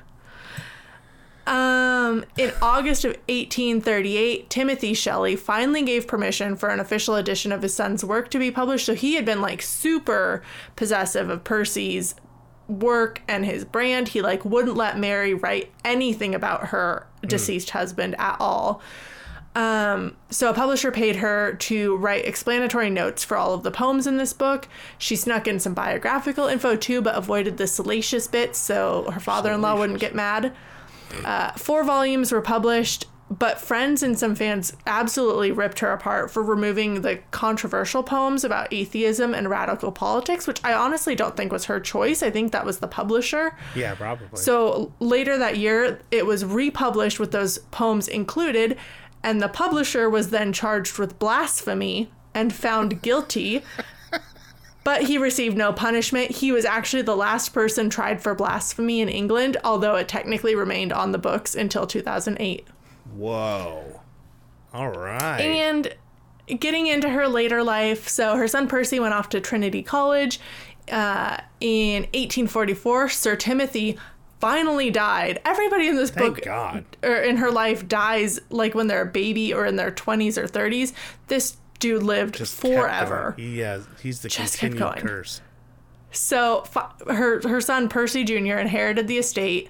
[1.45, 7.62] Um, in August of 1838, Timothy Shelley finally gave permission for an official edition of
[7.62, 8.86] his son's work to be published.
[8.86, 10.41] So he had been like super
[10.76, 12.16] possessive of Percy's
[12.68, 14.10] work and his brand.
[14.10, 18.82] He like wouldn't let Mary write anything about her deceased husband at all.
[19.57, 24.05] Um, so a publisher paid her to write explanatory notes for all of the poems
[24.05, 24.67] in this book.
[24.99, 29.79] She snuck in some biographical info too, but avoided the salacious bits so her father-in-law
[29.79, 30.53] wouldn't get mad.
[31.25, 36.43] Uh, four volumes were published, but friends and some fans absolutely ripped her apart for
[36.43, 41.65] removing the controversial poems about atheism and radical politics, which I honestly don't think was
[41.65, 42.21] her choice.
[42.21, 43.55] I think that was the publisher.
[43.75, 44.38] Yeah, probably.
[44.38, 48.77] So later that year, it was republished with those poems included,
[49.28, 53.62] and the publisher was then charged with blasphemy and found guilty.
[54.86, 56.32] But he received no punishment.
[56.32, 60.94] He was actually the last person tried for blasphemy in England, although it technically remained
[60.94, 62.66] on the books until 2008.
[63.18, 63.99] Whoa.
[64.74, 65.41] All right.
[65.41, 65.94] And
[66.48, 70.40] getting into her later life, so her son Percy went off to Trinity College.
[70.90, 73.98] Uh, in 1844, Sir Timothy
[74.39, 75.39] finally died.
[75.45, 76.85] Everybody in this Thank book God.
[77.03, 80.47] or in her life dies like when they're a baby or in their 20s or
[80.47, 80.93] 30s.
[81.27, 83.34] This dude lived Just forever.
[83.38, 83.88] He has.
[84.01, 85.41] He's the Just continued curse.
[86.11, 88.57] So fi- her her son Percy Jr.
[88.57, 89.69] inherited the estate,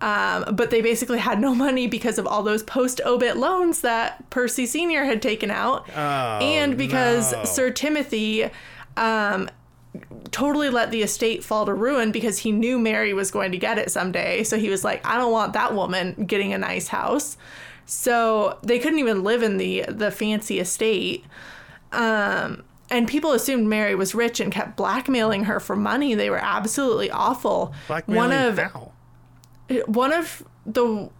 [0.00, 4.28] um, but they basically had no money because of all those post obit loans that
[4.30, 5.04] Percy Sr.
[5.04, 7.44] had taken out, Oh, and because no.
[7.44, 8.50] Sir Timothy.
[8.96, 9.50] Um,
[10.30, 13.78] totally let the estate fall to ruin because he knew Mary was going to get
[13.78, 14.42] it someday.
[14.42, 17.36] So he was like, I don't want that woman getting a nice house.
[17.86, 21.24] So they couldn't even live in the the fancy estate.
[21.92, 26.14] Um, and people assumed Mary was rich and kept blackmailing her for money.
[26.14, 27.74] They were absolutely awful.
[27.86, 28.92] Blackmailing one of how?
[29.86, 31.10] one of the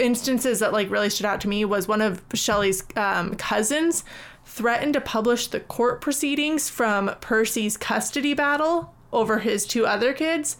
[0.00, 4.04] instances that like really stood out to me was one of Shelley's um, cousins
[4.44, 10.56] threatened to publish the court proceedings from Percy's custody battle over his two other kids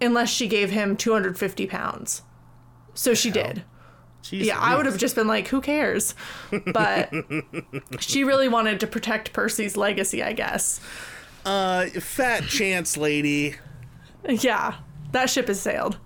[0.00, 2.22] unless she gave him 250 pounds.
[2.94, 3.64] So she did.
[4.22, 6.14] Jeez Yeah, I would have just been like, who cares?
[6.72, 7.12] But
[8.00, 10.80] she really wanted to protect Percy's legacy, I guess.
[11.44, 13.56] Uh, fat chance lady.
[14.26, 14.76] Yeah,
[15.12, 15.98] that ship has sailed.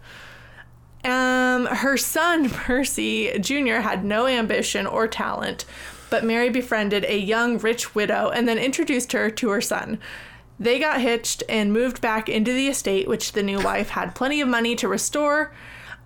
[1.09, 3.77] Um, her son Percy Jr.
[3.77, 5.65] had no ambition or talent,
[6.11, 9.99] but Mary befriended a young rich widow and then introduced her to her son.
[10.61, 14.41] They got hitched and moved back into the estate, which the new wife had plenty
[14.41, 15.53] of money to restore.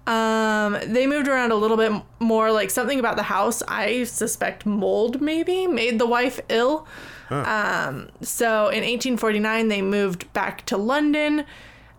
[0.06, 3.62] Um, they moved around a little bit more, like something about the house.
[3.66, 6.86] I suspect mold maybe made the wife ill.
[7.30, 11.46] Um, so in 1849, they moved back to London.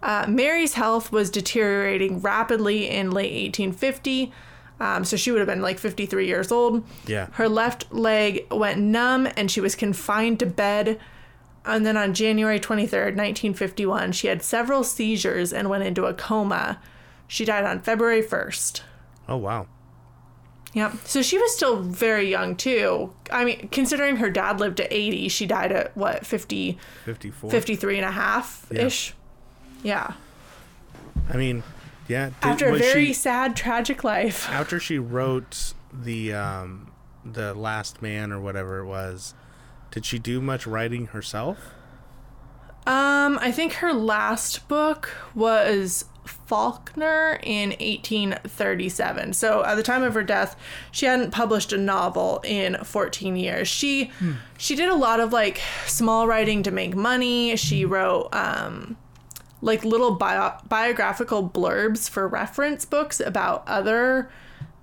[0.03, 4.31] Uh, Mary's health was deteriorating rapidly in late 1850.
[4.79, 6.83] Um, so she would have been like 53 years old.
[7.07, 7.27] Yeah.
[7.33, 10.99] Her left leg went numb and she was confined to bed
[11.65, 16.79] and then on January 23rd, 1951, she had several seizures and went into a coma.
[17.27, 18.81] She died on February 1st.
[19.29, 19.67] Oh wow.
[20.73, 20.93] Yep.
[21.05, 23.13] So she was still very young too.
[23.31, 27.49] I mean, considering her dad lived to 80, she died at what, 50, 54.
[27.49, 29.09] 53 and a half ish?
[29.09, 29.15] Yeah.
[29.85, 31.63] I mean,
[32.07, 32.27] yeah.
[32.27, 34.49] did- After a very she- sad, tragic life.
[34.51, 36.91] after she wrote the um
[37.25, 39.33] the Last Man or whatever it was,
[39.91, 41.57] did she do much writing herself?
[42.85, 49.31] Um, I think her last book was Falkner in 1837.
[49.33, 50.57] So at the time of her death,
[50.91, 53.69] she hadn't published a novel in 14 years.
[53.69, 54.11] She
[54.57, 57.55] she did a lot of like small writing to make money.
[57.55, 58.97] She wrote um
[59.63, 64.29] like little bio- biographical blurbs for reference books about other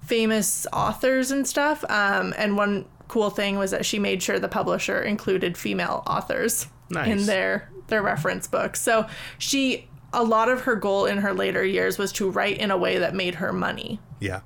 [0.04, 1.84] famous authors and stuff.
[1.90, 6.66] Um, and one cool thing was that she made sure the publisher included female authors
[6.88, 7.08] Nice.
[7.08, 8.80] in their their reference books.
[8.80, 12.70] So she a lot of her goal in her later years was to write in
[12.70, 14.40] a way that made her money, Yeah.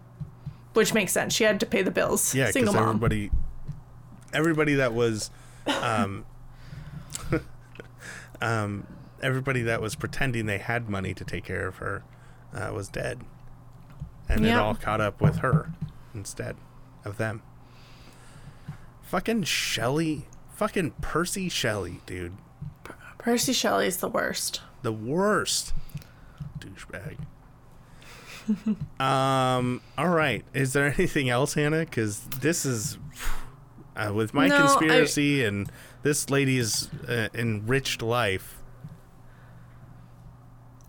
[0.72, 1.32] which makes sense.
[1.34, 2.34] She had to pay the bills.
[2.34, 2.96] Yeah, single because mom.
[2.96, 3.30] everybody,
[4.32, 5.30] everybody that was,
[5.66, 6.24] um,
[8.40, 8.86] um,
[9.24, 12.04] everybody that was pretending they had money to take care of her,
[12.54, 13.20] uh, was dead,
[14.28, 15.72] and it all caught up with her
[16.14, 16.56] instead
[17.04, 17.42] of them.
[19.02, 22.34] Fucking Shelley, fucking Percy Shelley, dude,
[23.18, 24.60] Percy Shelley's the worst.
[24.82, 25.72] the worst
[26.58, 27.16] douchebag.
[29.00, 29.80] um.
[29.96, 30.44] All right.
[30.52, 31.80] Is there anything else, Hannah?
[31.86, 32.98] Because this is
[33.96, 35.70] uh, with my No, I- conspiracy and
[36.02, 38.60] this lady's uh, enriched life.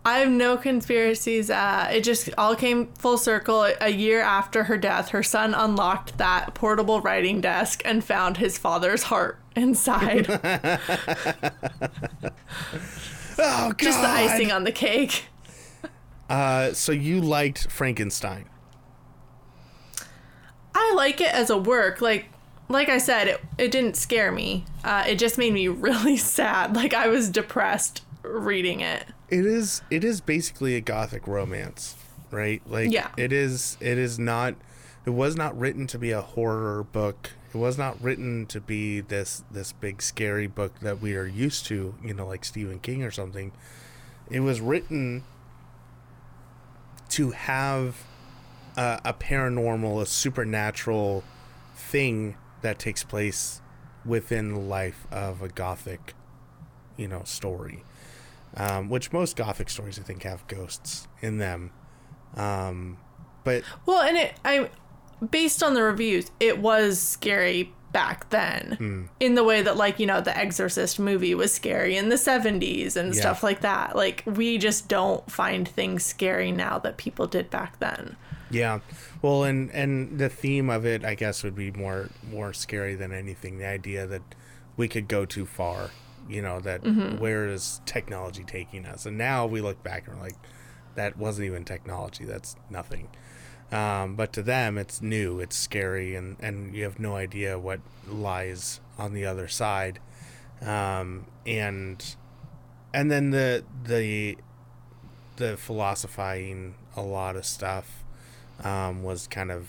[0.06, 1.49] I have no conspiracies.
[1.49, 3.68] Uh, it just all came full circle.
[3.82, 8.57] A year after her death, her son unlocked that portable writing desk and found his
[8.57, 10.27] father's heart inside.
[13.38, 13.80] Oh God!
[13.80, 15.26] just the icing on the cake.
[16.30, 18.45] Uh, so you liked Frankenstein?
[20.73, 21.99] I like it as a work.
[21.99, 22.27] Like
[22.69, 24.65] like I said, it, it didn't scare me.
[24.84, 26.76] Uh, it just made me really sad.
[26.76, 29.06] Like I was depressed reading it.
[29.30, 29.81] It is.
[29.89, 31.95] It is basically a gothic romance,
[32.31, 32.61] right?
[32.65, 33.10] Like, Yeah.
[33.18, 33.77] It is.
[33.80, 34.56] It is not.
[35.06, 37.31] It was not written to be a horror book.
[37.53, 41.65] It was not written to be this this big scary book that we are used
[41.68, 41.95] to.
[42.03, 43.52] You know, like Stephen King or something.
[44.30, 45.23] It was written
[47.10, 48.03] to have
[48.76, 51.23] a, a paranormal, a supernatural
[51.76, 53.61] thing that takes place
[54.03, 56.14] within the life of a gothic,
[56.97, 57.84] you know, story
[58.57, 61.72] um, which most gothic stories I think have ghosts in them.
[62.36, 62.98] Um,
[63.44, 64.69] but Well, and it I
[65.30, 68.76] based on the reviews, it was scary back then.
[68.77, 69.03] Hmm.
[69.22, 72.98] In the way that like, you know, the Exorcist movie was scary in the 70s
[72.98, 73.22] and Yeah.
[73.22, 73.95] stuff like that.
[73.95, 78.18] Like we just don't find things scary now that people did back then.
[78.52, 78.80] yeah,
[79.22, 83.11] well, and and the theme of it, I guess, would be more more scary than
[83.11, 83.57] anything.
[83.60, 84.22] The idea that
[84.77, 85.90] we could go too far,
[86.27, 86.84] you know, that
[87.19, 89.06] where is technology taking us?
[89.06, 90.38] And now we look back and we're like,
[90.95, 92.26] that wasn't even technology.
[92.26, 93.10] That's nothing.
[93.72, 97.80] Um, but to them, it's new, it's scary, and, and you have no idea what
[98.07, 99.99] lies on the other side.
[100.61, 102.15] Um, and
[102.93, 104.38] and then the the
[105.35, 108.03] the philosophizing a lot of stuff
[108.64, 109.68] um, was kind of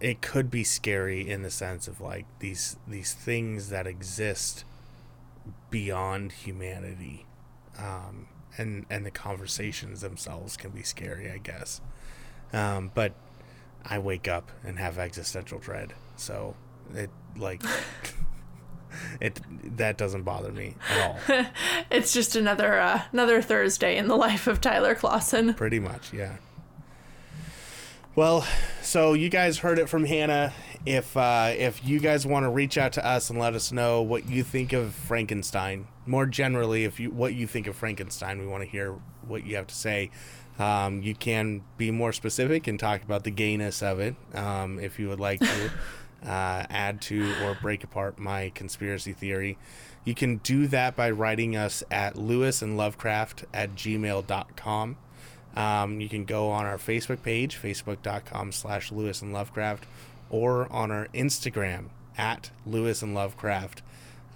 [0.00, 4.64] it could be scary in the sense of like these these things that exist
[5.70, 7.26] beyond humanity
[7.78, 8.26] um,
[8.58, 11.80] and and the conversations themselves can be scary i guess
[12.52, 13.12] um, but
[13.84, 16.54] i wake up and have existential dread so
[16.94, 17.62] it like
[19.20, 19.40] it
[19.76, 21.44] that doesn't bother me at all
[21.90, 25.54] It's just another uh, another Thursday in the life of Tyler Clausen.
[25.54, 26.36] Pretty much, yeah.
[28.14, 28.46] Well,
[28.82, 30.52] so you guys heard it from Hannah.
[30.86, 34.00] If uh, if you guys want to reach out to us and let us know
[34.00, 38.46] what you think of Frankenstein, more generally, if you what you think of Frankenstein, we
[38.46, 38.94] want to hear
[39.26, 40.10] what you have to say.
[40.58, 44.98] Um, you can be more specific and talk about the gayness of it, um, if
[44.98, 45.70] you would like to
[46.22, 49.58] uh, add to or break apart my conspiracy theory.
[50.04, 54.96] You can do that by writing us at Lewis and Lovecraft at gmail.com.
[55.56, 59.84] Um, you can go on our Facebook page, facebook.com slash Lewis and Lovecraft,
[60.30, 61.86] or on our Instagram
[62.16, 63.82] at Lewis and Lovecraft.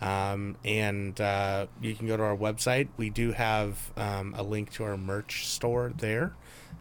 [0.01, 2.89] Um, and uh, you can go to our website.
[2.97, 6.35] We do have um, a link to our merch store there,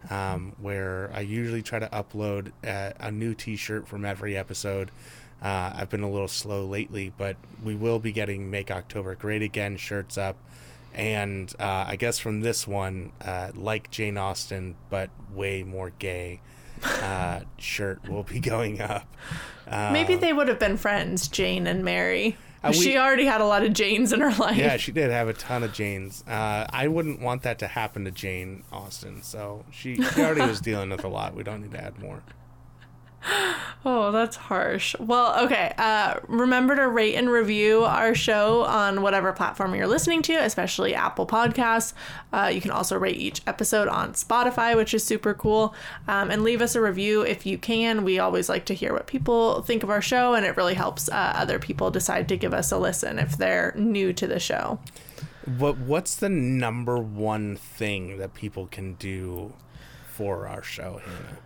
[0.09, 4.91] um, where I usually try to upload a, a new T-shirt from every episode.
[5.41, 9.41] Uh, I've been a little slow lately, but we will be getting "Make October Great
[9.41, 10.37] Again" shirts up,
[10.93, 16.41] and uh, I guess from this one, uh, like Jane Austen, but way more gay.
[17.03, 19.07] Uh, shirt will be going up.
[19.69, 22.37] Maybe they would have been friends, Jane and Mary.
[22.63, 24.55] Uh, we- she already had a lot of Janes in her life.
[24.57, 26.23] Yeah, she did have a ton of Janes.
[26.27, 30.61] Uh, I wouldn't want that to happen to Jane Austen, so she, she already was
[30.61, 31.35] dealing with a lot.
[31.35, 32.23] We don't need to add more.
[33.85, 34.95] Oh, that's harsh.
[34.97, 35.73] Well, okay.
[35.77, 40.95] Uh, remember to rate and review our show on whatever platform you're listening to, especially
[40.95, 41.93] Apple Podcasts.
[42.31, 45.75] Uh, you can also rate each episode on Spotify, which is super cool.
[46.07, 48.05] Um, and leave us a review if you can.
[48.05, 51.09] We always like to hear what people think of our show, and it really helps
[51.09, 54.79] uh, other people decide to give us a listen if they're new to the show.
[55.57, 59.51] What What's the number one thing that people can do
[60.07, 61.39] for our show, Hannah?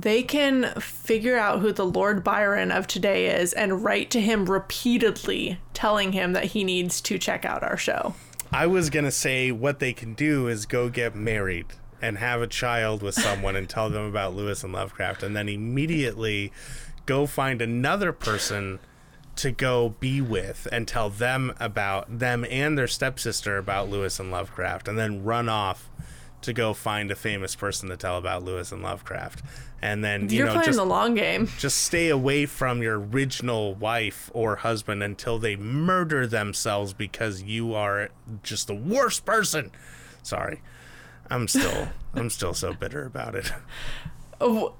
[0.00, 4.46] They can figure out who the Lord Byron of today is and write to him
[4.46, 8.14] repeatedly, telling him that he needs to check out our show.
[8.52, 11.66] I was gonna say what they can do is go get married
[12.00, 15.48] and have a child with someone and tell them about Lewis and Lovecraft, and then
[15.48, 16.52] immediately
[17.04, 18.78] go find another person
[19.34, 24.30] to go be with and tell them about them and their stepsister about Lewis and
[24.30, 25.90] Lovecraft, and then run off
[26.42, 29.42] to go find a famous person to tell about Lewis and Lovecraft,
[29.82, 31.48] and then you You're know playing just the long game.
[31.58, 37.74] just stay away from your original wife or husband until they murder themselves because you
[37.74, 38.10] are
[38.42, 39.70] just the worst person.
[40.22, 40.60] Sorry.
[41.30, 43.52] I'm still I'm still so bitter about it.
[44.40, 44.74] Oh,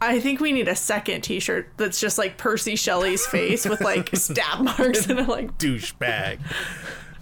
[0.00, 4.10] I think we need a second T-shirt that's just like Percy Shelley's face with like
[4.14, 6.38] stab marks and it, like Douchebag.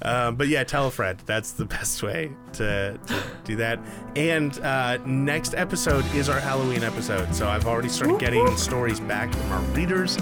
[0.02, 1.18] Um, but yeah, tell a friend.
[1.26, 3.80] That's the best way to, to do that.
[4.14, 7.34] And uh, next episode is our Halloween episode.
[7.34, 10.16] So I've already started getting stories back from our readers.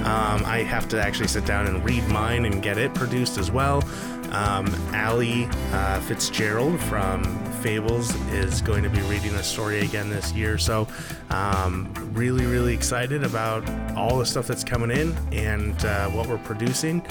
[0.00, 3.50] Um, I have to actually sit down and read mine and get it produced as
[3.50, 3.82] well.
[4.32, 7.24] Um, Allie uh, Fitzgerald from
[7.62, 10.56] Fables is going to be reading a story again this year.
[10.56, 10.86] So,
[11.30, 16.38] um, really, really excited about all the stuff that's coming in and uh, what we're
[16.38, 17.04] producing.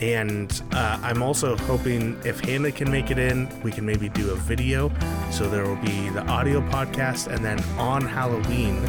[0.00, 4.30] And uh, I'm also hoping if Hannah can make it in, we can maybe do
[4.32, 4.90] a video.
[5.30, 8.84] So there will be the audio podcast, and then on Halloween,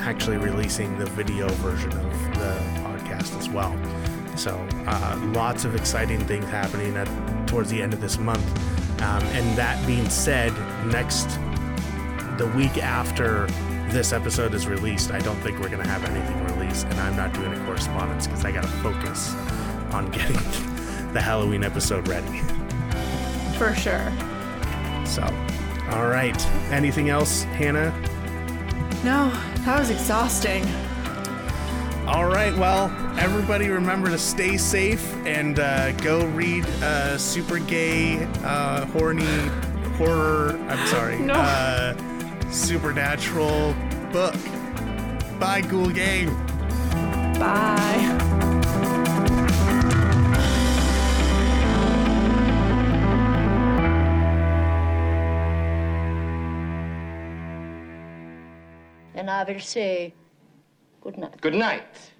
[0.00, 3.76] actually releasing the video version of the podcast as well.
[4.36, 4.54] So
[4.86, 7.06] uh, lots of exciting things happening at,
[7.46, 8.44] towards the end of this month.
[9.02, 10.52] Um, and that being said,
[10.86, 11.38] next
[12.38, 13.46] the week after
[13.90, 17.16] this episode is released, I don't think we're going to have anything released, and I'm
[17.16, 19.34] not doing a correspondence because I got to focus
[19.92, 20.36] on getting
[21.12, 22.40] the Halloween episode ready.
[23.58, 24.12] for sure.
[25.04, 25.22] So,
[25.90, 26.46] all right.
[26.70, 27.90] Anything else, Hannah?
[29.04, 29.30] No,
[29.64, 30.64] that was exhausting.
[32.06, 32.54] All right.
[32.56, 39.24] Well, everybody remember to stay safe and uh, go read uh, super gay, uh, horny
[39.98, 40.58] horror.
[40.68, 41.18] I'm sorry.
[41.22, 41.34] No.
[41.34, 41.94] Uh,
[42.50, 43.74] supernatural
[44.12, 44.34] book.
[45.38, 46.28] Bye, Ghoul Gang.
[47.38, 48.38] Bye.
[59.22, 60.14] Then I will say
[61.00, 61.40] good night.
[61.40, 62.11] Good night.